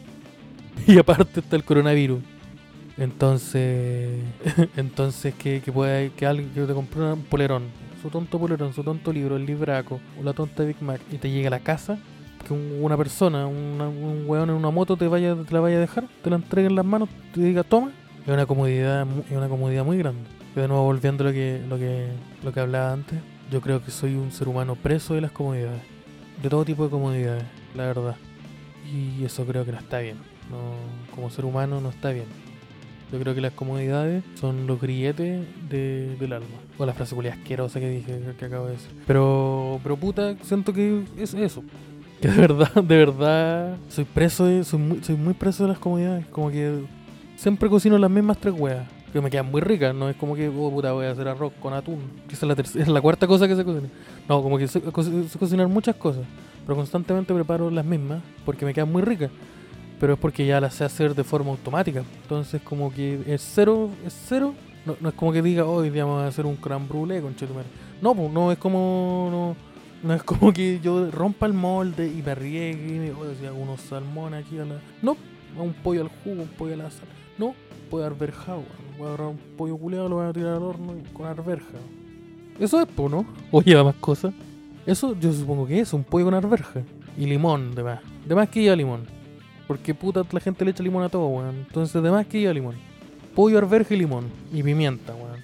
Y 0.87 0.99
aparte 0.99 1.41
está 1.41 1.57
el 1.57 1.65
coronavirus. 1.65 2.23
Entonces, 2.97 4.21
entonces 4.77 5.35
que, 5.35 5.61
que 5.61 5.73
pueda 5.73 6.09
que 6.11 6.27
alguien 6.27 6.51
que 6.51 6.63
te 6.63 6.73
compró 6.73 7.15
un 7.15 7.23
polerón, 7.23 7.65
su 8.01 8.09
tonto 8.09 8.39
polerón, 8.39 8.73
su 8.73 8.83
tonto 8.83 9.13
libro, 9.13 9.37
el 9.37 9.47
libraco 9.47 10.01
o 10.19 10.23
la 10.23 10.33
tonta 10.33 10.65
Big 10.65 10.81
Mac 10.83 11.01
y 11.11 11.19
te 11.19 11.31
llegue 11.31 11.47
a 11.47 11.51
la 11.51 11.61
casa, 11.61 11.99
que 12.43 12.53
un- 12.53 12.79
una 12.83 12.97
persona, 12.97 13.47
un 13.47 14.25
weón 14.27 14.51
en 14.51 14.57
una 14.57 14.71
moto 14.71 14.97
te 14.97 15.09
vaya 15.09 15.35
te 15.35 15.53
la 15.55 15.61
vaya 15.61 15.77
a 15.77 15.81
dejar, 15.81 16.05
te 16.23 16.31
la 16.31 16.37
entregue 16.37 16.69
en 16.69 16.75
las 16.77 16.85
manos, 16.85 17.09
te 17.35 17.41
diga 17.41 17.63
toma, 17.65 17.91
es 18.27 18.29
una 18.33 18.47
comodidad, 18.47 19.07
es 19.31 19.37
una 19.37 19.49
comodidad 19.49 19.85
muy 19.85 19.99
grande. 19.99 20.21
Y 20.57 20.61
de 20.61 20.69
nuevo 20.69 20.85
volviendo 20.85 21.25
a 21.25 21.29
lo 21.29 21.33
que, 21.33 21.61
lo 21.69 21.79
que, 21.79 22.07
lo 22.45 22.53
que 22.53 22.61
hablaba 22.61 22.93
antes, 22.93 23.19
yo 23.51 23.61
creo 23.61 23.83
que 23.85 23.91
soy 23.91 24.15
un 24.15 24.31
ser 24.33 24.49
humano 24.49 24.75
preso 24.77 25.15
de 25.15 25.21
las 25.23 25.33
comodidades, 25.33 25.81
de 26.43 26.49
todo 26.49 26.65
tipo 26.65 26.85
de 26.85 26.91
comodidades, 26.91 27.45
la 27.75 27.85
verdad. 27.87 28.17
Y 28.93 29.25
eso 29.25 29.45
creo 29.47 29.65
que 29.65 29.73
no 29.73 29.79
está 29.79 29.99
bien. 30.01 30.17
No, 30.51 31.15
como 31.15 31.31
ser 31.31 31.45
humano 31.45 31.81
no 31.81 31.89
está 31.91 32.11
bien. 32.11 32.27
Yo 33.13 33.19
creo 33.21 33.35
que 33.35 33.41
las 33.43 33.53
comodidades 33.53 34.25
son 34.41 34.67
los 34.67 34.81
grilletes 34.81 35.47
de- 35.69 36.17
del 36.17 36.33
alma. 36.33 36.47
O 36.79 36.87
la 36.87 36.95
frase 36.95 37.15
asquerosa 37.29 37.79
que 37.79 37.89
dije, 37.89 38.21
que 38.39 38.45
acabo 38.47 38.67
de 38.67 38.73
decir. 38.73 38.91
Pero, 39.07 39.79
pero 39.83 39.97
puta, 39.97 40.35
siento 40.43 40.73
que 40.73 41.05
es 41.19 41.35
eso. 41.35 41.63
De 42.29 42.29
verdad, 42.29 42.73
de 42.75 42.97
verdad, 42.97 43.77
soy 43.89 44.05
preso 44.05 44.45
de, 44.45 44.63
soy 44.63 44.79
muy, 44.79 45.03
soy 45.03 45.17
muy 45.17 45.35
preso 45.35 45.65
de 45.65 45.71
las 45.71 45.79
comodidades. 45.79 46.25
Como 46.27 46.51
que 46.53 46.85
siempre 47.35 47.69
cocino 47.69 47.99
las 47.99 48.11
mismas 48.11 48.39
tres 48.39 48.55
hueas. 48.57 48.87
Que 49.13 49.21
me 49.21 49.29
quedan 49.29 49.51
muy 49.51 49.61
ricas, 49.61 49.93
no 49.93 50.09
es 50.09 50.15
como 50.17 50.37
que, 50.37 50.49
oh 50.49 50.71
puta, 50.71 50.93
voy 50.93 51.05
a 51.05 51.11
hacer 51.11 51.27
arroz 51.27 51.53
con 51.61 51.75
atún. 51.75 51.99
Que 52.29 52.35
esa 52.35 52.47
es 52.53 52.89
la, 52.89 53.01
cuarta 53.01 53.27
cosa 53.27 53.49
que 53.49 53.57
se 53.57 53.65
cocina. 53.65 53.89
No, 54.29 54.41
como 54.41 54.57
que 54.57 54.69
sé 54.69 54.81
cocinar 54.81 55.67
muchas 55.67 55.97
cosas. 55.97 56.23
Pero 56.65 56.77
constantemente 56.77 57.35
preparo 57.35 57.71
las 57.71 57.85
mismas 57.85 58.23
porque 58.45 58.65
me 58.65 58.73
quedan 58.73 58.91
muy 58.93 59.03
ricas 59.03 59.31
pero 60.03 60.15
es 60.15 60.19
porque 60.19 60.45
ya 60.45 60.61
las 60.61 60.75
sé 60.75 60.83
hacer 60.83 61.15
de 61.15 61.23
forma 61.23 61.53
automática. 61.53 62.03
Entonces, 62.23 62.61
como 62.63 62.93
que 62.93 63.21
es 63.25 63.41
cero, 63.41 63.89
es 64.05 64.13
cero. 64.27 64.53
No, 64.85 64.97
no 65.01 65.11
es 65.11 65.15
como 65.15 65.33
que 65.33 65.41
diga, 65.41 65.65
hoy 65.65 65.91
día 65.91 66.05
vamos 66.05 66.25
a 66.25 66.27
hacer 66.27 66.45
un 66.45 66.57
crème 66.57 66.89
brûlée 66.89 67.23
con 67.23 67.37
chetumare. 67.37 67.69
No, 68.01 68.13
pues 68.13 68.33
no 68.33 68.51
es 68.51 68.59
como. 68.59 69.29
No, 69.31 69.57
no 70.03 70.15
es 70.15 70.23
como 70.23 70.53
que 70.53 70.81
yo 70.83 71.11
rompa 71.11 71.47
el 71.47 71.53
molde 71.53 72.07
y 72.07 72.23
me 72.23 72.35
riegue 72.35 72.73
y 72.73 73.37
si 73.39 73.47
hago 73.47 73.59
unos 73.59 73.81
salmones 73.81 74.45
aquí 74.45 74.59
a 74.59 74.65
la. 74.65 74.81
No, 75.03 75.17
un 75.59 75.73
pollo 75.75 76.03
al 76.03 76.09
jugo, 76.09 76.43
un 76.43 76.49
pollo 76.49 76.75
a 76.75 76.77
la 76.79 76.91
sal. 76.91 77.07
No, 77.39 77.55
pollo 77.91 78.07
arberjado. 78.07 78.59
weón. 78.59 78.99
Voy 78.99 79.07
a 79.07 79.09
agarrar 79.11 79.29
un 79.29 79.39
pollo 79.57 79.77
culeado, 79.77 80.09
lo 80.09 80.17
voy 80.17 80.27
a 80.27 80.33
tirar 80.33 80.55
al 80.57 80.63
horno 80.63 80.95
y- 80.97 81.13
con 81.13 81.27
arberja. 81.27 81.79
Eso 82.59 82.81
es, 82.81 82.87
po, 82.87 83.09
¿no? 83.09 83.25
O 83.51 83.63
lleva 83.63 83.85
más 83.85 83.95
cosas. 83.97 84.35
Eso 84.87 85.17
yo 85.19 85.33
supongo 85.33 85.67
que 85.67 85.81
es 85.81 85.93
un 85.93 86.05
pollo 86.05 86.27
con 86.27 86.35
arberja. 86.35 86.83
Y 87.19 87.27
limón, 87.27 87.75
de 87.75 87.83
más. 87.83 88.01
De 88.27 88.35
más 88.35 88.49
que 88.49 88.61
lleva 88.63 88.77
limón. 88.77 89.07
Porque 89.67 89.95
puta 89.95 90.23
la 90.31 90.41
gente 90.41 90.65
le 90.65 90.73
echa 90.73 90.83
limón 90.83 91.03
a 91.05 91.09
todo, 91.09 91.27
weón. 91.27 91.65
Entonces, 91.69 92.03
de 92.03 92.11
más 92.11 92.27
que 92.27 92.41
lleva 92.41 92.53
limón. 92.53 92.75
Pollo, 93.35 93.59
arberja 93.59 93.95
y 93.95 93.99
limón. 93.99 94.27
Y 94.53 94.63
pimienta, 94.63 95.15
weón. 95.15 95.41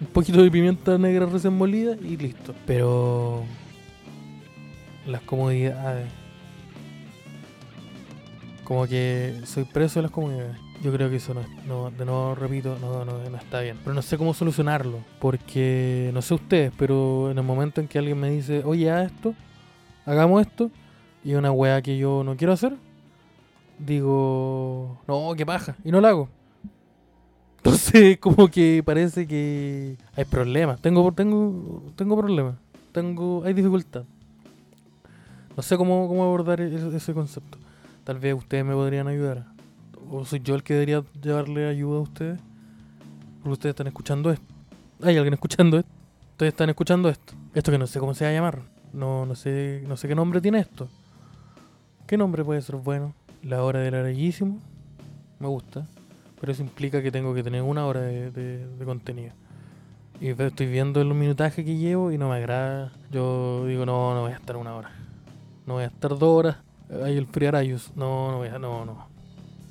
Un 0.00 0.06
poquito 0.08 0.42
de 0.42 0.50
pimienta 0.50 0.96
negra 0.98 1.26
recién 1.26 1.54
molida 1.56 1.96
y 2.02 2.16
listo. 2.16 2.54
Pero. 2.66 3.42
Las 5.08 5.22
comodidades. 5.22 6.06
Como 8.62 8.86
que 8.86 9.40
soy 9.44 9.64
preso 9.64 9.98
de 9.98 10.02
las 10.02 10.10
comodidades. 10.10 10.56
Yo 10.82 10.92
creo 10.92 11.08
que 11.08 11.16
eso 11.16 11.34
no, 11.34 11.40
no 11.66 11.90
de 11.90 12.04
nuevo 12.04 12.34
repito, 12.34 12.76
no, 12.80 13.04
no, 13.04 13.18
no 13.28 13.36
está 13.36 13.60
bien. 13.60 13.78
Pero 13.82 13.94
no 13.94 14.02
sé 14.02 14.18
cómo 14.18 14.34
solucionarlo. 14.34 14.98
Porque 15.18 16.10
no 16.12 16.20
sé 16.20 16.34
ustedes, 16.34 16.72
pero 16.76 17.30
en 17.30 17.38
el 17.38 17.44
momento 17.44 17.80
en 17.80 17.88
que 17.88 17.98
alguien 17.98 18.20
me 18.20 18.30
dice, 18.30 18.62
oye, 18.64 18.90
haz 18.90 19.10
esto, 19.10 19.34
hagamos 20.04 20.42
esto, 20.42 20.70
y 21.24 21.34
una 21.34 21.50
weá 21.50 21.80
que 21.82 21.96
yo 21.96 22.22
no 22.22 22.36
quiero 22.36 22.52
hacer, 22.52 22.76
digo, 23.78 25.00
no, 25.08 25.32
qué 25.36 25.46
paja, 25.46 25.74
y 25.84 25.90
no 25.90 26.00
lo 26.00 26.08
hago. 26.08 26.28
Entonces, 27.56 28.18
como 28.20 28.48
que 28.48 28.82
parece 28.84 29.26
que 29.26 29.96
hay 30.14 30.24
problemas. 30.24 30.80
Tengo, 30.80 31.10
tengo, 31.12 31.82
tengo 31.96 32.16
problemas. 32.16 32.54
Tengo, 32.92 33.42
hay 33.44 33.54
dificultad. 33.54 34.04
No 35.58 35.62
sé 35.62 35.76
cómo, 35.76 36.06
cómo 36.06 36.22
abordar 36.22 36.60
e- 36.60 36.96
ese 36.96 37.12
concepto. 37.12 37.58
Tal 38.04 38.20
vez 38.20 38.32
ustedes 38.32 38.64
me 38.64 38.74
podrían 38.74 39.08
ayudar. 39.08 39.44
O 40.08 40.24
soy 40.24 40.38
yo 40.38 40.54
el 40.54 40.62
que 40.62 40.74
debería 40.74 41.02
llevarle 41.20 41.66
ayuda 41.66 41.98
a 41.98 42.02
ustedes. 42.02 42.40
Porque 43.38 43.54
ustedes 43.54 43.72
están 43.72 43.88
escuchando 43.88 44.30
esto. 44.30 44.54
Hay 45.02 45.16
alguien 45.16 45.34
escuchando 45.34 45.80
esto. 45.80 45.90
Ustedes 46.30 46.52
están 46.52 46.68
escuchando 46.68 47.08
esto. 47.08 47.34
Esto 47.54 47.72
que 47.72 47.78
no 47.78 47.88
sé 47.88 47.98
cómo 47.98 48.14
se 48.14 48.24
va 48.24 48.30
a 48.30 48.34
llamar. 48.34 48.60
No, 48.92 49.26
no 49.26 49.34
sé, 49.34 49.82
no 49.88 49.96
sé 49.96 50.06
qué 50.06 50.14
nombre 50.14 50.40
tiene 50.40 50.60
esto. 50.60 50.86
¿Qué 52.06 52.16
nombre 52.16 52.44
puede 52.44 52.62
ser 52.62 52.76
bueno? 52.76 53.12
La 53.42 53.64
hora 53.64 53.80
del 53.80 53.94
larguísimo. 53.94 54.60
Me 55.40 55.48
gusta. 55.48 55.88
Pero 56.40 56.52
eso 56.52 56.62
implica 56.62 57.02
que 57.02 57.10
tengo 57.10 57.34
que 57.34 57.42
tener 57.42 57.62
una 57.62 57.84
hora 57.84 58.02
de, 58.02 58.64
contenido. 58.84 59.32
Y 60.20 60.28
estoy 60.28 60.66
viendo 60.68 61.00
el 61.00 61.12
minutaje 61.14 61.64
que 61.64 61.76
llevo 61.76 62.12
y 62.12 62.16
no 62.16 62.28
me 62.28 62.36
agrada. 62.36 62.92
Yo 63.10 63.66
digo, 63.66 63.84
no, 63.84 64.14
no 64.14 64.20
voy 64.20 64.30
a 64.30 64.36
estar 64.36 64.56
una 64.56 64.76
hora. 64.76 65.07
No 65.68 65.74
voy 65.74 65.82
a 65.84 65.88
estar 65.88 66.12
dos 66.12 66.22
horas. 66.22 66.56
Hay 67.04 67.18
el 67.18 67.26
friarayus. 67.26 67.92
No, 67.94 68.30
no 68.30 68.38
voy 68.38 68.48
a, 68.48 68.58
no, 68.58 68.86
no. 68.86 69.06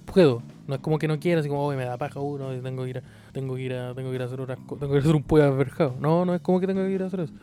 Puedo. 0.06 0.43
No 0.68 0.76
es 0.76 0.82
como 0.82 1.00
que 1.00 1.08
no 1.08 1.20
quiera, 1.20 1.39
así 1.39 1.50
como, 1.50 1.66
hoy 1.66 1.76
me 1.76 1.86
da 1.86 1.98
paja 1.98 2.20
uno 2.20 2.54
y 2.54 2.60
tengo 2.60 2.84
que 2.84 2.89
ir 2.91 2.98
a, 3.00 3.02
tengo 3.32 3.56
que 3.56 3.62
ir 3.64 3.74
a, 3.74 3.95
tengo 3.95 4.12
que 4.12 4.16
ir 4.16 4.22
a 4.22 4.26
hacer 4.26 4.39
otras. 4.39 4.60
Tengo 4.60 4.78
que 4.78 4.86
ir 4.86 4.98
a 4.98 5.00
hacer 5.00 5.16
un 5.16 5.24
pollo 5.24 5.45
alberjado. 5.45 5.95
No, 6.00 6.24
no 6.24 6.36
es 6.36 6.41
como 6.41 6.60
que 6.60 6.68
tengo 6.68 6.82
que 6.82 6.91
ir 6.91 7.02
a 7.02 7.08
hacer 7.08 7.22
eso. 7.22 7.34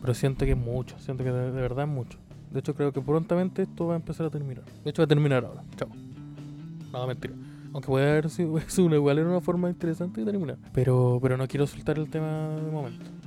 Pero 0.00 0.14
siento 0.14 0.44
que 0.44 0.52
es 0.52 0.56
mucho. 0.56 0.96
Siento 1.00 1.24
que 1.24 1.32
de, 1.32 1.50
verdad 1.50 1.86
es 1.86 1.90
mucho. 1.90 2.16
De 2.52 2.60
hecho, 2.60 2.76
creo 2.76 2.92
que 2.92 3.00
prontamente 3.00 3.62
esto 3.62 3.88
va 3.88 3.94
a 3.94 3.96
empezar 3.96 4.24
a 4.24 4.30
terminar. 4.30 4.62
De 4.84 4.90
hecho, 4.90 5.02
va 5.02 5.06
a 5.06 5.08
terminar 5.08 5.44
ahora. 5.44 5.64
Chao. 5.76 5.88
No, 6.92 7.06
mentira. 7.08 7.34
Aunque 7.72 7.88
puede 7.88 8.08
haber 8.08 8.30
sido 8.30 8.52
una, 8.86 8.94
igual 8.94 9.18
era 9.18 9.28
una 9.28 9.40
forma 9.40 9.68
interesante 9.68 10.20
de 10.20 10.30
terminar. 10.30 10.58
Pero, 10.72 11.18
pero 11.20 11.36
no 11.36 11.48
quiero 11.48 11.66
soltar 11.66 11.98
el 11.98 12.08
tema 12.08 12.50
de 12.50 12.70
momento. 12.70 13.19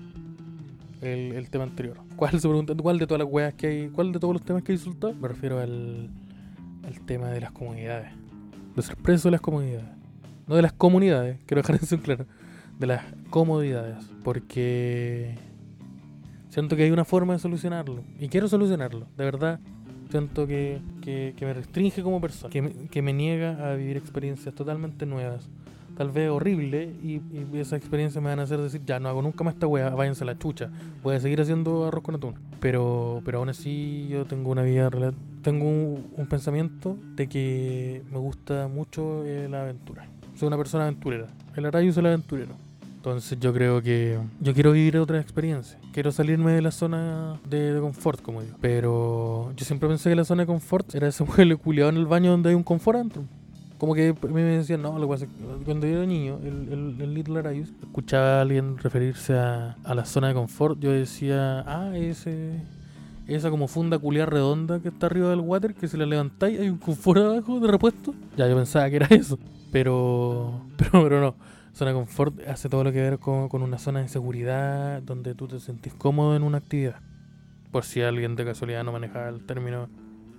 El, 1.04 1.34
el 1.34 1.50
tema 1.50 1.66
anterior. 1.66 1.98
¿Cuál 2.16 2.40
se 2.40 2.48
pregunta? 2.48 2.74
¿Cuál 2.76 2.98
de 2.98 3.08
todas 3.08 3.20
las 3.20 3.32
weas 3.32 3.54
que 3.54 3.68
hay? 3.68 3.90
¿Cuál 3.90 4.12
de 4.12 4.20
todos 4.20 4.34
los 4.34 4.44
temas 4.44 4.64
que 4.64 4.72
hay 4.72 4.78
soltado? 4.78 5.14
Me 5.14 5.28
refiero 5.28 5.60
al, 5.60 6.10
al 6.86 7.02
tema 7.06 7.30
de 7.30 7.42
las 7.42 7.52
comunidades. 7.52 8.12
De 8.76 8.82
ser 8.82 8.96
preso 8.98 9.28
de 9.28 9.34
las 9.34 9.42
comunidades. 9.42 9.86
No 10.48 10.56
de 10.56 10.62
las 10.62 10.74
comunidades, 10.74 11.40
quiero 11.46 11.62
dejar 11.62 11.76
eso 11.84 11.96
en 11.96 12.02
claro. 12.02 12.26
De 12.80 12.88
las 12.88 13.04
comodidades. 13.30 13.98
Porque 14.24 15.36
siento 16.50 16.76
que 16.76 16.84
hay 16.84 16.92
una 16.92 17.06
forma 17.06 17.34
de 17.34 17.40
solucionarlo. 17.40 18.04
Y 18.20 18.30
quiero 18.30 18.48
solucionarlo, 18.48 19.08
de 19.18 19.26
verdad. 19.26 19.60
Siento 20.10 20.46
que, 20.46 20.80
que, 21.02 21.34
que 21.36 21.46
me 21.46 21.54
restringe 21.54 22.04
como 22.04 22.22
persona. 22.22 22.52
Que 22.52 22.88
que 22.90 23.02
me 23.02 23.14
niega 23.14 23.70
a 23.70 23.76
vivir 23.76 23.98
experiencias 23.98 24.54
totalmente 24.54 25.06
nuevas. 25.06 25.50
Tal 25.98 26.12
vez 26.12 26.30
horribles. 26.30 26.96
Y, 27.04 27.22
y 27.32 27.48
esas 27.56 27.80
experiencias 27.80 28.24
me 28.24 28.30
van 28.30 28.40
a 28.40 28.44
hacer 28.44 28.60
decir, 28.60 28.82
ya 28.86 29.00
no 29.00 29.10
hago 29.10 29.22
nunca 29.22 29.44
más 29.44 29.54
esta 29.54 29.68
wea, 29.68 29.90
váyanse 29.90 30.24
a 30.24 30.28
la 30.28 30.38
chucha. 30.38 30.70
Voy 31.02 31.16
a 31.16 31.20
seguir 31.20 31.42
haciendo 31.42 31.86
arroz 31.86 32.04
con 32.04 32.16
atún. 32.16 32.36
Pero, 32.60 33.22
pero 33.26 33.40
aún 33.40 33.50
así 33.50 34.08
yo 34.10 34.26
tengo 34.26 34.52
una 34.52 34.64
vida 34.64 34.90
Tengo 35.42 35.66
un, 35.66 36.08
un 36.16 36.28
pensamiento 36.28 36.98
de 37.16 37.28
que 37.28 38.04
me 38.12 38.18
gusta 38.18 38.68
mucho 38.68 39.24
eh, 39.26 39.48
la 39.50 39.64
aventura. 39.64 40.08
Soy 40.36 40.48
una 40.48 40.58
persona 40.58 40.84
aventurera. 40.84 41.28
El 41.56 41.66
arayo 41.66 41.90
es 41.90 41.98
el 41.98 42.06
aventurero. 42.06 42.54
Entonces 42.96 43.38
yo 43.38 43.54
creo 43.54 43.82
que 43.82 44.18
yo 44.40 44.54
quiero 44.54 44.72
vivir 44.72 44.98
otra 44.98 45.20
experiencia. 45.20 45.78
Quiero 45.92 46.14
salirme 46.14 46.54
de 46.54 46.62
la 46.62 46.72
zona 46.72 47.38
de, 47.50 47.74
de 47.74 47.82
confort, 47.82 48.22
como 48.22 48.42
digo. 48.42 48.56
Pero 48.62 49.52
yo 49.58 49.66
siempre 49.66 49.90
pensé 49.90 50.10
que 50.10 50.16
la 50.16 50.24
zona 50.24 50.44
de 50.44 50.48
confort 50.48 50.96
era 50.96 51.10
ese 51.10 51.24
mueble 51.26 51.58
culiado 51.58 51.90
en 51.90 51.98
el 51.98 52.06
baño 52.06 52.32
donde 52.32 52.50
hay 52.50 52.56
un 52.56 52.64
confort 52.64 52.96
adentro. 52.96 53.24
Como 53.84 53.96
que 53.96 54.16
a 54.18 54.28
mí 54.28 54.34
me 54.34 54.44
decían, 54.44 54.82
no, 54.82 54.98
lo 54.98 55.10
que 55.10 55.14
pasa 55.14 55.28
cuando 55.66 55.86
yo 55.86 55.98
era 55.98 56.06
niño, 56.06 56.40
el, 56.42 56.72
el, 56.72 57.02
el 57.02 57.14
Little 57.14 57.40
Arayus, 57.40 57.74
escuchaba 57.82 58.38
a 58.38 58.42
alguien 58.42 58.78
referirse 58.78 59.38
a, 59.38 59.76
a 59.84 59.94
la 59.94 60.06
zona 60.06 60.30
de 60.30 60.36
confort, 60.36 60.80
yo 60.80 60.90
decía, 60.90 61.66
ah, 61.68 61.92
ese, 61.94 62.62
esa 63.28 63.50
como 63.50 63.68
funda 63.68 64.00
culiar 64.00 64.32
redonda 64.32 64.80
que 64.80 64.88
está 64.88 65.08
arriba 65.08 65.32
del 65.32 65.42
water, 65.42 65.74
que 65.74 65.90
si 65.90 65.98
la 65.98 66.06
levantáis 66.06 66.62
hay 66.62 66.70
un 66.70 66.78
confort 66.78 67.20
abajo 67.24 67.60
de 67.60 67.68
repuesto. 67.68 68.16
Ya 68.38 68.48
yo 68.48 68.56
pensaba 68.56 68.90
que 68.90 68.96
era 68.96 69.08
eso, 69.08 69.38
pero, 69.70 70.62
pero, 70.78 71.04
pero 71.04 71.20
no. 71.20 71.36
Zona 71.74 71.92
de 71.92 71.98
confort 71.98 72.40
hace 72.48 72.70
todo 72.70 72.86
lo 72.86 72.94
que 72.94 73.02
ver 73.02 73.20
con, 73.20 73.50
con 73.50 73.64
una 73.64 73.80
zona 73.80 74.00
de 74.00 74.08
seguridad 74.08 75.02
donde 75.02 75.36
tú 75.36 75.50
te 75.50 75.60
sentís 75.60 75.94
cómodo 75.94 76.38
en 76.38 76.44
una 76.44 76.60
actividad. 76.60 77.02
Por 77.70 77.84
si 77.84 78.02
alguien 78.02 78.38
de 78.38 78.46
casualidad 78.46 78.86
no 78.86 78.94
manejaba 78.94 79.28
el 79.28 79.46
término 79.46 79.90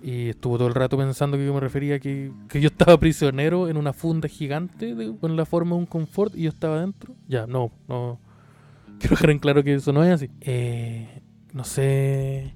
y 0.05 0.29
estuvo 0.29 0.59
todo 0.59 0.67
el 0.67 0.75
rato 0.75 0.99
pensando 0.99 1.35
que 1.35 1.47
yo 1.47 1.51
me 1.51 1.59
refería 1.59 1.95
a 1.95 1.99
que, 1.99 2.31
que 2.47 2.61
yo 2.61 2.67
estaba 2.67 2.95
prisionero 2.99 3.67
en 3.67 3.75
una 3.75 3.91
funda 3.91 4.27
gigante 4.27 4.95
con 5.19 5.35
la 5.35 5.47
forma 5.47 5.71
de 5.71 5.77
un 5.77 5.87
confort 5.87 6.35
y 6.35 6.43
yo 6.43 6.49
estaba 6.49 6.79
dentro. 6.79 7.15
Ya, 7.27 7.47
no, 7.47 7.71
no. 7.87 8.19
Quiero 8.99 9.15
dejar 9.15 9.31
en 9.31 9.39
claro 9.39 9.63
que 9.63 9.73
eso 9.73 9.91
no 9.93 10.03
es 10.03 10.11
así. 10.11 10.29
Eh, 10.41 11.23
no 11.53 11.63
sé. 11.63 12.53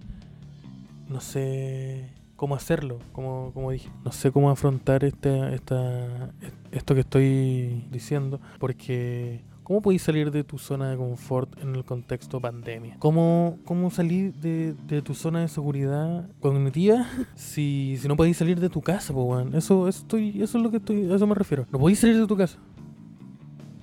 No 1.07 1.21
sé 1.21 2.11
cómo 2.35 2.53
hacerlo, 2.53 2.99
como, 3.13 3.49
como 3.55 3.71
dije. 3.71 3.89
No 4.05 4.11
sé 4.11 4.31
cómo 4.31 4.51
afrontar 4.51 5.03
esta, 5.03 5.51
esta, 5.51 6.31
esto 6.69 6.93
que 6.93 7.01
estoy 7.01 7.87
diciendo, 7.89 8.39
porque 8.59 9.41
¿cómo 9.69 9.83
podéis 9.83 10.01
salir 10.01 10.31
de 10.31 10.43
tu 10.43 10.57
zona 10.57 10.89
de 10.89 10.97
confort 10.97 11.61
en 11.61 11.75
el 11.75 11.85
contexto 11.85 12.41
pandemia? 12.41 12.95
¿Cómo, 12.97 13.59
cómo 13.65 13.91
salir 13.91 14.33
de, 14.33 14.73
de 14.87 15.03
tu 15.03 15.13
zona 15.13 15.41
de 15.41 15.47
seguridad 15.47 16.27
cognitiva 16.39 17.05
si, 17.35 17.95
si 17.99 18.07
no 18.07 18.15
podéis 18.15 18.37
salir 18.37 18.59
de 18.59 18.67
tu 18.69 18.81
casa, 18.81 19.13
po, 19.13 19.25
weón? 19.25 19.53
Eso, 19.55 19.87
eso, 19.87 19.99
estoy, 20.01 20.41
eso 20.41 20.57
es 20.57 20.63
lo 20.63 20.71
que 20.71 20.77
estoy, 20.77 21.11
a 21.11 21.15
eso 21.15 21.27
me 21.27 21.35
refiero. 21.35 21.67
No 21.71 21.77
podéis 21.77 21.99
salir 21.99 22.17
de 22.19 22.25
tu 22.25 22.35
casa. 22.35 22.57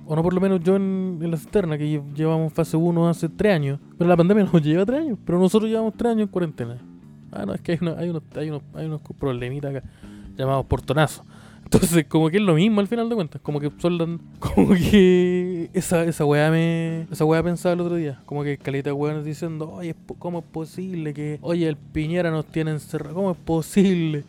O 0.06 0.16
no 0.16 0.22
por 0.24 0.34
lo 0.34 0.40
menos 0.40 0.60
yo 0.62 0.74
en, 0.74 1.18
en 1.22 1.30
la 1.30 1.36
cisterna, 1.36 1.78
que 1.78 1.84
lle- 1.84 2.14
llevamos 2.14 2.52
fase 2.52 2.76
1 2.76 3.08
hace 3.08 3.28
3 3.28 3.54
años. 3.54 3.78
Pero 3.96 4.08
la 4.10 4.16
pandemia 4.16 4.44
nos 4.52 4.62
lleva 4.62 4.84
3 4.84 5.00
años. 5.02 5.18
Pero 5.24 5.38
nosotros 5.38 5.70
llevamos 5.70 5.94
3 5.96 6.12
años 6.12 6.22
en 6.22 6.28
cuarentena. 6.32 6.78
Ah, 7.32 7.44
no, 7.46 7.54
es 7.54 7.60
que 7.60 7.72
hay, 7.72 7.78
una- 7.80 7.96
hay, 7.98 8.08
unos, 8.10 8.22
hay, 8.34 8.48
unos, 8.50 8.62
hay 8.74 8.86
unos 8.86 9.02
problemitas 9.18 9.74
acá 9.74 9.88
llamados 10.36 10.66
portonazos. 10.66 11.24
Entonces, 11.64 12.06
como 12.06 12.30
que 12.30 12.36
es 12.36 12.42
lo 12.44 12.54
mismo 12.54 12.80
al 12.80 12.86
final 12.86 13.08
de 13.08 13.16
cuentas. 13.16 13.40
Como 13.42 13.58
que 13.58 13.72
son 13.78 14.20
Como 14.38 14.68
que 14.74 15.55
esa, 15.72 16.04
esa 16.04 16.24
weá 16.24 16.50
me. 16.50 17.06
Esa 17.10 17.24
weá 17.24 17.42
pensaba 17.42 17.72
el 17.72 17.80
otro 17.80 17.96
día. 17.96 18.20
Como 18.26 18.42
que 18.44 18.58
caleta 18.58 18.92
weones 18.92 19.24
diciendo, 19.24 19.72
oye, 19.72 19.94
¿cómo 20.18 20.40
es 20.40 20.44
posible 20.44 21.14
que. 21.14 21.38
Oye, 21.42 21.68
el 21.68 21.76
Piñera 21.76 22.30
nos 22.30 22.46
tiene 22.46 22.70
encerrado. 22.72 23.14
¿Cómo 23.14 23.30
es 23.30 23.36
posible 23.36 24.24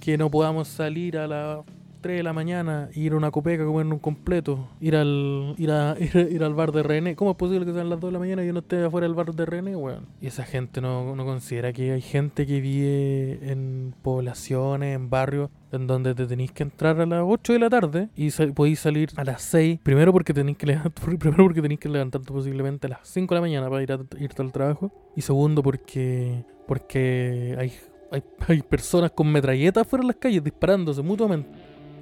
que 0.00 0.18
no 0.18 0.30
podamos 0.30 0.68
salir 0.68 1.16
a 1.16 1.26
las 1.26 1.58
3 2.02 2.18
de 2.18 2.22
la 2.22 2.32
mañana, 2.32 2.90
ir 2.94 3.12
a 3.12 3.16
una 3.16 3.30
copeca, 3.30 3.64
comer 3.64 3.86
un 3.86 3.98
completo, 3.98 4.68
ir 4.80 4.96
al 4.96 5.54
ir, 5.56 5.70
a, 5.70 5.96
ir, 6.00 6.28
ir 6.30 6.44
al 6.44 6.54
bar 6.54 6.72
de 6.72 6.82
René. 6.82 7.16
¿Cómo 7.16 7.30
es 7.30 7.36
posible 7.36 7.64
que 7.64 7.72
sean 7.72 7.88
las 7.88 8.00
2 8.00 8.08
de 8.08 8.12
la 8.12 8.18
mañana 8.18 8.42
y 8.42 8.48
yo 8.48 8.52
no 8.52 8.60
esté 8.60 8.84
afuera 8.84 9.06
del 9.06 9.14
bar 9.14 9.34
de 9.34 9.46
René, 9.46 9.76
weón? 9.76 10.06
Y 10.20 10.26
esa 10.26 10.44
gente 10.44 10.80
no, 10.80 11.16
no 11.16 11.24
considera 11.24 11.72
que 11.72 11.92
hay 11.92 12.02
gente 12.02 12.46
que 12.46 12.60
vive 12.60 13.38
en 13.50 13.94
poblaciones, 14.02 14.94
en 14.94 15.08
barrios, 15.08 15.48
en 15.72 15.86
donde 15.86 16.14
te 16.14 16.26
tenéis 16.26 16.52
que 16.52 16.62
entrar 16.62 17.00
a 17.00 17.06
las 17.06 17.22
8 17.24 17.54
de 17.54 17.58
la 17.58 17.70
tarde 17.70 18.08
y 18.14 18.30
podéis 18.54 18.80
salir 18.80 19.10
a 19.16 19.24
las 19.24 19.42
6. 19.42 19.80
Primero 19.82 20.12
porque 20.12 20.34
tenéis 20.34 20.58
que 20.58 20.66
primero 21.18 21.44
porque 21.44 21.62
tenéis 21.62 21.80
que 21.80 21.88
levantarte 21.88 22.32
posiblemente 22.32 22.86
a 22.88 22.90
las 22.90 23.08
5 23.08 23.34
de 23.34 23.36
la 23.36 23.40
mañana 23.40 23.70
para 23.70 23.82
ir 23.82 23.92
a, 23.92 24.00
irte 24.18 24.42
al 24.42 24.52
trabajo. 24.52 24.92
Y 25.16 25.22
segundo 25.22 25.62
porque 25.62 26.44
porque 26.66 27.56
hay, 27.58 27.72
hay, 28.10 28.22
hay 28.46 28.62
personas 28.62 29.10
con 29.10 29.30
metralletas 29.30 29.86
fuera 29.86 30.02
en 30.02 30.08
las 30.08 30.16
calles 30.16 30.44
disparándose 30.44 31.02
mutuamente. 31.02 31.48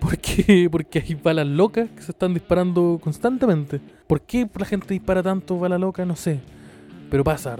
¿Por 0.00 0.18
qué? 0.18 0.68
Porque 0.72 0.98
hay 0.98 1.14
balas 1.14 1.46
locas 1.46 1.88
que 1.90 2.02
se 2.02 2.12
están 2.12 2.34
disparando 2.34 2.98
constantemente. 3.02 3.80
¿Por 4.06 4.20
qué 4.22 4.48
la 4.58 4.64
gente 4.64 4.94
dispara 4.94 5.22
tanto 5.22 5.58
balas 5.58 5.80
locas? 5.80 6.06
No 6.06 6.16
sé. 6.16 6.40
Pero 7.10 7.22
pasa. 7.22 7.58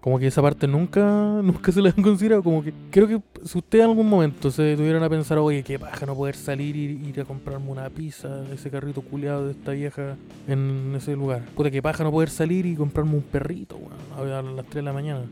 Como 0.00 0.18
que 0.18 0.26
esa 0.26 0.42
parte 0.42 0.66
nunca, 0.66 1.00
nunca 1.42 1.72
se 1.72 1.80
la 1.80 1.90
han 1.90 2.02
considerado. 2.02 2.42
Como 2.42 2.62
que 2.62 2.72
creo 2.90 3.06
que 3.08 3.20
si 3.44 3.58
usted 3.58 3.78
en 3.80 3.84
algún 3.84 4.08
momento 4.08 4.50
se 4.50 4.76
tuvieran 4.76 5.02
a 5.02 5.08
pensar, 5.08 5.38
oye, 5.38 5.62
qué 5.62 5.78
paja 5.78 6.04
no 6.06 6.14
poder 6.14 6.36
salir 6.36 6.76
y 6.76 7.08
ir 7.08 7.20
a 7.20 7.24
comprarme 7.24 7.70
una 7.70 7.88
pizza, 7.90 8.44
ese 8.52 8.70
carrito 8.70 9.02
culiado 9.02 9.46
de 9.46 9.52
esta 9.52 9.72
vieja 9.72 10.16
en 10.46 10.94
ese 10.96 11.14
lugar. 11.14 11.42
Puta, 11.54 11.70
qué 11.70 11.80
paja 11.80 12.04
no 12.04 12.10
poder 12.10 12.30
salir 12.30 12.66
y 12.66 12.74
comprarme 12.76 13.14
un 13.14 13.22
perrito, 13.22 13.78
a 14.16 14.22
las 14.24 14.66
3 14.66 14.74
de 14.74 14.82
la 14.82 14.92
mañana. 14.92 15.22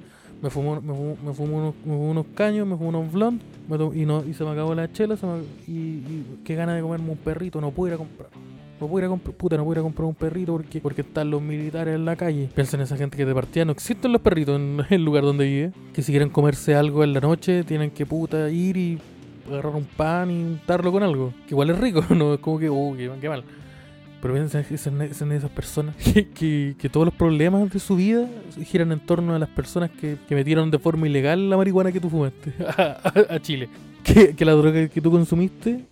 Me 0.42 0.50
fumo, 0.50 0.80
me 0.80 0.92
fumo, 0.92 1.16
me 1.24 1.32
fumo 1.32 1.56
unos, 1.58 1.74
me 1.84 1.92
fumo 1.94 2.10
unos 2.10 2.26
caños, 2.34 2.66
me 2.66 2.76
fumo 2.76 2.88
unos 2.88 3.12
blondes 3.12 3.46
y, 3.94 4.04
no, 4.04 4.24
y 4.28 4.34
se 4.34 4.42
me 4.44 4.50
acabó 4.50 4.74
la 4.74 4.90
chela 4.92 5.16
se 5.16 5.24
me- 5.24 5.38
y, 5.68 5.72
y 5.72 6.24
qué 6.44 6.56
ganas 6.56 6.74
de 6.76 6.82
comerme 6.82 7.10
un 7.10 7.16
perrito, 7.16 7.60
no 7.60 7.70
puedo 7.70 7.88
ir 7.88 7.94
a 7.94 7.98
comprar. 7.98 8.28
No 8.80 8.88
puedo 8.88 8.98
ir 8.98 9.04
a 9.04 9.08
comprar, 9.08 9.36
puta, 9.36 9.56
no 9.56 9.62
puedo 9.62 9.74
ir 9.74 9.78
a 9.78 9.82
comprar 9.82 10.06
un 10.06 10.14
perrito 10.16 10.52
porque, 10.54 10.80
porque 10.80 11.02
están 11.02 11.30
los 11.30 11.40
militares 11.40 11.94
en 11.94 12.04
la 12.04 12.16
calle. 12.16 12.48
Piensa 12.52 12.76
en 12.76 12.82
esa 12.82 12.96
gente 12.96 13.16
que 13.16 13.24
de 13.24 13.32
partida 13.32 13.64
no 13.64 13.70
existen 13.70 14.10
los 14.10 14.20
perritos 14.20 14.56
en 14.56 14.80
el 14.90 15.04
lugar 15.04 15.22
donde 15.22 15.44
vive. 15.44 15.72
Que 15.92 16.02
si 16.02 16.10
quieren 16.10 16.28
comerse 16.30 16.74
algo 16.74 17.04
en 17.04 17.12
la 17.12 17.20
noche, 17.20 17.62
tienen 17.62 17.92
que 17.92 18.04
puta 18.04 18.50
ir 18.50 18.76
y 18.76 18.98
agarrar 19.48 19.76
un 19.76 19.84
pan 19.84 20.32
y 20.32 20.42
untarlo 20.42 20.90
con 20.90 21.04
algo. 21.04 21.32
Que 21.46 21.54
igual 21.54 21.70
es 21.70 21.78
rico, 21.78 22.04
no 22.16 22.34
es 22.34 22.40
como 22.40 22.58
que, 22.58 22.66
qué, 22.96 23.10
qué 23.20 23.28
mal. 23.28 23.44
Pero 24.22 24.34
piensa 24.34 24.60
en 24.60 24.66
esas- 24.72 25.20
en 25.22 25.32
esas 25.32 25.50
personas 25.50 25.96
que, 25.96 26.28
que, 26.28 26.76
que 26.78 26.88
todos 26.88 27.04
los 27.06 27.14
problemas 27.14 27.68
de 27.70 27.80
su 27.80 27.96
vida 27.96 28.26
giran 28.64 28.92
en 28.92 29.00
torno 29.00 29.34
a 29.34 29.38
las 29.38 29.48
personas 29.48 29.90
que, 29.90 30.16
que 30.28 30.34
metieron 30.36 30.70
de 30.70 30.78
forma 30.78 31.08
ilegal 31.08 31.50
la 31.50 31.56
marihuana 31.56 31.90
que 31.90 31.98
tú 32.00 32.08
fumaste 32.08 32.54
a, 32.68 33.38
Chile. 33.40 33.68
Que, 34.04 34.34
que 34.34 34.44
la 34.44 34.52
droga 34.52 34.88
que 34.88 35.00
tú 35.00 35.10
consumiste 35.10 35.84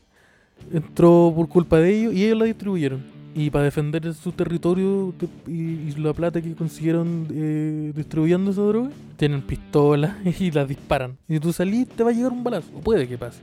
entró 0.73 1.33
por 1.35 1.49
culpa 1.49 1.79
de 1.79 1.99
ellos 1.99 2.15
y 2.15 2.25
ellos 2.25 2.39
la 2.39 2.45
distribuyeron. 2.45 3.03
Y 3.35 3.51
para 3.51 3.65
defender 3.65 4.13
su 4.15 4.33
territorio 4.33 5.15
y, 5.47 5.93
la 5.97 6.13
plata 6.13 6.41
que 6.43 6.55
consiguieron 6.55 7.29
eh, 7.33 7.93
distribuyendo 7.95 8.51
esa 8.51 8.63
droga, 8.63 8.91
tienen 9.17 9.43
pistolas 9.43 10.15
y 10.41 10.51
las 10.51 10.69
disparan. 10.69 11.17
Y 11.29 11.35
si 11.35 11.41
tú 11.41 11.53
salís, 11.53 11.89
te 11.89 12.03
va 12.03 12.11
a 12.11 12.13
llegar 12.13 12.33
un 12.33 12.43
balazo. 12.43 12.71
Puede 12.83 13.07
que 13.09 13.19
pase. 13.19 13.41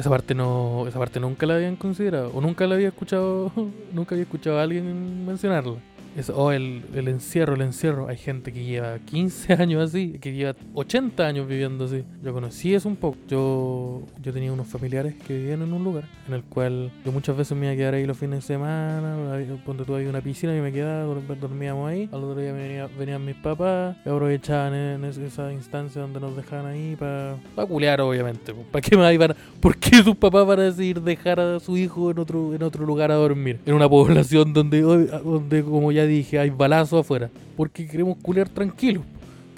Esa 0.00 0.08
parte 0.08 0.34
no, 0.34 0.86
esa 0.88 0.98
parte 0.98 1.20
nunca 1.20 1.44
la 1.44 1.56
habían 1.56 1.76
considerado. 1.76 2.30
O 2.34 2.40
nunca 2.40 2.66
la 2.66 2.74
había 2.74 2.88
escuchado, 2.88 3.52
nunca 3.92 4.14
había 4.14 4.22
escuchado 4.22 4.58
a 4.58 4.62
alguien 4.62 5.26
mencionarla. 5.26 5.74
Eso, 6.16 6.36
o 6.36 6.50
el, 6.52 6.82
el 6.94 7.08
encierro, 7.08 7.54
el 7.54 7.60
encierro. 7.62 8.08
Hay 8.08 8.16
gente 8.16 8.52
que 8.52 8.64
lleva 8.64 8.98
15 8.98 9.52
años 9.62 9.82
así, 9.90 10.18
que 10.20 10.32
lleva 10.32 10.54
80 10.74 11.26
años 11.26 11.46
viviendo 11.48 11.84
así. 11.84 12.02
Yo 12.22 12.32
conocí 12.32 12.74
eso 12.74 12.88
un 12.88 12.96
poco. 12.96 13.16
Yo, 13.28 14.02
yo 14.22 14.32
tenía 14.32 14.52
unos 14.52 14.66
familiares 14.66 15.14
que 15.26 15.36
vivían 15.36 15.62
en 15.62 15.72
un 15.72 15.84
lugar 15.84 16.04
en 16.28 16.34
el 16.34 16.42
cual 16.42 16.90
yo 17.04 17.12
muchas 17.12 17.36
veces 17.36 17.56
me 17.56 17.66
iba 17.66 17.72
a 17.74 17.76
quedar 17.76 17.94
ahí 17.94 18.06
los 18.06 18.18
fines 18.18 18.40
de 18.40 18.42
semana. 18.42 19.34
Ahí, 19.34 19.46
Ponte 19.64 19.84
tú, 19.84 19.94
había 19.94 20.08
una 20.08 20.20
piscina 20.20 20.56
y 20.56 20.60
me 20.60 20.72
quedaba, 20.72 21.04
dor- 21.04 21.38
dormíamos 21.40 21.88
ahí. 21.90 22.08
Al 22.12 22.24
otro 22.24 22.40
día 22.40 22.52
venía- 22.52 22.88
venían 22.98 23.24
mis 23.24 23.36
papás 23.36 23.96
y 24.04 24.08
aprovechaban 24.08 24.74
en, 24.74 25.04
es- 25.04 25.18
esa 25.18 25.52
instancia 25.52 26.00
donde 26.02 26.18
nos 26.20 26.36
dejaban 26.36 26.66
ahí 26.66 26.96
para 26.96 27.36
culear, 27.68 28.00
obviamente. 28.00 28.52
¿Para 28.70 28.82
qué 28.82 28.96
más 28.96 29.12
iban 29.12 29.34
¿Por 29.60 29.76
qué 29.76 30.02
sus 30.02 30.16
papás 30.16 30.46
van 30.46 30.58
a 30.60 30.62
decidir 30.64 31.00
dejar 31.02 31.38
a 31.40 31.60
su 31.60 31.76
hijo 31.76 32.10
en 32.10 32.18
otro, 32.18 32.54
en 32.54 32.62
otro 32.62 32.84
lugar 32.84 33.10
a 33.12 33.14
dormir? 33.14 33.60
En 33.66 33.74
una 33.74 33.88
población 33.88 34.52
donde, 34.52 34.80
donde, 34.80 35.62
como 35.62 35.92
ya 35.92 35.99
dije, 36.06 36.38
hay 36.38 36.50
balazos 36.50 37.00
afuera. 37.00 37.30
Porque 37.56 37.86
queremos 37.86 38.16
culear 38.22 38.48
tranquilos. 38.48 39.04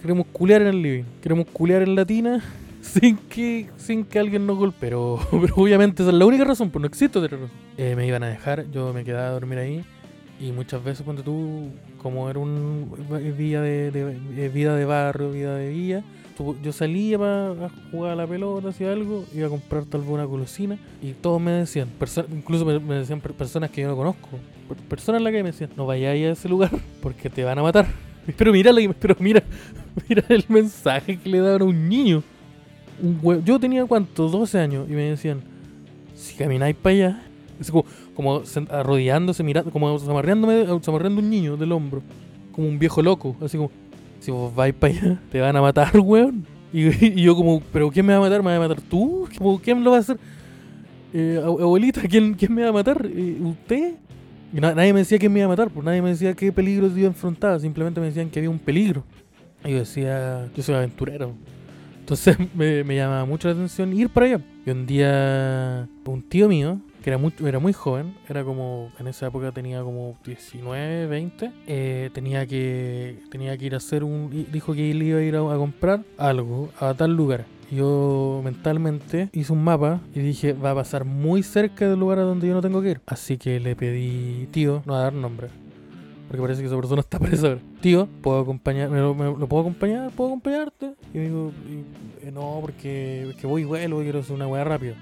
Queremos 0.01 0.27
culear 0.33 0.63
en 0.63 0.69
el 0.69 0.83
living. 0.83 1.05
Queremos 1.23 1.47
culear 1.53 1.83
en 1.83 1.95
la 1.95 2.05
tina 2.05 2.43
sin 2.81 3.17
que, 3.17 3.69
sin 3.77 4.05
que 4.05 4.19
alguien 4.19 4.47
nos 4.47 4.59
golpee. 4.59 4.79
Pero, 4.81 5.19
pero 5.31 5.55
obviamente 5.57 6.03
esa 6.03 6.11
es 6.11 6.19
la 6.19 6.27
única 6.27 6.45
razón, 6.45 6.71
pues 6.71 6.81
no 6.81 6.87
existe 6.89 7.19
otra 7.19 7.37
razón. 7.37 7.51
Eh, 7.77 7.95
me 7.97 8.07
iban 8.07 8.23
a 8.23 8.29
dejar, 8.29 8.71
yo 8.71 8.93
me 8.93 9.05
quedaba 9.05 9.29
a 9.29 9.31
dormir 9.33 9.59
ahí. 9.59 9.85
Y 10.41 10.51
muchas 10.51 10.83
veces, 10.83 11.03
cuando 11.05 11.23
tú, 11.23 11.69
como 12.03 12.29
era 12.29 12.41
un 12.41 12.91
vida 13.39 13.63
de, 13.63 13.93
de- 13.93 14.19
eh, 14.45 14.49
vida 14.49 14.75
de 14.75 14.85
barrio, 14.85 15.31
vida 15.31 15.55
de 15.57 15.69
villa, 15.71 16.03
tú- 16.37 16.57
yo 16.65 16.73
salía 16.73 17.17
para 17.17 17.71
jugar 17.93 18.13
a 18.13 18.17
la 18.17 18.27
pelota, 18.27 18.71
hacía 18.71 18.91
algo, 18.91 19.25
iba 19.33 19.47
a 19.47 19.51
comprar 19.51 19.85
tal 19.85 20.01
vez 20.01 20.11
una 20.11 20.25
golosina 20.25 20.79
y 21.01 21.13
todos 21.13 21.41
me 21.41 21.53
decían, 21.53 21.89
incluso 22.35 22.65
me, 22.65 22.81
me 22.81 22.97
decían 22.97 23.21
per- 23.21 23.35
personas 23.35 23.71
que 23.71 23.83
yo 23.83 23.89
no 23.89 23.97
conozco, 23.97 24.31
per- 24.75 24.85
personas 24.89 25.21
en 25.21 25.25
la 25.25 25.31
que 25.33 25.43
me 25.43 25.51
decían, 25.51 25.71
no 25.77 25.87
vayáis 25.87 26.27
a 26.27 26.31
ese 26.33 26.49
lugar 26.49 26.71
porque 27.01 27.29
te 27.31 27.45
van 27.45 27.59
a 27.59 27.63
matar. 27.63 27.87
Pero 28.37 28.53
mira, 28.53 28.71
pero 29.01 29.17
mira, 29.19 29.43
mira 30.09 30.23
el 30.29 30.45
mensaje 30.49 31.17
que 31.19 31.29
le 31.29 31.41
daban 31.41 31.63
a 31.63 31.65
un 31.65 31.89
niño. 31.89 32.23
Yo 33.45 33.59
tenía 33.59 33.85
cuánto, 33.87 34.29
12 34.29 34.59
años 34.61 34.87
y 34.89 34.93
me 34.93 35.03
decían, 35.11 35.41
si 36.15 36.37
camináis 36.37 36.77
para 36.77 36.95
allá, 36.95 37.23
es 37.61 37.69
como, 37.71 37.85
como 38.15 38.43
arrodillándose, 38.71 39.43
mirando, 39.43 39.73
como 39.73 39.99
zamarreándome, 39.99 40.67
zamarreando 40.83 41.21
un 41.21 41.29
niño 41.31 41.57
del 41.57 41.73
hombro, 41.73 42.01
como 42.53 42.69
un 42.69 42.79
viejo 42.79 43.03
loco, 43.03 43.35
así 43.43 43.57
como, 43.57 43.73
si 44.21 44.31
vos 44.31 44.55
vais 44.55 44.73
para 44.73 44.93
allá, 44.95 45.21
te 45.33 45.41
van 45.41 45.57
a 45.57 45.61
matar, 45.61 45.91
weón. 45.99 46.47
Y, 46.73 47.21
yo 47.23 47.35
como, 47.35 47.61
¿pero 47.73 47.91
quién 47.91 48.07
me 48.07 48.13
va 48.13 48.19
a 48.19 48.23
matar? 48.23 48.41
¿Me 48.43 48.51
va 48.57 48.65
a 48.65 48.69
matar 48.69 48.81
tú? 48.83 49.29
¿Quién 49.65 49.83
lo 49.83 49.91
va 49.91 49.97
a 49.97 50.01
hacer? 50.01 50.17
Eh, 51.13 51.41
ab- 51.43 51.61
abuelita, 51.61 52.01
¿quién, 52.03 52.35
¿quién 52.35 52.55
me 52.55 52.63
va 52.63 52.69
a 52.69 52.73
matar? 52.73 53.05
Eh, 53.13 53.39
¿Usted? 53.43 53.95
Y 54.53 54.61
na- 54.61 54.75
nadie 54.75 54.93
me 54.93 55.01
decía 55.01 55.19
quién 55.19 55.33
me 55.33 55.41
iba 55.41 55.47
a 55.47 55.49
matar, 55.49 55.71
pues 55.71 55.85
nadie 55.85 56.03
me 56.03 56.11
decía 56.11 56.35
qué 56.35 56.53
peligro 56.53 56.89
se 56.91 56.99
iba 56.99 57.07
a 57.09 57.13
enfrentar, 57.13 57.59
simplemente 57.61 58.01
me 58.01 58.07
decían 58.07 58.29
que 58.31 58.39
había 58.39 58.51
un 58.51 58.59
peligro. 58.59 59.03
Y 59.65 59.71
yo 59.71 59.79
decía, 59.79 60.49
yo 60.55 60.63
soy 60.63 60.75
aventurero. 60.75 61.33
Entonces 62.01 62.37
me, 62.55 62.85
me 62.85 62.97
llamaba 62.97 63.25
mucho 63.25 63.49
la 63.49 63.55
atención 63.55 63.93
ir 63.93 64.11
para 64.11 64.27
allá. 64.27 64.41
Y 64.67 64.71
un 64.71 64.87
día, 64.87 65.89
un 66.05 66.23
tío 66.23 66.49
mío, 66.49 66.81
que 67.03 67.11
era 67.11 67.19
muy, 67.19 67.33
era 67.45 67.59
muy 67.59 67.73
joven, 67.73 68.15
era 68.29 68.45
como, 68.45 68.93
en 68.99 69.09
esa 69.09 69.27
época 69.27 69.51
tenía 69.53 69.83
como 69.83 70.17
19, 70.25 71.07
20, 71.07 71.51
eh, 71.67 72.11
tenía, 72.13 72.47
que, 72.47 73.19
tenía 73.31 73.57
que 73.57 73.67
ir 73.67 73.75
a 73.75 73.79
hacer 73.79 74.05
un, 74.05 74.47
dijo 74.53 74.73
que 74.75 74.91
él 74.91 75.03
iba 75.03 75.19
a 75.19 75.23
ir 75.23 75.35
a, 75.37 75.41
a 75.41 75.57
comprar 75.57 76.03
algo 76.19 76.71
a 76.79 76.95
tal 76.95 77.17
lugar. 77.17 77.45
Yo 77.75 78.43
mentalmente 78.45 79.31
hice 79.33 79.53
un 79.53 79.65
mapa 79.65 80.01
y 80.15 80.21
dije, 80.21 80.53
va 80.53 80.73
a 80.73 80.75
pasar 80.75 81.05
muy 81.07 81.43
cerca 81.43 81.89
del 81.89 81.99
lugar 81.99 82.19
a 82.19 82.23
donde 82.23 82.47
yo 82.47 82.53
no 82.55 82.61
tengo 82.61 82.83
que 82.83 82.91
ir. 82.91 83.01
Así 83.07 83.39
que 83.39 83.61
le 83.61 83.75
pedí, 83.75 84.47
tío, 84.51 84.83
no 84.85 84.95
a 84.95 85.01
dar 85.05 85.15
nombre, 85.15 85.49
porque 86.29 86.43
parece 86.43 86.61
que 86.61 86.67
esa 86.67 86.77
persona 86.77 87.01
está 87.01 87.19
presa. 87.19 87.57
Tío, 87.81 88.07
¿puedo 88.21 88.41
acompañar? 88.41 88.91
¿Me 88.91 88.99
lo, 89.01 89.17
puedo 89.17 89.61
acompañar? 89.63 90.11
¿Puedo 90.11 90.29
acompañarte? 90.31 90.93
Y 91.15 91.19
me 91.19 91.25
digo, 91.25 91.53
y- 91.67 92.27
eh, 92.27 92.31
no, 92.31 92.59
porque, 92.61 93.23
porque 93.33 93.47
voy 93.47 93.63
y 93.63 93.65
vuelo, 93.65 94.01
quiero 94.01 94.19
hacer 94.21 94.35
una 94.37 94.47
weá 94.47 94.65
rápida. 94.65 94.95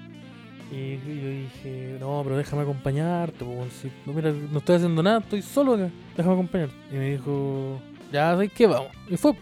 Y, 0.71 0.75
y 0.75 1.21
yo 1.21 1.29
dije, 1.29 1.97
no, 1.99 2.21
pero 2.23 2.37
déjame 2.37 2.61
acompañarte, 2.61 3.43
si, 3.81 3.91
no, 4.05 4.13
mira, 4.13 4.31
no 4.31 4.59
estoy 4.59 4.77
haciendo 4.77 5.03
nada, 5.03 5.19
estoy 5.19 5.41
solo 5.41 5.73
acá, 5.73 5.89
déjame 6.15 6.35
acompañarte. 6.35 6.75
Y 6.89 6.95
me 6.95 7.09
dijo, 7.11 7.81
ya 8.13 8.31
sabes 8.31 8.53
que 8.53 8.67
vamos. 8.67 8.87
Y 9.09 9.17
fue. 9.17 9.33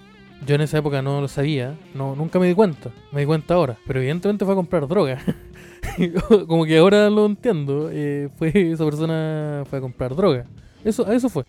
Yo 0.46 0.56
en 0.56 0.62
esa 0.62 0.78
época 0.78 1.02
no 1.02 1.22
lo 1.22 1.28
sabía, 1.28 1.78
no, 1.94 2.16
nunca 2.16 2.40
me 2.40 2.48
di 2.48 2.54
cuenta, 2.54 2.92
me 3.12 3.22
di 3.22 3.26
cuenta 3.26 3.54
ahora. 3.54 3.78
Pero 3.86 4.00
evidentemente 4.00 4.46
fue 4.46 4.54
a 4.54 4.56
comprar 4.56 4.88
droga. 4.88 5.20
Como 6.48 6.66
que 6.66 6.78
ahora 6.78 7.10
lo 7.10 7.26
entiendo, 7.26 7.90
eh, 7.92 8.30
fue 8.38 8.52
esa 8.72 8.86
persona 8.86 9.64
fue 9.70 9.80
a 9.80 9.82
comprar 9.82 10.16
droga. 10.16 10.46
Eso, 10.84 11.12
eso 11.12 11.30
fue. 11.30 11.44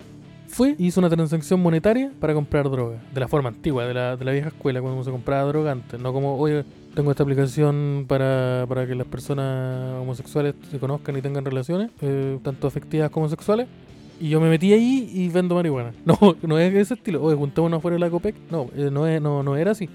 Fue, 0.49 0.75
hizo 0.79 0.99
una 0.99 1.09
transacción 1.09 1.61
monetaria 1.61 2.11
para 2.19 2.35
comprar 2.35 2.69
droga. 2.69 2.99
De 3.15 3.21
la 3.21 3.29
forma 3.29 3.51
antigua, 3.51 3.87
de 3.87 3.95
la, 3.95 4.17
de 4.17 4.25
la 4.25 4.33
vieja 4.33 4.49
escuela, 4.49 4.81
cuando 4.81 5.05
se 5.05 5.11
compraba 5.13 5.45
droga 5.45 5.71
antes. 5.71 6.01
No 6.01 6.13
como, 6.13 6.37
oye, 6.37 6.65
tengo 6.95 7.13
esta 7.13 7.23
aplicación 7.23 8.07
para, 8.09 8.67
para 8.69 8.85
que 8.85 8.97
las 8.97 9.07
personas 9.07 10.03
homosexuales 10.03 10.57
se 10.69 10.81
conozcan 10.81 11.17
y 11.17 11.23
tengan 11.23 11.45
relaciones, 11.45 11.91
eh, 12.01 12.39
tanto 12.43 12.67
afectivas 12.67 13.11
como 13.11 13.29
sexuales. 13.29 13.69
Y 14.21 14.29
yo 14.29 14.41
me 14.41 14.51
metí 14.51 14.73
ahí 14.75 15.11
y 15.13 15.29
vendo 15.29 15.55
marihuana. 15.55 15.93
No, 16.05 16.37
no 16.43 16.59
es 16.59 16.75
ese 16.75 16.95
estilo. 16.95 17.23
Oye, 17.23 17.37
juntémonos 17.37 17.79
afuera 17.79 17.95
de 17.95 18.01
la 18.01 18.11
COPEC. 18.11 18.35
No, 18.51 18.69
eh, 18.77 18.91
no, 18.93 19.07
es, 19.07 19.21
no, 19.21 19.43
no 19.43 19.57
era 19.57 19.71
así. 19.71 19.89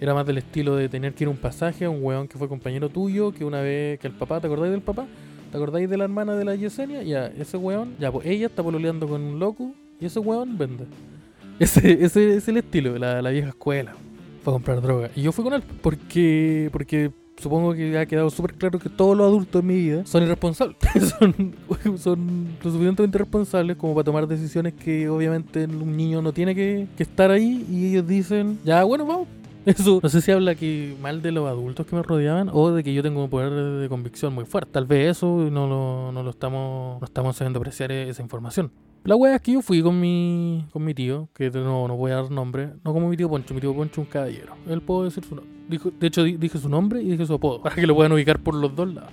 Era 0.00 0.14
más 0.14 0.26
del 0.26 0.38
estilo 0.38 0.76
de 0.76 0.88
tener 0.88 1.12
que 1.14 1.24
ir 1.24 1.28
a 1.28 1.30
un 1.30 1.36
pasaje 1.36 1.84
a 1.84 1.90
un 1.90 2.02
weón 2.02 2.28
que 2.28 2.38
fue 2.38 2.48
compañero 2.48 2.88
tuyo, 2.88 3.32
que 3.32 3.44
una 3.44 3.60
vez, 3.60 3.98
que 3.98 4.06
el 4.06 4.12
papá, 4.12 4.40
¿te 4.40 4.46
acordáis 4.46 4.70
del 4.70 4.82
papá? 4.82 5.06
¿Te 5.50 5.56
acordáis 5.56 5.90
de 5.90 5.96
la 5.96 6.04
hermana 6.04 6.34
de 6.36 6.44
la 6.44 6.54
Yesenia? 6.54 7.02
Ya, 7.02 7.26
ese 7.26 7.56
weón, 7.56 7.94
ya, 7.98 8.12
pues 8.12 8.26
ella 8.26 8.46
está 8.46 8.62
pololeando 8.62 9.08
con 9.08 9.20
un 9.22 9.38
loco 9.38 9.72
y 10.00 10.06
ese 10.06 10.20
weón 10.20 10.56
vende. 10.56 10.86
Ese, 11.60 12.04
ese 12.04 12.34
es 12.34 12.48
el 12.48 12.56
estilo, 12.56 12.98
la, 12.98 13.22
la 13.22 13.30
vieja 13.30 13.50
escuela. 13.50 13.94
Fue 14.42 14.52
a 14.52 14.54
comprar 14.54 14.82
droga. 14.82 15.10
Y 15.14 15.22
yo 15.22 15.30
fui 15.30 15.44
con 15.44 15.54
él 15.54 15.62
porque, 15.80 16.68
porque 16.72 17.12
supongo 17.44 17.74
que 17.74 17.98
ha 17.98 18.06
quedado 18.06 18.30
súper 18.30 18.54
claro 18.54 18.78
que 18.78 18.88
todos 18.88 19.14
los 19.14 19.26
adultos 19.26 19.60
en 19.60 19.66
mi 19.66 19.74
vida 19.74 20.06
son 20.06 20.22
irresponsables. 20.22 20.78
son, 21.20 21.54
son 21.98 22.48
lo 22.62 22.70
suficientemente 22.70 23.18
responsables 23.18 23.76
como 23.76 23.94
para 23.94 24.04
tomar 24.04 24.26
decisiones 24.26 24.72
que 24.72 25.10
obviamente 25.10 25.66
un 25.66 25.94
niño 25.94 26.22
no 26.22 26.32
tiene 26.32 26.54
que, 26.54 26.88
estar 26.98 27.30
ahí 27.30 27.66
y 27.70 27.90
ellos 27.90 28.08
dicen, 28.08 28.58
ya, 28.64 28.82
bueno, 28.84 29.04
vamos. 29.04 29.28
Eso, 29.66 30.00
no 30.02 30.08
sé 30.08 30.22
si 30.22 30.30
habla 30.30 30.54
que 30.54 30.96
mal 31.02 31.20
de 31.20 31.32
los 31.32 31.46
adultos 31.46 31.86
que 31.86 31.96
me 31.96 32.02
rodeaban 32.02 32.50
o 32.50 32.70
de 32.70 32.82
que 32.82 32.92
yo 32.94 33.02
tengo 33.02 33.24
un 33.24 33.30
poder 33.30 33.52
de, 33.52 33.88
convicción 33.90 34.34
muy 34.34 34.46
fuerte. 34.46 34.72
Tal 34.72 34.86
vez 34.86 35.16
eso 35.16 35.48
no 35.50 35.66
lo, 35.66 36.12
no 36.12 36.22
lo 36.22 36.30
estamos, 36.30 37.00
no 37.00 37.04
estamos 37.04 37.36
sabiendo 37.36 37.58
apreciar 37.60 37.90
esa 37.90 38.20
información. 38.20 38.70
La 39.04 39.16
wea 39.16 39.36
es 39.36 39.42
que 39.42 39.52
yo 39.52 39.60
fui 39.60 39.82
con 39.82 40.00
mi, 40.00 40.64
con 40.72 40.82
mi 40.82 40.94
tío, 40.94 41.28
que 41.34 41.50
no, 41.50 41.86
no 41.86 41.96
voy 41.96 42.10
a 42.12 42.16
dar 42.16 42.30
nombre, 42.30 42.70
no 42.84 42.92
como 42.94 43.08
mi 43.10 43.16
tío 43.18 43.28
Poncho, 43.28 43.52
mi 43.52 43.60
tío 43.60 43.74
Poncho 43.74 44.00
es 44.00 44.06
un 44.06 44.10
caballero. 44.10 44.54
Él 44.66 44.80
puedo 44.80 45.04
decir 45.04 45.22
su 45.24 45.34
nombre. 45.34 45.52
De 46.00 46.06
hecho, 46.06 46.22
di- 46.22 46.36
dije 46.38 46.58
su 46.58 46.68
nombre 46.70 47.02
y 47.02 47.10
dije 47.10 47.26
su 47.26 47.34
apodo, 47.34 47.60
para 47.62 47.74
que 47.76 47.86
lo 47.86 47.94
puedan 47.94 48.12
ubicar 48.12 48.38
por 48.38 48.54
los 48.54 48.74
dos 48.74 48.94
lados. 48.94 49.10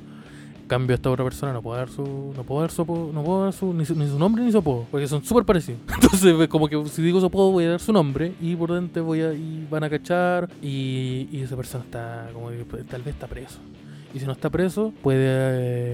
En 0.61 0.67
cambio, 0.69 0.95
esta 0.95 1.09
otra 1.11 1.25
persona 1.25 1.51
no 1.51 1.61
puedo 1.61 1.75
dar 1.77 1.89
su, 1.89 2.31
no 2.37 2.43
puedo 2.45 2.61
dar 2.61 2.71
su 2.71 2.83
apodo, 2.83 3.11
no 3.11 3.21
puedo 3.21 3.43
dar 3.43 3.51
su, 3.51 3.73
ni, 3.73 3.83
su, 3.85 3.93
nombre 4.17 4.41
ni 4.45 4.53
su 4.53 4.59
apodo, 4.59 4.85
porque 4.89 5.05
son 5.07 5.21
súper 5.25 5.43
parecidos. 5.43 5.81
Entonces, 5.93 6.47
como 6.47 6.69
que 6.69 6.85
si 6.85 7.01
digo 7.01 7.19
su 7.19 7.25
apodo, 7.25 7.51
voy 7.51 7.65
a 7.65 7.71
dar 7.71 7.79
su 7.81 7.91
nombre 7.91 8.31
y 8.39 8.55
por 8.55 8.71
dentro 8.71 9.03
voy 9.03 9.19
a, 9.19 9.33
y 9.33 9.67
van 9.69 9.83
a 9.83 9.89
cachar 9.89 10.49
y, 10.61 11.27
y 11.33 11.41
esa 11.41 11.57
persona 11.57 11.83
está, 11.83 12.29
como 12.31 12.49
que, 12.49 12.63
pues, 12.63 12.85
tal 12.87 13.01
vez 13.01 13.13
está 13.15 13.27
preso. 13.27 13.59
Y 14.13 14.19
si 14.19 14.25
no 14.25 14.31
está 14.33 14.49
preso, 14.49 14.93
puede. 15.01 15.25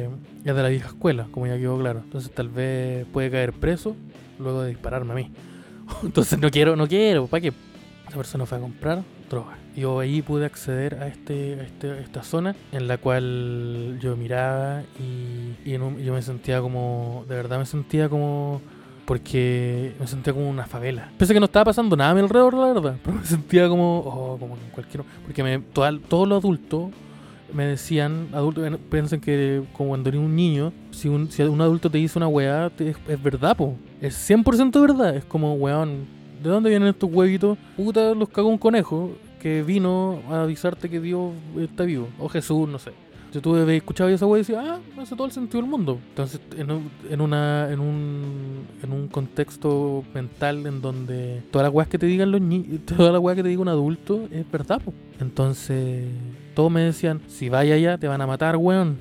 eh, 0.05 0.09
es 0.43 0.55
de 0.55 0.63
la 0.63 0.70
vieja 0.70 0.88
escuela, 0.88 1.28
como 1.32 1.47
ya 1.47 1.57
quedó 1.57 1.78
claro. 1.80 1.99
Entonces, 2.03 2.32
tal 2.32 2.49
vez 2.49 3.05
puede 3.13 3.30
caer 3.30 3.53
preso 3.53 3.95
luego 4.39 4.63
de 4.63 4.70
dispararme 4.70 5.11
a 5.13 5.15
mí. 5.15 5.32
Entonces, 6.03 6.39
no 6.39 6.49
quiero, 6.49 6.76
no 6.76 6.88
quiero, 6.88 7.28
¿para 7.28 7.41
qué? 7.41 7.53
Esa 8.07 8.18
persona 8.18 8.45
fue 8.45 8.57
a 8.57 8.61
comprar 8.61 9.03
droga. 9.30 9.57
Yo 9.76 9.99
ahí 9.99 10.22
pude 10.22 10.45
acceder 10.45 10.95
a, 10.95 11.07
este, 11.07 11.55
a, 11.59 11.63
este, 11.63 11.99
esta 11.99 12.24
zona 12.24 12.55
en 12.72 12.88
la 12.88 12.97
cual 12.97 13.99
yo 14.01 14.15
miraba 14.15 14.82
y, 14.99 15.70
y 15.70 15.72
yo 15.74 16.13
me 16.13 16.22
sentía 16.22 16.61
como. 16.61 17.26
De 17.30 17.36
verdad 17.36 17.59
me 17.59 17.65
sentía 17.65 18.09
como. 18.09 18.61
Porque 19.05 19.93
me 19.99 20.07
sentía 20.07 20.34
como 20.34 20.49
una 20.49 20.65
favela. 20.65 21.11
A 21.20 21.26
que 21.26 21.39
no 21.39 21.45
estaba 21.45 21.65
pasando 21.65 21.95
nada 21.95 22.11
a 22.11 22.13
mi 22.13 22.22
alrededor, 22.22 22.53
la 22.55 22.74
verdad. 22.74 22.95
Pero 23.03 23.18
me 23.18 23.26
sentía 23.26 23.68
como. 23.70 23.99
Oh, 23.99 24.38
como 24.39 24.55
en 24.55 24.70
cualquier. 24.72 25.03
Porque 25.26 25.43
me, 25.43 25.59
toda- 25.59 25.97
todos 26.09 26.28
los 26.28 26.39
adultos 26.43 26.89
me 27.53 27.65
decían, 27.65 28.29
adultos 28.33 28.69
piensan 28.89 29.19
que 29.19 29.63
como 29.73 29.89
cuando 29.89 30.09
eres 30.09 30.21
un 30.21 30.35
niño, 30.35 30.73
si 30.91 31.07
un, 31.07 31.31
si 31.31 31.43
un 31.43 31.61
adulto 31.61 31.89
te 31.89 31.97
dice 31.97 32.19
una 32.19 32.27
weá, 32.27 32.71
es, 32.77 33.23
verdad, 33.23 33.55
po. 33.55 33.75
Es 34.01 34.29
100% 34.29 34.81
verdad. 34.81 35.15
Es 35.15 35.25
como, 35.25 35.53
weón, 35.55 36.05
¿de 36.43 36.49
dónde 36.49 36.69
vienen 36.69 36.89
estos 36.89 37.09
huevitos? 37.11 37.57
Puta, 37.75 38.13
los 38.13 38.29
cagó 38.29 38.49
un 38.49 38.57
conejo 38.57 39.11
que 39.41 39.63
vino 39.63 40.21
a 40.29 40.43
avisarte 40.43 40.89
que 40.89 40.99
Dios 40.99 41.31
está 41.59 41.83
vivo. 41.83 42.09
O 42.19 42.29
Jesús, 42.29 42.67
no 42.67 42.79
sé. 42.79 42.91
Yo 43.33 43.41
tuve 43.41 43.75
escuchado 43.75 44.09
esa 44.09 44.25
weá 44.25 44.39
y 44.39 44.41
decía, 44.41 44.61
ah, 44.65 45.01
hace 45.01 45.15
todo 45.15 45.27
el 45.27 45.33
sentido 45.33 45.61
del 45.61 45.69
mundo. 45.69 45.99
Entonces, 46.09 46.39
en 46.57 46.89
en 47.09 47.21
una, 47.21 47.69
en 47.71 47.79
un, 47.79 48.65
en 48.81 48.91
un 48.91 49.07
contexto 49.09 50.03
mental 50.13 50.65
en 50.65 50.81
donde 50.81 51.43
todas 51.51 51.67
las 51.67 51.73
weas 51.73 51.89
que 51.89 51.99
te 51.99 52.05
digan 52.05 52.31
los 52.31 52.41
niños, 52.41 52.79
todas 52.85 53.11
las 53.11 53.21
weas 53.21 53.35
que 53.35 53.43
te 53.43 53.49
diga 53.49 53.61
un 53.61 53.67
adulto 53.67 54.27
es 54.31 54.49
verdad, 54.49 54.81
po. 54.81 54.93
Entonces, 55.19 56.05
todos 56.58 56.72
me 56.72 56.82
decían, 56.82 57.22
si 57.28 57.49
vaya 57.49 57.76
allá 57.76 57.99
te 57.99 58.08
van 58.08 58.20
a 58.20 58.26
matar, 58.26 58.58
weón. 58.58 58.97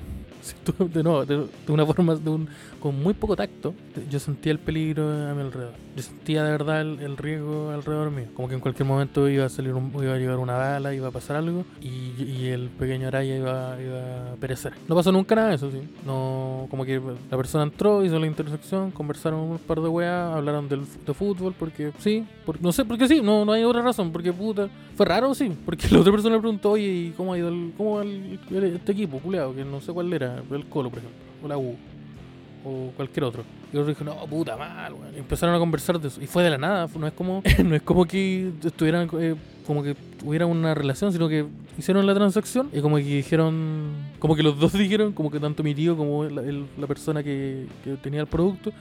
De, 0.93 1.01
no, 1.01 1.25
de, 1.25 1.37
de 1.37 1.71
una 1.71 1.87
forma, 1.87 2.13
de 2.13 2.29
un, 2.29 2.47
con 2.79 3.01
muy 3.01 3.13
poco 3.13 3.35
tacto, 3.35 3.73
yo 4.09 4.19
sentía 4.19 4.51
el 4.51 4.59
peligro 4.59 5.03
a 5.09 5.33
mi 5.33 5.41
alrededor. 5.41 5.73
Yo 5.95 6.03
sentía 6.03 6.43
de 6.43 6.51
verdad 6.51 6.81
el, 6.81 6.99
el 6.99 7.17
riesgo 7.17 7.71
alrededor 7.71 8.11
mío. 8.11 8.25
Como 8.35 8.47
que 8.47 8.53
en 8.53 8.59
cualquier 8.59 8.87
momento 8.87 9.27
iba 9.27 9.45
a 9.45 9.49
salir 9.49 9.73
un- 9.73 9.91
iba 10.01 10.13
a 10.13 10.17
llegar 10.17 10.37
una 10.37 10.55
bala, 10.55 10.93
iba 10.93 11.07
a 11.07 11.11
pasar 11.11 11.37
algo 11.37 11.65
y, 11.81 12.21
y 12.23 12.47
el 12.49 12.69
pequeño 12.69 13.07
Araya 13.07 13.35
iba, 13.35 13.77
iba 13.81 14.33
a 14.33 14.35
perecer. 14.35 14.73
No 14.87 14.95
pasó 14.95 15.11
nunca 15.11 15.33
nada 15.35 15.49
de 15.49 15.55
eso, 15.55 15.71
sí. 15.71 15.79
No, 16.05 16.67
como 16.69 16.85
que 16.85 17.01
la 17.31 17.37
persona 17.37 17.63
entró, 17.63 18.05
hizo 18.05 18.19
la 18.19 18.27
intersección, 18.27 18.91
conversaron 18.91 19.39
un 19.39 19.57
par 19.57 19.81
de 19.81 19.87
weas, 19.89 20.35
hablaron 20.35 20.69
del, 20.69 20.81
de 21.05 21.13
fútbol, 21.13 21.55
porque 21.57 21.91
sí, 21.97 22.25
por- 22.45 22.61
no 22.61 22.71
sé, 22.71 22.85
porque 22.85 23.07
sí, 23.07 23.21
no, 23.21 23.43
no 23.43 23.53
hay 23.53 23.63
otra 23.63 23.81
razón, 23.81 24.11
porque 24.11 24.31
puta. 24.31 24.69
Fue 24.95 25.05
raro, 25.05 25.33
sí, 25.33 25.51
porque 25.65 25.87
la 25.91 25.99
otra 25.99 26.11
persona 26.11 26.35
le 26.35 26.41
preguntó, 26.41 26.71
oye, 26.71 26.87
¿y 26.87 27.13
cómo 27.17 27.33
ha 27.33 27.37
ido 27.39 27.49
el, 27.49 27.73
cómo 27.75 27.95
va 27.95 28.03
el- 28.03 28.39
este 28.75 28.91
equipo, 28.91 29.19
culeado? 29.19 29.55
Que 29.55 29.65
no 29.65 29.81
sé 29.81 29.91
cuál 29.93 30.13
era, 30.13 30.43
el 30.51 30.65
Colo, 30.67 30.89
por 30.91 30.99
ejemplo, 30.99 31.19
o 31.43 31.47
la 31.47 31.57
U, 31.57 31.75
o 32.65 32.91
cualquier 32.95 33.23
otro. 33.25 33.43
Y 33.73 33.77
otro 33.77 33.89
dijo, 33.89 34.03
no, 34.03 34.15
puta, 34.27 34.55
mal, 34.57 34.93
weón. 34.93 35.13
Y 35.15 35.19
empezaron 35.19 35.53
a 35.55 35.59
conversar 35.59 35.99
de 35.99 36.07
eso. 36.07 36.21
Y 36.21 36.27
fue 36.27 36.43
de 36.43 36.49
la 36.51 36.57
nada, 36.57 36.87
no 36.97 37.07
es 37.07 37.13
como, 37.13 37.41
no 37.63 37.75
es 37.75 37.81
como 37.81 38.05
que 38.05 38.51
estuvieran, 38.63 39.09
eh, 39.19 39.35
como 39.65 39.83
que 39.83 39.95
hubiera 40.23 40.45
una 40.45 40.73
relación, 40.73 41.11
sino 41.11 41.27
que 41.27 41.45
hicieron 41.77 42.05
la 42.07 42.15
transacción 42.15 42.69
y 42.73 42.79
como 42.81 42.95
que 42.97 43.03
dijeron, 43.03 43.91
como 44.19 44.35
que 44.35 44.43
los 44.43 44.57
dos 44.59 44.73
dijeron, 44.77 45.11
como 45.13 45.29
que 45.29 45.39
tanto 45.39 45.63
mi 45.63 45.75
tío 45.75 45.95
como 45.97 46.23
la, 46.25 46.41
el- 46.41 46.65
la 46.77 46.87
persona 46.87 47.21
que, 47.23 47.67
que 47.83 47.95
tenía 47.97 48.21
el 48.21 48.27
producto, 48.27 48.71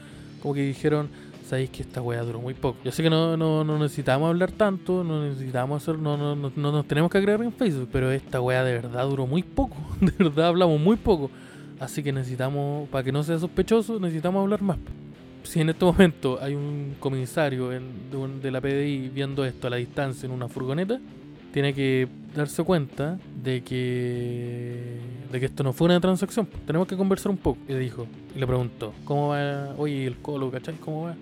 como 0.40 0.54
que 0.54 0.62
dijeron, 0.62 1.08
sabéis 1.48 1.70
que 1.70 1.82
esta 1.82 2.00
weá 2.00 2.22
duró 2.22 2.40
muy 2.40 2.54
poco. 2.54 2.78
Yo 2.84 2.92
sé 2.92 3.02
que 3.02 3.10
no, 3.10 3.36
no, 3.36 3.64
no 3.64 3.78
necesitamos 3.78 4.28
hablar 4.28 4.52
tanto, 4.52 5.02
no 5.04 5.24
necesitamos 5.24 5.82
hacer, 5.82 5.98
no, 5.98 6.16
no, 6.16 6.34
no, 6.36 6.52
no 6.54 6.72
nos 6.72 6.86
tenemos 6.86 7.10
que 7.10 7.18
agregar 7.18 7.42
en 7.44 7.52
Facebook, 7.52 7.88
pero 7.92 8.10
esta 8.12 8.40
weá 8.40 8.62
de 8.64 8.72
verdad 8.74 9.06
duró 9.08 9.26
muy 9.26 9.42
poco. 9.42 9.76
De 10.00 10.12
verdad 10.18 10.46
hablamos 10.48 10.80
muy 10.80 10.96
poco. 10.96 11.30
Así 11.80 12.02
que 12.02 12.12
necesitamos, 12.12 12.88
para 12.88 13.04
que 13.04 13.12
no 13.12 13.22
sea 13.22 13.38
sospechoso, 13.38 13.98
necesitamos 14.00 14.42
hablar 14.42 14.62
más. 14.62 14.78
Si 15.42 15.60
en 15.60 15.68
este 15.68 15.84
momento 15.84 16.38
hay 16.40 16.54
un 16.54 16.96
comisario 16.98 17.72
en- 17.72 18.10
de, 18.10 18.16
un- 18.16 18.40
de 18.40 18.50
la 18.50 18.60
PDI 18.60 19.10
viendo 19.10 19.44
esto 19.44 19.66
a 19.66 19.70
la 19.70 19.76
distancia 19.76 20.26
en 20.26 20.32
una 20.32 20.48
furgoneta, 20.48 20.98
tiene 21.52 21.72
que 21.74 22.08
darse 22.34 22.62
cuenta 22.64 23.18
de 23.42 23.62
que 23.62 24.98
de 25.32 25.40
que 25.40 25.46
esto 25.46 25.62
no 25.62 25.72
fue 25.72 25.86
una 25.86 26.00
transacción. 26.00 26.46
Tenemos 26.66 26.86
que 26.88 26.96
conversar 26.96 27.30
un 27.30 27.38
poco. 27.38 27.58
Y 27.68 27.72
le 27.72 27.78
dijo, 27.80 28.06
y 28.34 28.38
le 28.38 28.46
preguntó, 28.46 28.92
¿cómo 29.04 29.28
va? 29.28 29.74
Oye, 29.76 30.06
el 30.06 30.16
colo, 30.16 30.50
¿cachai? 30.50 30.74
¿Cómo 30.76 31.04
va? 31.04 31.14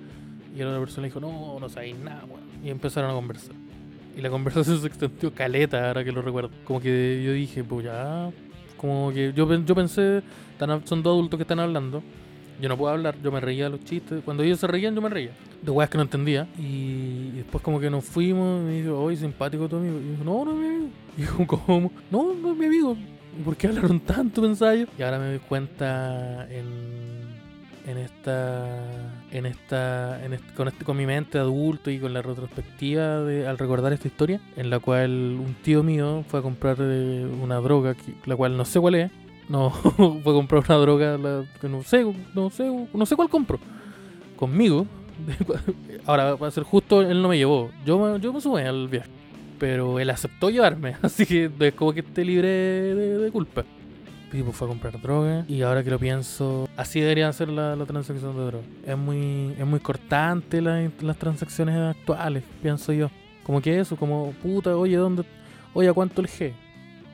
Y 0.55 0.59
la 0.61 0.69
otra 0.69 0.81
persona 0.81 1.03
le 1.03 1.09
dijo, 1.09 1.21
no, 1.21 1.59
no 1.59 1.69
sabéis 1.69 1.97
nada, 1.99 2.25
weón. 2.27 2.43
Y 2.65 2.71
empezaron 2.71 3.11
a 3.11 3.15
conversar. 3.15 3.55
Y 4.17 4.21
la 4.21 4.31
conversación 4.31 4.79
se 4.81 4.87
extendió 4.87 5.33
caleta, 5.35 5.89
ahora 5.89 6.05
que 6.05 6.13
lo 6.13 6.23
recuerdo. 6.23 6.51
Como 6.65 6.81
que 6.81 7.23
yo 7.25 7.33
dije, 7.33 7.65
pues 7.65 7.87
ya. 7.87 8.31
Como 8.85 9.11
que 9.14 9.32
yo, 9.32 9.51
yo 9.64 9.74
pensé, 9.74 10.22
son 10.85 11.03
dos 11.03 11.14
adultos 11.14 11.39
que 11.39 11.43
están 11.43 11.59
hablando. 11.59 12.03
Yo 12.61 12.68
no 12.68 12.76
puedo 12.76 12.93
hablar, 12.93 13.16
yo 13.22 13.32
me 13.32 13.41
reía 13.41 13.64
de 13.64 13.70
los 13.70 13.82
chistes. 13.82 14.22
Cuando 14.22 14.43
ellos 14.43 14.61
se 14.61 14.66
reían, 14.66 14.95
yo 14.95 15.01
me 15.01 15.09
reía. 15.09 15.30
De 15.62 15.70
weas 15.70 15.89
que 15.89 15.97
no 15.97 16.03
entendía. 16.03 16.47
Y, 16.59 17.30
después, 17.30 17.64
como 17.64 17.80
que 17.80 17.89
nos 17.89 18.05
fuimos. 18.05 18.61
Y 18.61 18.64
me 18.64 18.82
dijo, 18.82 19.01
oye, 19.01 19.16
simpático 19.16 19.70
tu 19.70 19.76
amigo. 19.76 19.99
Y 19.99 20.18
yo, 20.18 20.24
no, 20.24 20.45
no 20.45 20.51
es 20.51 20.59
mi 20.59 20.66
amigo. 20.66 20.89
Y 21.16 21.22
yo, 21.22 21.47
¿cómo? 21.47 21.91
No, 22.11 22.35
no 22.35 22.53
es 22.53 22.59
mi 22.59 22.66
amigo. 22.66 22.95
¿Por 23.43 23.57
qué 23.57 23.68
hablaron 23.68 24.01
tanto, 24.01 24.43
pensaba 24.43 24.74
yo? 24.74 24.85
Y 24.99 25.03
ahora 25.03 25.18
me 25.18 25.28
doy 25.28 25.39
cuenta 25.39 26.47
en 26.51 27.14
en 27.87 27.99
esta 27.99 29.24
en 29.35 29.47
esta, 29.47 30.24
en 30.24 30.32
este- 30.32 30.55
con, 30.55 30.68
este- 30.68 30.85
con 30.85 30.97
mi 30.97 31.07
mente 31.07 31.39
adulto 31.39 31.91
y 31.91 31.99
con 31.99 32.14
la 32.14 32.22
retrospectiva 32.22 33.20
de, 33.20 33.47
al 33.47 33.59
recordar 33.59 33.93
esta 33.93 34.09
historia 34.09 34.41
en 34.57 34.70
la 34.70 34.78
cual 34.78 35.11
un 35.11 35.55
tío 35.62 35.82
mío 35.82 36.24
fue 36.28 36.41
a 36.41 36.43
comprar 36.43 36.76
eh, 36.80 37.26
una 37.43 37.57
droga 37.57 37.95
la 38.26 38.37
cual 38.37 38.57
no 38.57 38.64
sé 38.64 38.80
cuál 38.80 38.95
es. 38.95 39.11
No 39.49 39.70
fue 40.22 40.32
a 40.32 40.35
comprar 40.35 40.62
una 40.68 40.78
droga 40.78 41.18
que 41.61 41.68
no 41.68 41.82
sé 41.82 42.07
no 42.35 42.49
sé 42.49 42.89
no 42.95 43.07
sé 43.07 43.16
cuál 43.16 43.28
compró 43.28 43.59
conmigo. 44.37 44.87
Ahora 46.07 46.37
para 46.37 46.51
ser 46.51 46.64
justo 46.64 47.03
él 47.03 47.20
no 47.20 47.28
me 47.28 47.37
llevó. 47.37 47.70
Yo 47.85 48.16
yo 48.18 48.32
me 48.32 48.41
subí 48.41 48.62
al 48.62 48.89
viaje 48.89 49.11
pero 49.59 50.01
él 50.01 50.11
aceptó 50.11 50.51
llevarme 50.51 50.97
así 51.03 51.26
que 51.26 51.51
es 51.59 51.74
como 51.74 51.93
que 51.93 52.01
esté 52.01 52.24
libre 52.24 52.49
de 52.49 53.30
culpa 53.30 53.64
y 54.35 54.43
pues 54.43 54.57
fue 54.57 54.66
a 54.66 54.70
comprar 54.70 55.01
droga. 55.01 55.45
Y 55.49 55.62
ahora 55.62 55.82
que 55.85 55.91
lo 55.91 55.99
pienso 55.99 56.68
así 56.76 57.01
debería 57.01 57.32
ser 57.32 57.49
la, 57.49 57.76
la 57.76 57.87
transacción 57.87 58.37
de 58.37 58.45
droga. 58.45 58.64
Es 58.87 58.99
muy 58.99 59.55
es 59.59 59.64
muy 59.66 59.78
cortante 59.80 60.61
la- 60.61 60.91
las 61.01 61.16
transacciones 61.16 61.76
actuales 61.76 62.43
pienso 62.62 62.93
yo. 62.93 63.09
Como 63.45 63.61
que 63.61 63.78
eso 63.78 63.97
como 63.97 64.32
puta 64.43 64.76
oye 64.76 64.97
dónde 64.97 65.24
oye 65.72 65.89
¿a 65.89 65.93
cuánto 65.93 66.20
el 66.20 66.26
G 66.28 66.53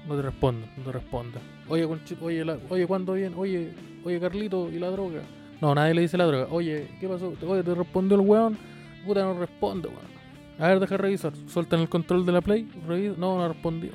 no 0.09 0.17
te 0.17 0.23
respondo 0.23 0.67
no 0.79 0.83
te 0.85 0.93
responda. 0.93 1.41
Oye 1.69 1.87
oye 2.23 2.45
la, 2.45 2.59
oye 2.71 2.87
cuándo 2.87 3.13
viene 3.13 3.37
oye 3.37 3.71
oye 4.05 4.19
Carlito 4.19 4.71
y 4.71 4.79
la 4.79 4.89
droga 4.91 5.21
no 5.61 5.75
nadie 5.75 5.93
le 5.95 6.01
dice 6.03 6.17
la 6.17 6.25
droga. 6.25 6.47
Oye 6.51 6.89
qué 7.01 7.07
pasó 7.09 7.35
oye 7.47 7.63
te 7.63 7.75
respondió 7.75 8.19
el 8.19 8.27
weón 8.27 8.57
puta 9.05 9.23
no 9.25 9.39
responde 9.39 9.89
weón. 9.89 10.11
A 10.59 10.69
ver 10.69 10.81
deja 10.81 10.97
revisar. 10.97 11.33
Sueltan 11.49 11.81
el 11.81 11.89
control 11.89 12.25
de 12.27 12.33
la 12.33 12.41
play 12.43 12.69
revisa. 12.87 13.15
No 13.19 13.37
no 13.39 13.49
respondió 13.49 13.91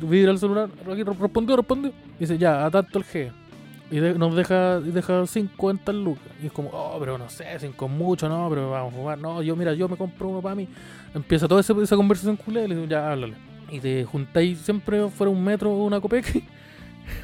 vibra 0.00 0.32
el 0.32 0.38
celular, 0.38 0.68
respondió, 0.86 1.56
respondió. 1.56 1.92
Dice, 2.18 2.38
ya, 2.38 2.64
a 2.64 2.68
el 2.68 3.04
G. 3.04 3.32
Y 3.90 4.00
nos 4.18 4.34
deja, 4.34 4.80
deja 4.80 5.26
50 5.26 5.92
lucas. 5.92 6.24
Y 6.42 6.46
es 6.46 6.52
como, 6.52 6.70
oh, 6.72 6.96
pero 6.98 7.18
no 7.18 7.28
sé, 7.28 7.44
5 7.58 7.84
es 7.84 7.90
mucho, 7.90 8.28
no, 8.28 8.48
pero 8.48 8.70
vamos 8.70 8.94
a 8.94 8.96
jugar. 8.96 9.18
No, 9.18 9.42
yo, 9.42 9.54
mira, 9.56 9.74
yo 9.74 9.88
me 9.88 9.96
compro 9.96 10.28
uno 10.28 10.40
para 10.40 10.54
mí. 10.54 10.66
Empieza 11.14 11.46
toda 11.46 11.60
esa, 11.60 11.96
conversación 11.96 12.36
culé 12.36 12.64
y 12.64 12.68
le 12.68 12.74
digo, 12.74 12.88
ya, 12.88 13.12
háblale. 13.12 13.34
Y 13.70 13.80
te 13.80 14.04
juntáis 14.04 14.58
siempre 14.58 15.08
fuera 15.10 15.30
un 15.30 15.42
metro 15.44 15.70
o 15.74 15.84
una 15.84 16.00
copeque 16.00 16.44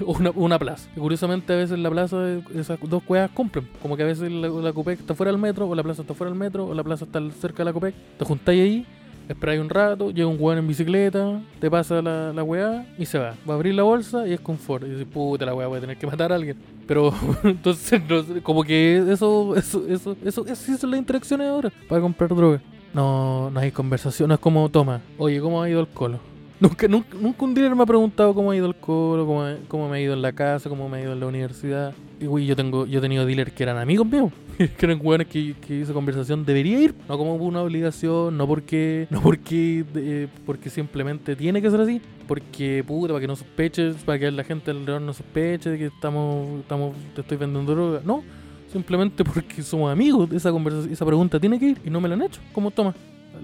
o 0.05 0.17
una, 0.35 0.59
plaza. 0.59 0.89
Y 0.95 1.01
curiosamente 1.01 1.53
a 1.53 1.57
veces 1.57 1.79
la 1.79 1.91
plaza, 1.91 2.17
esas 2.55 2.79
dos 2.83 3.03
cuevas 3.03 3.31
cumplen. 3.31 3.67
Como 3.81 3.97
que 3.97 4.03
a 4.03 4.07
veces 4.07 4.31
la, 4.31 4.49
la 4.49 4.73
Copec 4.73 5.01
está 5.01 5.15
fuera 5.15 5.33
del 5.33 5.41
metro, 5.41 5.67
o 5.67 5.75
la 5.75 5.83
plaza 5.83 6.03
está 6.03 6.15
fuera 6.15 6.31
del 6.31 6.39
metro, 6.39 6.67
o 6.67 6.75
la 6.75 6.85
plaza 6.85 7.07
está 7.07 7.21
cerca 7.41 7.59
de 7.59 7.65
la 7.65 7.73
Copec. 7.73 7.95
Te 8.19 8.25
juntáis 8.25 8.63
ahí, 8.63 8.87
esperáis 9.33 9.61
un 9.61 9.69
rato, 9.69 10.11
llega 10.11 10.27
un 10.27 10.37
weón 10.39 10.59
en 10.59 10.67
bicicleta, 10.67 11.41
te 11.61 11.71
pasa 11.71 12.03
la, 12.03 12.33
la 12.33 12.43
weá 12.43 12.87
y 12.99 13.07
se 13.07 13.19
va. 13.19 13.35
Va 13.49 13.55
a 13.55 13.57
abrir 13.57 13.75
la 13.75 13.83
bolsa 13.83 14.27
y 14.27 14.33
es 14.33 14.41
confort. 14.41 14.85
Y 14.85 14.91
dices, 14.91 15.07
puta 15.07 15.47
la 15.47 15.55
weá, 15.55 15.67
voy 15.67 15.79
a 15.79 15.81
tener 15.81 15.97
que 15.97 16.07
matar 16.07 16.33
a 16.33 16.35
alguien. 16.35 16.57
Pero 16.87 17.13
entonces, 17.45 18.03
como 18.43 18.65
que 18.65 18.99
eso, 19.09 19.55
eso, 19.57 19.87
eso, 19.89 20.17
eso, 20.25 20.45
eso, 20.47 20.77
son 20.77 20.91
las 20.91 20.99
interacciones 20.99 21.49
ahora 21.49 21.73
para 21.89 22.01
comprar 22.01 22.35
droga. 22.35 22.61
No, 22.93 23.51
no 23.51 23.61
hay 23.61 23.71
conversación, 23.71 24.29
no 24.29 24.35
es 24.35 24.41
como, 24.41 24.69
toma, 24.69 25.01
oye, 25.17 25.41
¿cómo 25.41 25.63
ha 25.63 25.71
ido 25.71 25.81
el 25.81 25.87
colo? 25.89 26.19
Nunca, 26.61 26.87
nunca, 26.89 27.17
un 27.43 27.55
dealer 27.55 27.75
me 27.75 27.85
ha 27.85 27.87
preguntado 27.87 28.35
cómo 28.35 28.51
ha 28.51 28.57
ido 28.57 28.67
el 28.67 28.75
colo, 28.75 29.25
cómo, 29.25 29.47
cómo 29.67 29.89
me 29.89 29.97
ha 29.97 30.01
ido 30.01 30.13
en 30.13 30.21
la 30.21 30.33
casa, 30.33 30.69
cómo 30.69 30.91
me 30.91 30.99
ha 30.99 31.03
ido 31.03 31.15
en 31.15 31.21
la 31.21 31.27
universidad. 31.27 31.95
Y 32.21 32.27
güey, 32.27 32.45
yo 32.45 32.55
tengo, 32.55 32.85
yo 32.85 32.99
he 32.99 33.01
tenido 33.01 33.25
dealers 33.25 33.53
que 33.53 33.63
eran 33.63 33.79
amigos 33.79 34.07
míos, 34.07 34.31
que 34.77 34.87
eran 34.87 34.99
que, 35.25 35.55
que 35.55 35.81
esa 35.81 35.93
conversación 35.93 36.45
debería 36.45 36.81
ir, 36.81 36.95
no 37.09 37.17
como 37.17 37.35
una 37.37 37.63
obligación, 37.63 38.37
no 38.37 38.47
porque, 38.47 39.07
no 39.11 39.23
porque, 39.23 39.85
eh, 39.95 40.29
porque 40.45 40.69
simplemente 40.69 41.35
tiene 41.35 41.63
que 41.63 41.71
ser 41.71 41.81
así, 41.81 42.01
porque 42.27 42.85
puta, 42.87 43.15
para 43.15 43.21
que 43.21 43.27
no 43.27 43.37
sospeches, 43.37 43.97
para 44.05 44.19
que 44.19 44.31
la 44.31 44.45
gente 44.45 44.71
alrededor 44.71 45.01
no 45.01 45.15
sospeche 45.15 45.71
de 45.71 45.79
que 45.79 45.87
estamos, 45.87 46.61
estamos, 46.61 46.95
te 47.15 47.23
estoy 47.23 47.39
vendiendo 47.39 47.75
droga. 47.75 48.03
No, 48.05 48.23
simplemente 48.71 49.25
porque 49.25 49.63
somos 49.63 49.91
amigos. 49.91 50.31
Esa 50.33 50.51
conversación, 50.53 50.93
esa 50.93 51.07
pregunta 51.07 51.41
tiene 51.41 51.59
que 51.59 51.67
ir 51.71 51.81
y 51.85 51.91
no 51.91 52.01
me 52.01 52.09
la 52.09 52.15
han 52.17 52.23
hecho. 52.23 52.41
¿Cómo 52.53 52.71
toma? 52.71 52.95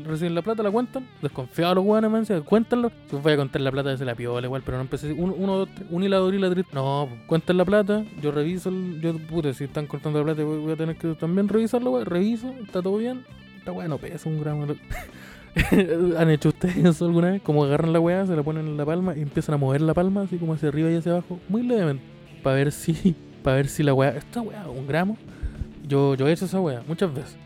Reciben 0.05 0.35
la 0.35 0.43
plata, 0.43 0.63
la 0.63 0.71
cuentan. 0.71 1.07
Desconfiados 1.23 1.77
los 1.77 1.85
hueones, 1.85 2.11
me 2.11 2.19
decían, 2.21 2.43
cuéntanlo. 2.43 2.91
Si 3.11 3.17
voy 3.17 3.33
a 3.33 3.37
contar 3.37 3.61
la 3.63 3.71
plata, 3.73 3.97
se 3.97 4.05
la 4.05 4.15
piola 4.15 4.47
igual, 4.47 4.63
pero 4.65 4.77
no 4.79 4.83
empecé. 4.83 5.13
Uno, 5.13 5.35
uno 5.37 5.57
dos, 5.59 5.69
tres, 5.75 5.87
un 5.91 6.03
hilador 6.03 6.35
y 6.35 6.39
la 6.39 6.49
tri- 6.51 6.65
No, 6.73 7.07
pues, 7.09 7.21
cuentan 7.27 7.57
la 7.57 7.65
plata. 7.65 8.05
Yo 8.23 8.31
reviso. 8.33 8.71
Yo, 9.01 9.17
puta, 9.19 9.53
si 9.55 9.65
están 9.65 9.87
cortando 9.87 10.19
la 10.19 10.25
plata, 10.27 10.45
voy, 10.45 10.59
voy 10.59 10.73
a 10.73 10.77
tener 10.77 10.97
que 10.97 11.15
también 11.15 11.49
revisarlo, 11.49 11.91
weón. 11.93 12.07
Reviso, 12.07 12.49
está 12.65 12.83
todo 12.83 12.97
bien. 12.99 13.25
Está 13.59 13.71
bueno, 13.73 13.99
pesa 13.99 14.29
un 14.29 14.41
gramo. 14.41 14.67
¿Han 16.19 16.31
hecho 16.31 16.51
ustedes 16.51 16.77
eso 16.77 17.07
alguna 17.07 17.31
vez? 17.33 17.43
Como 17.43 17.65
agarran 17.65 17.93
la 17.93 18.01
weá, 18.01 18.27
se 18.27 18.37
la 18.37 18.43
ponen 18.43 18.67
en 18.67 18.77
la 18.77 18.85
palma 18.85 19.17
y 19.17 19.23
empiezan 19.23 19.55
a 19.55 19.59
mover 19.59 19.81
la 19.81 19.95
palma, 19.95 20.23
así 20.23 20.37
como 20.37 20.53
hacia 20.55 20.69
arriba 20.69 20.91
y 20.91 20.97
hacia 20.97 21.13
abajo, 21.13 21.41
muy 21.49 21.63
levemente. 21.63 22.03
Para 22.43 22.57
ver 22.57 22.73
si, 22.73 23.15
para 23.43 23.57
ver 23.57 23.69
si 23.69 23.83
la 23.83 23.95
weá. 23.95 24.11
Esta 24.11 24.41
weá, 24.43 24.69
un 24.69 24.87
gramo. 24.87 25.17
Yo, 25.89 26.15
yo 26.15 26.29
he 26.29 26.33
hecho 26.33 26.45
esa 26.45 26.61
weá 26.61 26.83
muchas 26.87 27.13
veces. 27.15 27.37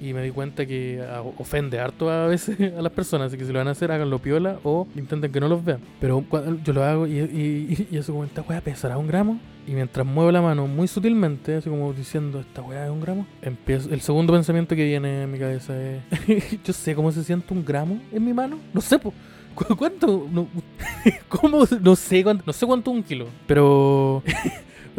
Y 0.00 0.14
me 0.14 0.22
di 0.22 0.30
cuenta 0.30 0.64
que 0.64 1.04
ah, 1.06 1.22
ofende 1.38 1.78
harto 1.78 2.08
a 2.10 2.26
veces 2.26 2.58
a 2.78 2.80
las 2.82 2.92
personas. 2.92 3.26
Así 3.28 3.36
que 3.36 3.44
si 3.44 3.52
lo 3.52 3.58
van 3.58 3.68
a 3.68 3.72
hacer, 3.72 3.92
háganlo 3.92 4.18
piola 4.18 4.58
o 4.64 4.86
intenten 4.96 5.30
que 5.30 5.40
no 5.40 5.48
los 5.48 5.62
vean. 5.64 5.80
Pero 6.00 6.24
yo 6.64 6.72
lo 6.72 6.82
hago 6.84 7.06
y, 7.06 7.18
y, 7.18 7.86
y 7.90 7.96
eso 7.98 8.12
como, 8.12 8.24
esta 8.24 8.42
weá 8.42 8.60
pesará 8.60 8.96
un 8.96 9.06
gramo. 9.06 9.38
Y 9.66 9.72
mientras 9.72 10.06
muevo 10.06 10.32
la 10.32 10.40
mano 10.40 10.66
muy 10.66 10.88
sutilmente, 10.88 11.56
así 11.56 11.68
como 11.68 11.92
diciendo, 11.92 12.40
esta 12.40 12.62
weá 12.62 12.86
es 12.86 12.90
un 12.90 13.00
gramo, 13.00 13.26
empiezo, 13.42 13.90
el 13.90 14.00
segundo 14.00 14.32
pensamiento 14.32 14.74
que 14.74 14.84
viene 14.84 15.24
en 15.24 15.30
mi 15.30 15.38
cabeza 15.38 15.74
es, 15.80 16.02
yo 16.64 16.72
sé 16.72 16.94
cómo 16.94 17.12
se 17.12 17.22
siente 17.22 17.52
un 17.54 17.64
gramo 17.64 18.00
en 18.10 18.24
mi 18.24 18.32
mano. 18.32 18.58
No 18.72 18.80
sé. 18.80 18.98
¿Cu- 18.98 19.76
¿Cuánto? 19.76 20.26
No, 20.32 20.48
¿Cómo? 21.28 21.64
No 21.82 21.94
sé 21.94 22.22
cuánto, 22.24 22.42
no 22.46 22.52
sé 22.54 22.66
cuánto 22.66 22.90
un 22.90 23.02
kilo. 23.02 23.26
Pero... 23.46 24.22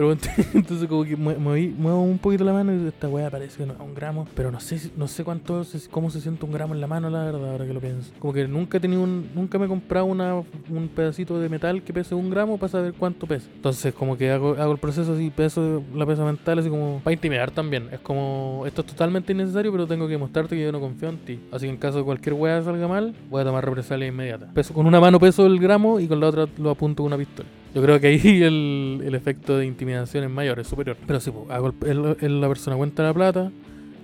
Entonces 0.54 0.88
como 0.88 1.04
que 1.04 1.18
moví- 1.18 1.74
muevo 1.76 2.02
un 2.02 2.18
poquito 2.18 2.44
la 2.44 2.54
mano 2.54 2.74
y 2.74 2.88
esta 2.88 3.08
weá 3.08 3.30
parece 3.30 3.64
un 3.64 3.94
gramo. 3.94 4.28
Pero 4.36 4.52
no 4.52 4.60
sé 4.60 4.92
no 4.96 5.08
sé 5.08 5.24
cuánto 5.24 5.64
cómo 5.90 6.10
se 6.10 6.22
siente 6.22 6.46
un 6.46 6.52
gramo 6.52 6.74
en 6.74 6.82
la 6.82 6.88
mano, 6.88 7.10
la 7.10 7.24
verdad, 7.26 7.52
ahora 7.52 7.66
que 7.66 7.74
lo 7.74 7.80
pienso. 7.80 8.12
Como 8.20 8.34
que 8.34 8.48
nunca 8.48 8.78
he 8.78 8.82
tenido 8.82 9.02
un, 9.04 9.30
nunca 9.36 9.58
me 9.60 9.66
he 9.66 9.68
comprado 9.70 10.06
una, 10.06 10.36
un 10.36 10.90
pedacito 10.96 11.40
de 11.40 11.50
metal 11.50 11.82
que 11.84 11.94
pese 11.94 12.16
un 12.16 12.30
gramo 12.30 12.58
para 12.58 12.70
saber 12.72 12.94
cuánto 12.94 13.28
pesa. 13.28 13.48
Entonces 13.56 13.94
como 13.94 14.18
que 14.18 14.32
hago, 14.32 14.56
hago 14.58 14.72
el 14.72 14.80
proceso 14.80 15.14
así, 15.14 15.30
peso 15.30 15.84
la 15.96 16.06
pesa 16.06 16.24
mental 16.26 16.60
así 16.60 16.70
como 16.70 17.02
para 17.04 17.14
intimidar 17.14 17.52
también. 17.52 17.90
Es 17.92 18.00
como 18.00 18.64
esto 18.66 18.82
es 18.82 18.88
totalmente 18.88 19.34
innecesario, 19.34 19.72
pero 19.72 19.88
tengo 19.88 20.08
que 20.08 20.18
mostrarte 20.18 20.56
que 20.56 20.64
yo 20.64 20.72
no 20.72 20.80
confío 20.80 21.10
en 21.10 21.18
ti. 21.20 21.40
Así 21.52 21.66
que 21.66 21.72
en 21.72 21.78
caso 21.78 22.00
de 22.00 22.04
cualquier 22.04 22.34
weá 22.34 22.62
salga 22.62 22.88
mal, 22.88 23.14
voy 23.30 23.42
a 23.42 23.46
tomar 23.46 23.66
represalia 23.66 24.08
inmediata. 24.08 24.48
Peso 24.54 24.74
con 24.74 24.86
una 24.86 25.00
mano 25.00 25.20
peso 25.20 25.46
el 25.46 25.60
gramo 25.60 26.00
y 26.00 26.08
con 26.08 26.20
la 26.20 26.28
otra 26.28 26.48
lo 26.58 26.70
apunto 26.72 27.04
con 27.04 27.08
una 27.14 27.18
pistola. 27.18 27.48
Yo 27.74 27.82
creo 27.82 28.00
que 28.00 28.08
ahí 28.08 28.20
el, 28.44 29.02
el 29.06 29.16
efecto 29.16 29.58
de 29.58 29.66
intimidación 29.66 30.24
es 30.24 30.30
mayor, 30.30 30.60
es 30.60 30.68
superior. 30.68 30.98
Pero 31.08 31.20
sí, 31.20 31.32
pues, 31.32 31.74
el- 31.90 31.98
el- 32.06 32.18
el- 32.22 32.42
la 32.42 32.48
persona 32.48 32.76
cuenta 32.76 33.04
la 33.04 33.14
plata, 33.14 33.52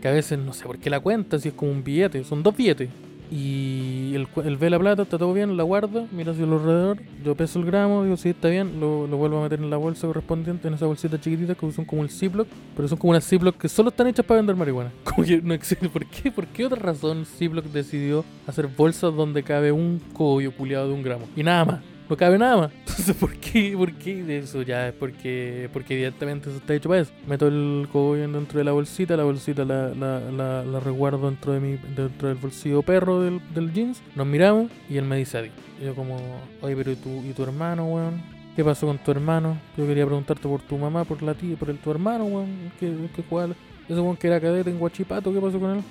que 0.02 0.08
a 0.08 0.12
veces 0.12 0.40
no 0.40 0.54
sé 0.54 0.66
por 0.66 0.78
qué 0.78 0.90
la 0.90 1.00
cuenta, 1.00 1.40
si 1.40 1.50
es 1.50 1.54
como 1.54 1.72
un 1.72 1.84
billete, 1.84 2.24
son 2.24 2.44
dos 2.44 2.56
billetes. 2.56 2.90
Y 3.30 4.14
él, 4.16 4.26
él 4.46 4.56
ve 4.56 4.70
la 4.70 4.80
plata, 4.80 5.02
está 5.02 5.18
todo 5.18 5.34
bien, 5.34 5.58
la 5.58 5.64
guarda, 5.64 6.06
mira 6.14 6.32
hacia 6.32 6.46
alrededor, 6.46 7.00
yo 7.26 7.36
peso 7.36 7.60
el 7.60 7.66
gramo, 7.66 8.06
digo, 8.06 8.16
sí, 8.16 8.30
está 8.30 8.48
bien, 8.48 8.80
lo, 8.80 9.06
lo 9.06 9.18
vuelvo 9.18 9.40
a 9.40 9.44
meter 9.44 9.60
en 9.60 9.70
la 9.70 9.76
bolsa 9.76 10.08
correspondiente, 10.08 10.70
en 10.70 10.76
esa 10.76 10.86
bolsita 10.86 11.20
chiquitita 11.20 11.54
que 11.54 11.70
son 11.74 11.84
como 11.84 12.04
el 12.04 12.10
Ziploc, 12.10 12.48
pero 12.74 12.88
son 12.88 12.98
como 12.98 13.12
unas 13.12 13.28
Ziploc 13.28 13.58
que 13.58 13.68
solo 13.68 13.90
están 13.90 14.08
hechas 14.08 14.26
para 14.26 14.38
vender 14.40 14.56
marihuana. 14.56 14.94
Como 15.04 15.28
que 15.28 15.42
no 15.42 15.54
existe, 15.54 15.90
¿por 15.90 16.06
qué? 16.06 16.32
¿Por 16.32 16.48
qué 16.48 16.66
otra 16.68 16.80
razón 16.80 17.26
Ziploc 17.26 17.66
decidió 17.66 18.24
hacer 18.48 18.68
bolsas 18.68 19.14
donde 19.14 19.44
cabe 19.44 19.74
un 19.74 20.00
cogollo 20.14 20.54
puliado 20.54 20.88
de 20.88 20.94
un 20.94 21.04
gramo? 21.04 21.26
Y 21.36 21.44
nada 21.44 21.66
más. 21.66 21.80
No 22.10 22.16
cabe 22.16 22.38
nada 22.38 22.56
más. 22.58 22.72
Entonces, 22.80 23.16
¿por 23.16 23.34
qué? 23.36 23.74
¿Por 23.76 23.92
qué? 23.94 24.38
Eso 24.38 24.62
ya 24.62 24.88
es 24.88 24.94
porque, 24.94 25.70
porque 25.74 25.94
evidentemente 25.94 26.50
eso 26.50 26.58
está 26.58 26.74
hecho 26.74 26.90
para 26.90 27.02
eso. 27.02 27.12
Meto 27.28 27.48
el 27.48 27.88
cogollo 27.92 28.28
dentro 28.30 28.58
de 28.60 28.64
la 28.64 28.72
bolsita, 28.72 29.18
la 29.18 29.24
bolsita 29.24 29.66
la, 29.66 29.90
la, 29.90 30.20
la, 30.32 30.64
la 30.64 30.80
resguardo 30.80 31.30
dentro 31.30 31.52
de 31.54 31.60
mi, 31.60 31.78
dentro 31.96 32.30
del 32.30 32.38
bolsillo 32.38 32.82
perro 32.82 33.22
del, 33.22 33.42
del 33.54 33.74
jeans. 33.74 34.02
Nos 34.16 34.26
miramos 34.26 34.72
y 34.90 34.98
él 34.98 35.06
me 35.06 35.18
dice 35.18 35.38
a 35.38 35.44
ti. 35.44 35.50
Y 35.82 35.86
yo 35.86 35.96
como, 35.96 36.18
oye, 36.62 36.76
pero 36.76 36.92
¿y 36.92 36.96
tu, 36.96 37.10
y 37.24 37.34
tu 37.34 37.44
hermano, 37.44 37.86
weón? 37.86 38.22
¿Qué 38.56 38.64
pasó 38.64 38.88
con 38.88 38.98
tu 38.98 39.12
hermano? 39.12 39.58
Yo 39.78 39.86
quería 39.86 40.06
preguntarte 40.06 40.48
por 40.48 40.62
tu 40.62 40.78
mamá, 40.78 41.04
por 41.04 41.22
la 41.22 41.34
tía, 41.36 41.56
por 41.58 41.70
el 41.70 41.78
tu 41.78 41.92
hermano, 41.92 42.26
weón. 42.26 42.72
¿Qué, 42.80 42.92
qué 43.16 43.22
cuál? 43.22 43.56
Ese 43.88 44.00
weón 44.00 44.16
que 44.18 44.28
era 44.28 44.40
cadete 44.40 44.70
en 44.70 44.80
Guachipato, 44.80 45.32
¿qué 45.34 45.40
pasó 45.40 45.60
con 45.60 45.78
él? 45.78 45.84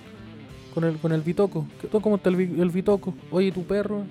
Con 0.74 0.84
el, 0.84 0.96
con 0.96 1.12
el 1.12 1.20
Bitoco. 1.20 1.66
¿Qué- 1.80 1.88
¿Cómo 1.88 2.16
está 2.16 2.30
el, 2.30 2.40
el 2.40 2.70
Bitoco? 2.70 3.14
Oye, 3.30 3.48
¿y 3.48 3.52
tu 3.52 3.62
perro? 3.64 4.02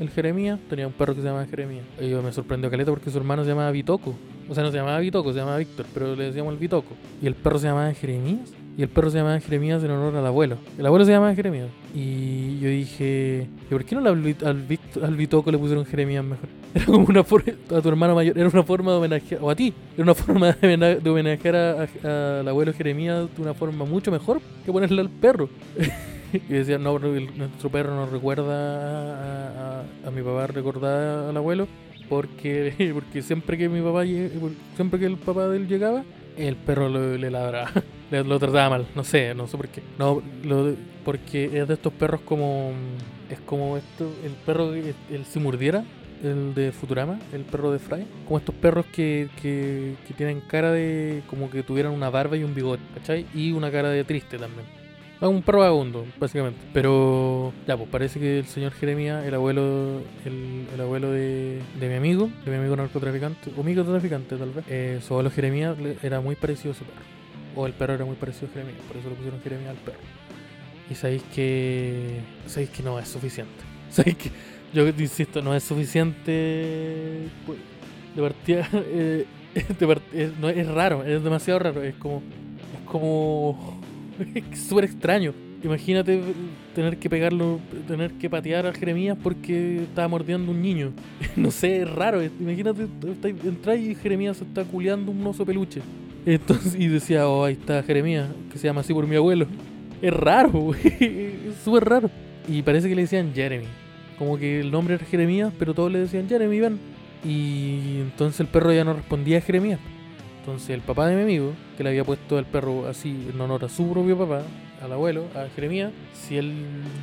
El 0.00 0.10
Jeremías 0.10 0.58
tenía 0.70 0.86
un 0.86 0.92
perro 0.92 1.14
que 1.14 1.20
se 1.22 1.26
llamaba 1.26 1.46
Jeremías. 1.46 1.84
Y 2.00 2.08
yo 2.10 2.22
me 2.22 2.32
sorprendió 2.32 2.70
Caleta 2.70 2.90
porque 2.92 3.10
su 3.10 3.18
hermano 3.18 3.42
se 3.42 3.48
llamaba 3.50 3.70
Vitoco. 3.72 4.14
O 4.48 4.54
sea, 4.54 4.62
no 4.62 4.70
se 4.70 4.76
llamaba 4.76 4.98
Vitoco, 5.00 5.32
se 5.32 5.38
llamaba 5.40 5.58
Víctor, 5.58 5.86
pero 5.92 6.14
le 6.14 6.24
decíamos 6.24 6.52
el 6.52 6.58
Vitoco. 6.58 6.94
Y 7.20 7.26
el 7.26 7.34
perro 7.34 7.58
se 7.58 7.66
llamaba 7.66 7.92
Jeremías. 7.94 8.52
Y 8.76 8.82
el 8.82 8.88
perro 8.88 9.10
se 9.10 9.18
llamaba 9.18 9.40
Jeremías 9.40 9.82
en 9.82 9.90
honor 9.90 10.14
al 10.14 10.24
abuelo. 10.24 10.56
El 10.78 10.86
abuelo 10.86 11.04
se 11.04 11.10
llamaba 11.10 11.34
Jeremías. 11.34 11.66
Y 11.96 12.60
yo 12.60 12.68
dije, 12.68 13.48
¿y 13.68 13.72
por 13.72 13.84
qué 13.84 13.96
no 13.96 14.08
al, 14.08 14.22
Vit- 14.22 14.44
al, 15.02 15.16
Vitoco 15.16 15.50
le 15.50 15.58
pusieron 15.58 15.84
Jeremías 15.84 16.22
mejor? 16.24 16.48
Era 16.74 16.84
como 16.84 17.04
una 17.06 17.24
forma, 17.24 17.52
a 17.76 17.80
tu 17.80 17.88
hermano 17.88 18.14
mayor, 18.14 18.38
era 18.38 18.48
una 18.48 18.62
forma 18.62 18.92
de 18.92 18.98
homenajear, 18.98 19.40
o 19.42 19.50
a 19.50 19.56
ti, 19.56 19.72
era 19.94 20.02
una 20.04 20.14
forma 20.14 20.52
de 20.52 20.68
homena- 20.68 20.94
de 20.96 21.10
homenajear 21.10 21.56
al 22.04 22.46
abuelo 22.46 22.72
Jeremías 22.74 23.26
de 23.34 23.42
una 23.42 23.54
forma 23.54 23.84
mucho 23.86 24.12
mejor 24.12 24.40
que 24.64 24.70
ponerle 24.70 25.00
al 25.00 25.08
perro. 25.10 25.48
Y 26.48 26.52
decía, 26.52 26.78
no, 26.78 26.98
nuestro 26.98 27.70
perro 27.70 27.94
nos 27.94 28.10
recuerda 28.10 29.80
a, 29.80 30.10
mi 30.10 30.22
papá, 30.22 30.46
recordar 30.46 31.28
al 31.28 31.36
abuelo. 31.36 31.68
porque, 32.08 32.90
porque 32.94 33.22
siempre 33.22 33.58
que 33.58 33.68
mi 33.68 33.80
papá 33.80 34.04
siempre 34.76 34.98
que 34.98 35.06
el 35.06 35.16
papá 35.16 35.48
de 35.48 35.58
él 35.58 35.68
llegaba, 35.68 36.04
el 36.36 36.56
perro 36.56 36.88
le 36.88 37.30
ladraba. 37.30 37.70
lo 38.10 38.38
trataba 38.38 38.70
mal, 38.70 38.86
no 38.94 39.04
sé, 39.04 39.34
no 39.34 39.46
sé 39.46 39.56
por 39.56 39.68
qué. 39.68 39.82
No, 39.98 40.22
lo, 40.44 40.74
porque 41.04 41.44
es 41.44 41.68
de 41.68 41.74
estos 41.74 41.92
perros 41.92 42.20
como. 42.22 42.72
Es 43.30 43.40
como 43.40 43.76
esto, 43.76 44.10
el 44.24 44.32
perro, 44.32 44.72
el, 44.72 44.94
el 45.10 45.24
si 45.26 45.38
murdiera, 45.38 45.84
el 46.22 46.54
de 46.54 46.72
Futurama, 46.72 47.18
el 47.32 47.42
perro 47.42 47.70
de 47.70 47.78
Fry. 47.78 48.06
Como 48.26 48.38
estos 48.38 48.54
perros 48.54 48.86
que, 48.86 49.28
que, 49.42 49.96
que, 50.06 50.14
tienen 50.14 50.40
cara 50.40 50.72
de. 50.72 51.22
como 51.28 51.50
que 51.50 51.62
tuvieran 51.62 51.92
una 51.92 52.08
barba 52.08 52.36
y 52.36 52.44
un 52.44 52.54
bigote, 52.54 52.82
¿cachai? 52.94 53.26
Y 53.34 53.52
una 53.52 53.70
cara 53.70 53.90
de 53.90 54.04
triste 54.04 54.38
también. 54.38 54.66
Un 55.20 55.42
perro 55.42 55.60
vagabundo, 55.60 56.06
básicamente. 56.18 56.60
Pero 56.72 57.52
ya, 57.66 57.76
pues 57.76 57.88
parece 57.88 58.20
que 58.20 58.38
el 58.38 58.46
señor 58.46 58.72
Jeremías, 58.72 59.24
el 59.24 59.34
abuelo 59.34 60.00
el, 60.24 60.66
el 60.72 60.80
abuelo 60.80 61.10
de, 61.10 61.60
de, 61.80 61.88
mi 61.88 61.94
amigo, 61.94 62.30
de 62.44 62.50
mi 62.50 62.56
amigo 62.56 62.76
narcotraficante, 62.76 63.50
o 63.56 63.62
microtraficante 63.64 64.36
tal 64.36 64.50
vez, 64.50 64.64
eh, 64.68 65.00
su 65.02 65.14
abuelo 65.14 65.30
Jeremías 65.30 65.76
era 66.02 66.20
muy 66.20 66.36
parecido 66.36 66.70
a 66.70 66.76
ese 66.76 66.84
perro. 66.84 67.02
O 67.56 67.66
el 67.66 67.72
perro 67.72 67.94
era 67.94 68.04
muy 68.04 68.14
parecido 68.14 68.48
a 68.48 68.52
Jeremías, 68.52 68.78
por 68.86 68.96
eso 68.96 69.08
le 69.08 69.16
pusieron 69.16 69.40
Jeremías 69.40 69.70
al 69.70 69.76
perro. 69.78 69.98
Y 70.90 70.94
sabéis 70.94 71.22
que. 71.34 72.20
Sabéis 72.46 72.70
que 72.70 72.82
no 72.82 72.98
es 72.98 73.08
suficiente. 73.08 73.52
Sabéis 73.90 74.16
que. 74.16 74.30
Yo 74.72 74.86
insisto, 74.86 75.42
no 75.42 75.54
es 75.54 75.62
suficiente. 75.62 77.28
Pues, 77.46 77.58
de 78.14 78.22
partida. 78.22 78.68
Eh, 78.90 79.26
de 79.80 80.32
no, 80.40 80.48
es 80.50 80.68
raro, 80.68 81.04
es 81.04 81.22
demasiado 81.22 81.58
raro. 81.58 81.82
Es 81.82 81.94
como. 81.96 82.22
Es 82.74 82.90
como. 82.90 83.77
Es 84.52 84.60
súper 84.68 84.84
extraño. 84.84 85.32
Imagínate 85.62 86.22
tener 86.74 86.98
que 86.98 87.10
pegarlo, 87.10 87.58
tener 87.88 88.12
que 88.12 88.30
patear 88.30 88.66
a 88.66 88.72
Jeremías 88.72 89.16
porque 89.20 89.82
estaba 89.82 90.06
mordiendo 90.06 90.52
un 90.52 90.62
niño. 90.62 90.92
no 91.36 91.50
sé, 91.50 91.82
es 91.82 91.90
raro. 91.90 92.22
Imagínate, 92.22 92.86
entrar 93.44 93.76
y 93.76 93.94
Jeremías 93.94 94.40
está 94.40 94.64
culeando 94.64 95.10
un 95.10 95.26
oso 95.26 95.44
peluche. 95.44 95.82
Entonces, 96.26 96.76
y 96.78 96.86
decía, 96.88 97.28
oh, 97.28 97.44
ahí 97.44 97.54
está 97.54 97.82
Jeremías, 97.82 98.28
que 98.52 98.58
se 98.58 98.66
llama 98.66 98.82
así 98.82 98.92
por 98.92 99.06
mi 99.06 99.16
abuelo. 99.16 99.46
Es 100.00 100.12
raro, 100.12 100.50
güey. 100.50 100.80
Es 101.48 101.56
súper 101.64 101.84
raro. 101.84 102.10
Y 102.46 102.62
parece 102.62 102.88
que 102.88 102.94
le 102.94 103.02
decían 103.02 103.32
Jeremy. 103.34 103.66
Como 104.18 104.38
que 104.38 104.60
el 104.60 104.70
nombre 104.70 104.94
era 104.94 105.04
Jeremías, 105.04 105.52
pero 105.58 105.74
todos 105.74 105.90
le 105.90 106.00
decían 106.00 106.28
Jeremy, 106.28 106.60
ven. 106.60 106.78
Y 107.24 108.00
entonces 108.00 108.40
el 108.40 108.46
perro 108.46 108.72
ya 108.72 108.84
no 108.84 108.94
respondía 108.94 109.38
a 109.38 109.40
Jeremías. 109.40 109.80
Entonces 110.40 110.70
el 110.70 110.80
papá 110.80 111.06
de 111.08 111.16
mi 111.16 111.22
amigo, 111.22 111.52
que 111.76 111.82
le 111.82 111.90
había 111.90 112.04
puesto 112.04 112.38
al 112.38 112.46
perro 112.46 112.86
así 112.86 113.28
en 113.32 113.40
honor 113.40 113.64
a 113.64 113.68
su 113.68 113.90
propio 113.90 114.16
papá, 114.16 114.42
al 114.82 114.92
abuelo, 114.92 115.24
a 115.34 115.48
Jeremías, 115.54 115.92
si 116.14 116.36
él, 116.36 116.54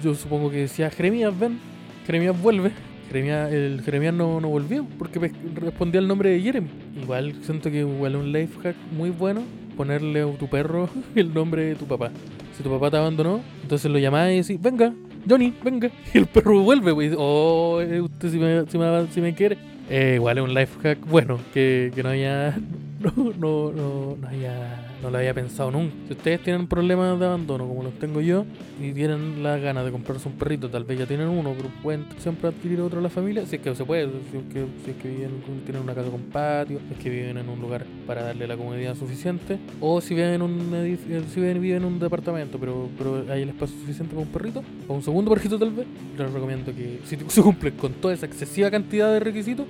yo 0.03 0.15
supongo 0.15 0.49
que 0.49 0.57
decía 0.57 0.89
Jeremías, 0.89 1.37
ven, 1.37 1.59
Jeremías 2.05 2.39
vuelve, 2.41 2.71
Jeremías, 3.07 3.51
el 3.51 3.81
Jeremías 3.83 4.13
no, 4.13 4.39
no 4.41 4.49
volvió 4.49 4.85
porque 4.97 5.31
respondía 5.55 5.99
el 5.99 6.07
nombre 6.07 6.29
de 6.29 6.41
Jeremy. 6.41 6.69
Igual 7.01 7.35
siento 7.43 7.69
que 7.69 7.79
igual 7.79 8.15
un 8.15 8.31
life 8.31 8.59
hack 8.61 8.75
muy 8.91 9.09
bueno 9.09 9.43
ponerle 9.75 10.21
a 10.21 10.31
tu 10.37 10.47
perro 10.47 10.89
el 11.15 11.33
nombre 11.33 11.65
de 11.65 11.75
tu 11.75 11.85
papá. 11.85 12.11
Si 12.57 12.63
tu 12.63 12.69
papá 12.69 12.89
te 12.89 12.97
abandonó, 12.97 13.41
entonces 13.61 13.91
lo 13.91 13.99
llamás 13.99 14.31
y 14.31 14.37
decís, 14.37 14.61
venga, 14.61 14.93
Johnny, 15.29 15.53
venga. 15.63 15.89
Y 16.13 16.17
el 16.19 16.27
perro 16.27 16.61
vuelve, 16.61 16.91
güey. 16.91 17.11
Oh, 17.17 17.81
eh, 17.81 18.01
usted 18.01 18.31
si 18.31 18.37
me, 18.37 18.65
si 18.67 18.77
me, 18.77 19.07
si 19.11 19.21
me 19.21 19.35
quiere. 19.35 19.57
Eh, 19.89 20.13
igual 20.15 20.37
es 20.37 20.43
un 20.43 20.53
life 20.53 20.79
hack 20.81 21.05
bueno, 21.05 21.39
que, 21.53 21.91
que 21.93 22.03
no 22.03 22.09
haya. 22.09 22.57
No, 22.99 23.11
no, 23.15 23.71
no, 23.71 24.17
no 24.21 24.27
haya 24.27 24.85
no 25.05 25.11
lo 25.11 25.17
había 25.17 25.33
pensado 25.33 25.69
nunca. 25.69 25.93
Si 26.07 26.13
ustedes 26.13 26.41
tienen 26.41 26.67
problemas 26.67 27.19
de 27.19 27.25
abandono 27.25 27.67
como 27.67 27.83
los 27.83 27.93
tengo 27.99 28.21
yo 28.21 28.45
y 28.81 28.91
tienen 28.91 29.43
las 29.43 29.61
ganas 29.61 29.85
de 29.85 29.91
comprarse 29.91 30.27
un 30.27 30.35
perrito, 30.35 30.69
tal 30.69 30.83
vez 30.83 30.97
ya 30.97 31.05
tienen 31.05 31.27
uno, 31.27 31.53
pero 31.55 31.69
pueden 31.83 32.05
siempre 32.17 32.49
adquirir 32.49 32.81
otro 32.81 32.97
en 32.99 33.03
la 33.03 33.09
familia, 33.09 33.45
si 33.45 33.57
es 33.57 33.61
que 33.61 33.75
se 33.75 33.85
puede, 33.85 34.09
si 34.31 34.37
es 34.37 34.43
que, 34.51 34.65
si 34.83 34.91
es 34.91 34.97
que 34.97 35.09
viven, 35.09 35.31
tienen 35.63 35.83
una 35.83 35.93
casa 35.93 36.09
con 36.09 36.21
patio, 36.21 36.79
si 36.87 36.93
es 36.93 36.99
que 36.99 37.09
viven 37.09 37.37
en 37.37 37.49
un 37.49 37.59
lugar 37.61 37.85
para 38.07 38.23
darle 38.23 38.47
la 38.47 38.57
comodidad 38.57 38.95
suficiente, 38.95 39.59
o 39.79 40.01
si 40.01 40.15
viven 40.15 40.33
en 40.33 40.41
un 40.41 40.73
edificio, 40.73 41.23
si 41.31 41.39
viven, 41.39 41.83
en 41.83 41.85
un 41.85 41.99
departamento, 41.99 42.57
pero, 42.57 42.89
pero 42.97 43.25
hay 43.31 43.43
el 43.43 43.49
espacio 43.49 43.77
suficiente 43.77 44.15
para 44.15 44.25
un 44.25 44.31
perrito, 44.31 44.63
o 44.87 44.93
un 44.93 45.03
segundo 45.03 45.31
perrito 45.31 45.59
tal 45.59 45.71
vez, 45.71 45.85
les 46.17 46.31
recomiendo 46.31 46.73
que 46.73 46.99
si 47.05 47.17
se 47.27 47.41
cumple 47.41 47.73
con 47.73 47.93
toda 47.93 48.13
esa 48.13 48.25
excesiva 48.25 48.71
cantidad 48.71 49.11
de 49.11 49.19
requisitos, 49.19 49.67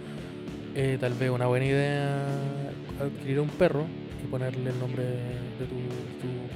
eh, 0.76 0.98
tal 1.00 1.14
vez 1.14 1.30
una 1.30 1.48
buena 1.48 1.66
idea 1.66 2.26
adquirir 3.00 3.40
un 3.40 3.50
perro 3.50 3.86
ponerle 4.26 4.70
el 4.70 4.80
nombre 4.80 5.04
de 5.04 5.66
tu, 5.66 5.76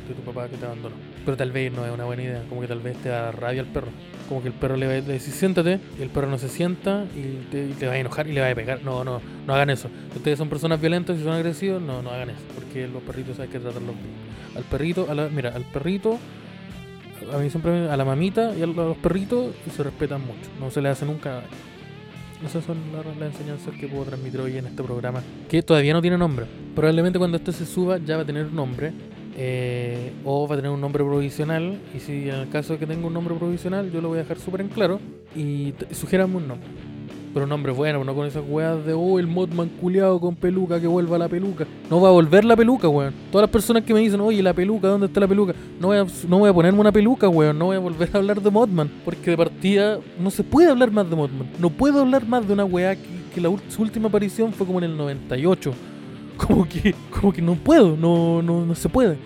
de 0.07 0.13
tu 0.13 0.21
papá 0.21 0.47
que 0.47 0.57
te 0.57 0.65
abandonó. 0.65 0.95
Pero 1.25 1.37
tal 1.37 1.51
vez 1.51 1.71
no 1.71 1.85
es 1.85 1.91
una 1.91 2.05
buena 2.05 2.23
idea, 2.23 2.43
como 2.49 2.61
que 2.61 2.67
tal 2.67 2.79
vez 2.79 2.97
te 2.97 3.09
da 3.09 3.31
rabia 3.31 3.61
al 3.61 3.67
perro. 3.67 3.89
Como 4.27 4.41
que 4.41 4.47
el 4.49 4.53
perro 4.53 4.75
le 4.75 4.87
va 4.87 4.93
a 4.93 5.01
decir 5.01 5.33
siéntate, 5.33 5.79
y 5.97 6.01
el 6.01 6.09
perro 6.09 6.27
no 6.27 6.37
se 6.37 6.49
sienta 6.49 7.05
y 7.15 7.45
te, 7.51 7.87
va 7.87 7.93
a 7.93 7.97
enojar 7.97 8.27
y 8.27 8.33
le 8.33 8.41
va 8.41 8.49
a 8.49 8.55
pegar. 8.55 8.83
No, 8.83 9.03
no, 9.03 9.21
no 9.45 9.53
hagan 9.53 9.69
eso. 9.69 9.89
Si 10.11 10.17
ustedes 10.17 10.37
son 10.37 10.49
personas 10.49 10.81
violentas 10.81 11.17
y 11.17 11.23
son 11.23 11.33
agresivos, 11.33 11.81
no, 11.81 12.01
no 12.01 12.11
hagan 12.11 12.31
eso, 12.31 12.41
porque 12.55 12.87
los 12.87 13.01
perritos 13.03 13.39
hay 13.39 13.47
que 13.47 13.59
tratarlos 13.59 13.95
bien. 13.95 14.29
Al 14.55 14.63
perrito, 14.63 15.07
a 15.09 15.29
mira, 15.29 15.49
al 15.55 15.63
perrito, 15.63 16.17
a 17.33 17.37
mí 17.37 17.49
siempre, 17.49 17.89
a 17.89 17.97
la 17.97 18.05
mamita 18.05 18.53
y 18.57 18.63
a 18.63 18.67
los 18.67 18.97
perritos 18.97 19.53
se 19.75 19.83
respetan 19.83 20.21
mucho, 20.21 20.49
no 20.59 20.71
se 20.71 20.81
le 20.81 20.89
hace 20.89 21.05
nunca. 21.05 21.41
Esas 22.45 22.63
son 22.63 22.77
las, 23.19 23.33
enseñanzas 23.33 23.75
que 23.75 23.87
puedo 23.87 24.05
transmitir 24.05 24.39
hoy 24.39 24.57
en 24.57 24.67
este 24.67 24.81
programa, 24.81 25.21
que 25.49 25.61
todavía 25.61 25.93
no 25.93 26.01
tiene 26.01 26.17
nombre. 26.17 26.45
Probablemente 26.73 27.19
cuando 27.19 27.35
esto 27.35 27.51
se 27.51 27.65
suba 27.65 27.97
ya 27.97 28.15
va 28.15 28.23
a 28.23 28.25
tener 28.25 28.45
un 28.45 28.55
nombre, 28.55 28.93
eh, 29.35 30.13
o 30.23 30.47
va 30.47 30.55
a 30.55 30.57
tener 30.57 30.71
un 30.71 30.79
nombre 30.79 31.03
provisional, 31.03 31.77
y 31.93 31.99
si 31.99 32.29
en 32.29 32.35
el 32.35 32.49
caso 32.49 32.73
de 32.73 32.79
que 32.79 32.87
tenga 32.87 33.05
un 33.05 33.13
nombre 33.13 33.35
provisional, 33.35 33.91
yo 33.91 33.99
lo 33.99 34.07
voy 34.07 34.19
a 34.19 34.21
dejar 34.21 34.39
súper 34.39 34.61
en 34.61 34.69
claro, 34.69 35.01
y 35.35 35.73
sugiérame 35.91 36.37
un 36.37 36.47
nombre. 36.47 36.67
Pero 37.34 37.43
un 37.43 37.49
nombre 37.49 37.71
bueno, 37.71 38.03
no 38.03 38.15
con 38.15 38.25
esas 38.25 38.43
weas 38.47 38.84
de, 38.86 38.93
oh, 38.93 39.19
el 39.19 39.27
modman 39.27 39.69
culiado 39.69 40.19
con 40.19 40.36
peluca, 40.36 40.80
que 40.80 40.88
vuelva 40.88 41.17
la 41.17 41.27
peluca. 41.27 41.65
No 41.89 42.01
va 42.01 42.09
a 42.09 42.11
volver 42.11 42.43
la 42.43 42.55
peluca, 42.55 42.88
weón. 42.88 43.13
Todas 43.32 43.43
las 43.43 43.51
personas 43.51 43.84
que 43.84 43.93
me 43.93 43.99
dicen, 43.99 44.19
oye, 44.21 44.41
la 44.41 44.53
peluca, 44.53 44.88
¿dónde 44.88 45.07
está 45.07 45.19
la 45.19 45.27
peluca? 45.27 45.53
No 45.80 45.88
voy 45.88 45.97
a, 45.97 46.05
no 46.27 46.39
voy 46.39 46.49
a 46.49 46.53
ponerme 46.53 46.80
una 46.80 46.91
peluca, 46.91 47.30
weón. 47.30 47.57
No 47.57 47.65
voy 47.65 47.75
a 47.75 47.80
volver 47.80 48.09
a 48.11 48.17
hablar 48.17 48.41
de 48.41 48.49
Modman. 48.49 48.89
Porque 49.05 49.32
de 49.32 49.38
partida 49.38 49.99
no 50.19 50.32
se 50.32 50.43
puede 50.43 50.69
hablar 50.69 50.91
más 50.91 51.09
de 51.09 51.15
Modman. 51.15 51.49
No 51.59 51.69
puedo 51.69 52.01
hablar 52.01 52.25
más 52.25 52.47
de 52.47 52.53
una 52.53 52.65
wea 52.65 52.95
que, 52.95 53.41
la, 53.41 53.55
su 53.69 53.82
última 53.82 54.09
aparición 54.09 54.51
fue 54.51 54.65
como 54.65 54.80
en 54.80 54.86
el 54.86 54.97
98. 54.97 55.73
Como 56.38 56.67
que, 56.67 56.95
como 57.11 57.34
que 57.34 57.41
no 57.41 57.55
puedo, 57.55 57.97
no, 57.97 58.41
no, 58.41 58.65
no 58.65 58.73
se 58.73 58.88
puede. 58.88 59.17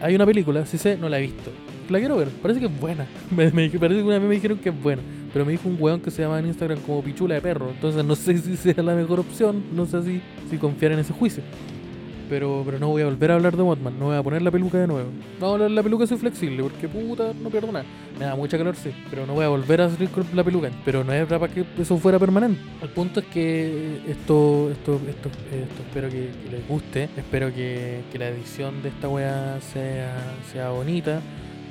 Hay 0.00 0.14
una 0.14 0.24
película, 0.24 0.64
si 0.64 0.78
sé, 0.78 0.96
no 0.96 1.10
la 1.10 1.18
he 1.18 1.22
visto. 1.22 1.50
La 1.88 1.98
quiero 1.98 2.16
ver, 2.16 2.28
parece 2.28 2.60
que 2.60 2.66
es 2.66 2.80
buena. 2.80 3.06
Me, 3.30 3.50
parece 3.50 3.70
que 3.70 4.06
una 4.06 4.18
vez 4.18 4.28
me 4.28 4.34
dijeron 4.34 4.58
que 4.58 4.70
es 4.70 4.82
buena. 4.82 5.02
Pero 5.32 5.44
me 5.44 5.52
dijo 5.52 5.68
un 5.68 5.76
weón 5.78 6.00
que 6.00 6.10
se 6.10 6.22
llama 6.22 6.38
en 6.38 6.46
Instagram 6.46 6.78
como 6.80 7.02
pichula 7.02 7.34
de 7.34 7.40
perro. 7.40 7.70
Entonces 7.70 8.04
no 8.04 8.14
sé 8.16 8.38
si 8.38 8.56
sea 8.56 8.82
la 8.82 8.94
mejor 8.94 9.20
opción. 9.20 9.64
No 9.74 9.84
sé 9.84 10.02
si, 10.02 10.20
si 10.48 10.56
confiar 10.58 10.92
en 10.92 11.00
ese 11.00 11.12
juicio. 11.12 11.42
Pero, 12.28 12.62
pero 12.64 12.78
no 12.78 12.88
voy 12.88 13.02
a 13.02 13.04
volver 13.04 13.32
a 13.32 13.34
hablar 13.34 13.56
de 13.56 13.62
Mothman. 13.62 13.98
No 13.98 14.06
voy 14.06 14.16
a 14.16 14.22
poner 14.22 14.40
la 14.42 14.50
peluca 14.50 14.78
de 14.78 14.86
nuevo. 14.86 15.10
No 15.40 15.46
voy 15.46 15.50
a 15.50 15.52
hablar 15.52 15.68
de 15.68 15.74
la 15.74 15.82
peluca 15.82 16.06
soy 16.06 16.18
flexible. 16.18 16.62
Porque 16.62 16.88
puta, 16.88 17.32
no 17.42 17.50
pierdo 17.50 17.70
nada. 17.70 17.84
Me 18.18 18.24
da 18.24 18.34
mucha 18.34 18.56
calor, 18.56 18.76
sí. 18.76 18.92
Pero 19.10 19.26
no 19.26 19.34
voy 19.34 19.44
a 19.44 19.48
volver 19.48 19.82
a 19.82 19.90
salir 19.90 20.08
con 20.08 20.24
la 20.34 20.42
peluca. 20.42 20.70
Pero 20.84 21.04
no 21.04 21.12
es 21.12 21.26
para 21.26 21.48
que 21.48 21.64
eso 21.78 21.98
fuera 21.98 22.18
permanente. 22.18 22.60
El 22.80 22.88
punto 22.90 23.20
es 23.20 23.26
que 23.26 24.00
esto, 24.08 24.70
esto, 24.70 25.00
esto, 25.08 25.28
esto 25.28 25.82
espero 25.86 26.08
que, 26.08 26.30
les 26.50 26.66
guste. 26.66 27.08
Espero 27.16 27.52
que, 27.52 28.00
que, 28.10 28.18
la 28.18 28.28
edición 28.28 28.82
de 28.82 28.88
esta 28.88 29.08
wea 29.08 29.58
sea, 29.60 30.16
sea 30.50 30.70
bonita 30.70 31.20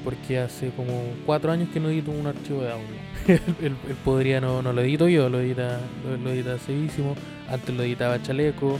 porque 0.03 0.39
hace 0.39 0.69
como 0.71 0.93
cuatro 1.25 1.51
años 1.51 1.69
que 1.73 1.79
no 1.79 1.89
edito 1.89 2.11
un 2.11 2.27
archivo 2.27 2.61
de 2.61 2.71
audio. 2.71 2.85
él, 3.61 3.75
podría 4.03 4.41
no, 4.41 4.61
no, 4.61 4.73
lo 4.73 4.81
edito 4.81 5.07
yo, 5.07 5.29
lo 5.29 5.39
edita, 5.39 5.79
lo, 6.23 6.29
edita 6.31 6.57
Sevísimo, 6.59 7.15
antes 7.49 7.75
lo 7.75 7.83
editaba 7.83 8.21
Chaleco, 8.21 8.77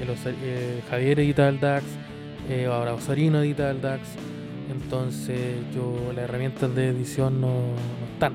eh, 0.00 0.82
Javier 0.88 1.20
editaba 1.20 1.48
el 1.48 1.60
DAX, 1.60 1.84
eh, 2.48 2.66
ahora 2.66 2.94
Osarino 2.94 3.42
edita 3.42 3.70
el 3.70 3.80
DAX, 3.80 4.00
entonces 4.70 5.56
yo 5.74 6.12
las 6.14 6.24
herramientas 6.24 6.74
de 6.74 6.88
edición 6.88 7.40
no, 7.40 7.52
están, 8.14 8.32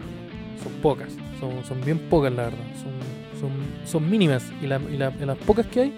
son 0.62 0.74
pocas, 0.82 1.10
son, 1.40 1.64
son 1.66 1.84
bien 1.84 1.98
pocas 2.10 2.32
la 2.32 2.44
verdad, 2.44 2.60
son, 2.82 3.40
son, 3.40 3.52
son 3.86 4.10
mínimas. 4.10 4.52
Y, 4.62 4.66
y, 4.66 4.98
las 4.98 5.38
pocas 5.46 5.66
que 5.66 5.82
hay 5.82 5.94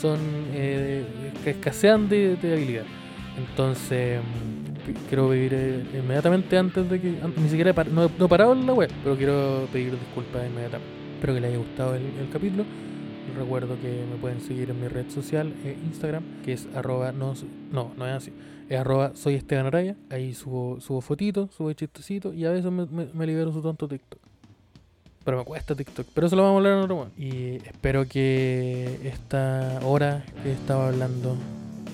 son 0.00 0.18
eh, 0.52 1.04
que 1.44 1.50
escasean 1.50 2.08
de, 2.08 2.36
de 2.36 2.52
habilidad. 2.52 2.84
Entonces 3.36 4.20
quiero 4.92 5.28
pedir 5.28 5.54
eh, 5.54 5.84
inmediatamente 5.94 6.58
antes 6.58 6.88
de 6.88 7.00
que. 7.00 7.18
ni 7.36 7.48
siquiera 7.48 7.72
no, 7.84 8.04
he 8.04 8.28
parado 8.28 8.52
en 8.52 8.66
la 8.66 8.74
web, 8.74 8.90
pero 9.02 9.16
quiero 9.16 9.68
pedir 9.72 9.98
disculpas 9.98 10.46
inmediatamente. 10.46 10.92
Espero 11.14 11.34
que 11.34 11.40
les 11.40 11.48
haya 11.50 11.58
gustado 11.58 11.94
el, 11.94 12.28
capítulo. 12.32 12.64
recuerdo 13.36 13.80
que 13.80 14.04
me 14.10 14.16
pueden 14.16 14.40
seguir 14.40 14.70
en 14.70 14.80
mi 14.80 14.88
red 14.88 15.08
social, 15.10 15.52
eh, 15.64 15.76
Instagram, 15.86 16.22
que 16.44 16.52
es 16.52 16.68
arroba. 16.74 17.12
No, 17.12 17.34
no, 17.72 17.92
no 17.96 18.06
es 18.06 18.12
así. 18.12 18.32
Es 18.68 18.78
arroba 18.78 19.12
soy 19.14 19.34
Esteban 19.34 19.66
Araya. 19.66 19.96
Ahí 20.10 20.34
subo, 20.34 20.80
subo 20.80 21.00
fotitos, 21.00 21.50
subo 21.54 21.72
chistecitos 21.72 22.34
y 22.34 22.44
a 22.44 22.50
veces 22.50 22.70
me, 22.70 22.86
me, 22.86 23.26
libero 23.26 23.52
su 23.52 23.62
tonto 23.62 23.88
TikTok. 23.88 24.20
Pero 25.24 25.38
me 25.38 25.44
cuesta 25.44 25.74
TikTok. 25.74 26.06
Pero 26.14 26.26
eso 26.26 26.36
lo 26.36 26.42
vamos 26.42 26.56
a 26.56 26.58
hablar 26.58 26.72
en 26.74 26.84
otro 26.84 26.96
momento. 26.96 27.20
Y 27.20 27.56
espero 27.66 28.06
que 28.06 29.00
esta 29.04 29.80
hora 29.82 30.24
que 30.42 30.52
estaba 30.52 30.88
hablando 30.88 31.36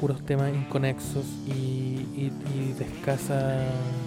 puros 0.00 0.20
temas 0.24 0.50
inconexos 0.54 1.24
y, 1.46 1.50
y, 2.16 2.74
de 2.78 2.84
escasa, 2.84 3.36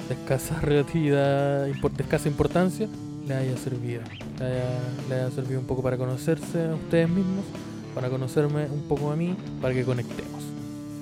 de 0.10 0.14
escasa 0.16 0.60
relatividad, 0.62 1.66
de 1.66 2.04
escasa 2.04 2.28
importancia, 2.28 2.88
le 3.28 3.34
haya 3.36 3.58
servido. 3.58 4.02
Le 4.40 4.46
haya, 4.46 4.64
le 5.10 5.16
haya 5.16 5.32
servido 5.32 5.60
un 5.60 5.68
poco 5.68 5.82
para 5.84 5.98
conocerse 5.98 6.66
a 6.70 6.74
ustedes 6.76 7.08
mismos, 7.10 7.46
para 7.94 8.10
conocerme 8.10 8.66
un 8.66 8.82
poco 8.88 9.12
a 9.12 9.16
mí, 9.16 9.36
para 9.62 9.74
que 9.74 9.84
conectemos. 9.84 10.32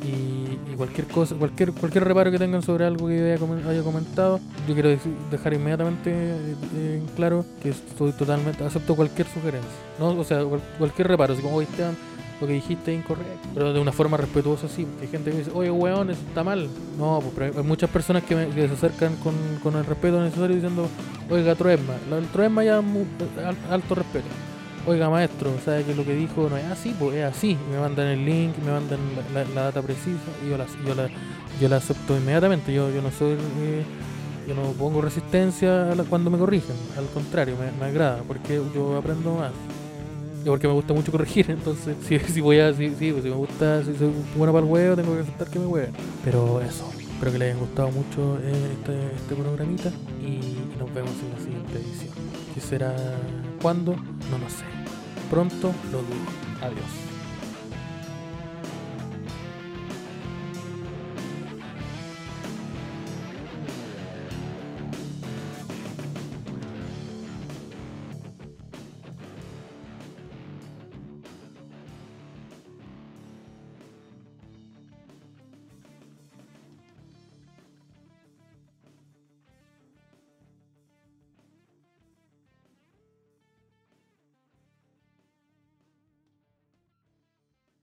Y, 0.04 0.58
y 0.72 0.76
cualquier 0.76 1.06
cosa, 1.08 1.36
cualquier 1.36 1.72
cualquier 1.74 2.04
reparo 2.04 2.32
que 2.32 2.40
tengan 2.40 2.64
sobre 2.64 2.86
algo 2.86 3.08
que 3.08 3.38
comen- 3.40 3.64
haya 3.68 3.84
comentado, 3.84 4.40
yo 4.68 4.74
quiero 4.74 4.90
dejar 5.30 5.54
inmediatamente 5.54 6.12
eh, 6.12 7.00
en 7.00 7.06
claro 7.16 7.46
que 7.62 7.70
estoy 7.70 8.12
totalmente, 8.14 8.64
acepto 8.64 8.96
cualquier 8.96 9.28
sugerencia. 9.28 9.70
¿no? 10.00 10.10
O 10.20 10.24
sea, 10.24 10.44
cual- 10.44 10.62
cualquier 10.80 11.08
reparo, 11.08 11.34
así 11.34 11.44
como, 11.44 11.62
Esteban, 11.62 11.96
lo 12.42 12.48
que 12.48 12.54
dijiste 12.54 12.94
es 12.94 13.00
incorrecto, 13.00 13.48
pero 13.54 13.72
de 13.72 13.80
una 13.80 13.92
forma 13.92 14.18
respetuosa, 14.18 14.68
sí, 14.68 14.84
porque 14.86 15.06
hay 15.06 15.12
gente 15.12 15.32
que 15.32 15.38
dice, 15.38 15.52
oye, 15.54 15.70
weón, 15.72 16.10
eso 16.10 16.20
está 16.28 16.44
mal. 16.44 16.68
No, 16.98 17.20
pues 17.22 17.34
pero 17.52 17.60
hay- 17.62 17.68
muchas 17.68 17.90
personas 17.90 18.24
que, 18.24 18.36
me- 18.36 18.48
que 18.50 18.68
se 18.68 18.74
acercan 18.74 19.16
con, 19.18 19.34
con 19.64 19.76
el 19.76 19.86
respeto 19.86 20.20
necesario 20.22 20.56
diciendo, 20.56 20.88
oiga, 21.30 21.54
Troesma, 21.56 21.94
el 22.18 22.26
Troesma 22.28 22.64
ya 22.64 22.82
alto 23.70 23.96
respeto. 23.96 24.26
Oiga, 24.88 25.12
maestro, 25.12 25.52
¿sabe 25.64 25.84
que 25.84 25.94
lo 25.94 26.04
que 26.04 26.16
dijo 26.16 26.50
no 26.50 26.58
es 26.58 26.66
así? 26.66 26.96
Pues 26.98 27.16
es 27.16 27.24
así. 27.26 27.56
Me 27.72 27.80
mandan 27.80 28.08
el 28.08 28.26
link, 28.26 28.56
me 28.66 28.72
mandan 28.72 28.98
la, 29.54 29.62
data 29.66 29.80
precisa 29.84 30.18
y 30.44 30.50
yo 30.50 30.58
la, 30.58 30.66
yo 30.88 30.96
la, 30.96 31.08
yo 31.62 31.70
la 31.70 31.76
acepto 31.76 32.18
inmediatamente. 32.18 32.74
Yo, 32.74 32.90
yo 32.90 33.00
no 33.04 33.12
soy. 33.12 33.34
eh, 33.60 33.84
yo 34.48 34.56
no 34.56 34.64
pongo 34.72 35.00
resistencia 35.04 35.94
cuando 36.10 36.32
me 36.32 36.40
corrigen. 36.40 36.76
Al 36.98 37.06
contrario, 37.14 37.56
me, 37.60 37.72
me 37.80 37.92
agrada 37.92 38.24
porque 38.28 38.60
yo 38.74 38.98
aprendo 38.98 39.36
más. 39.36 39.52
Porque 40.46 40.68
me 40.68 40.74
gusta 40.74 40.94
mucho 40.94 41.12
corregir. 41.12 41.46
Entonces, 41.50 41.96
si, 42.08 42.20
si 42.20 42.42
voy 42.42 42.60
a. 42.60 42.74
Si, 42.74 42.90
pues, 42.90 43.24
si 43.24 43.30
me 43.30 43.36
gusta, 43.36 43.84
si 43.84 43.96
soy 43.96 44.12
bueno 44.36 44.54
para 44.54 44.66
el 44.66 44.72
huevo, 44.72 44.96
tengo 44.96 45.16
que 45.16 45.22
aceptar 45.22 45.50
que 45.50 45.60
me 45.60 45.66
hueven. 45.66 45.92
Pero 46.24 46.62
eso. 46.62 46.90
Espero 46.98 47.32
que 47.34 47.38
les 47.38 47.52
haya 47.52 47.60
gustado 47.60 47.92
mucho 47.92 48.40
eh, 48.42 48.74
este, 48.74 49.16
este 49.16 49.36
programita. 49.36 49.92
Y 50.22 50.80
nos 50.80 50.94
vemos 50.94 51.12
en 51.22 51.30
la 51.32 51.40
siguiente 51.40 51.78
edición. 51.78 52.14
¿Qué 52.54 52.62
será? 52.62 52.96
¿Cuándo? 53.62 53.96
No 53.96 54.38
lo 54.38 54.50
sé. 54.50 54.66
Pronto 55.30 55.72
lo 55.92 56.00
dudo. 56.00 56.62
Adiós. 56.62 57.01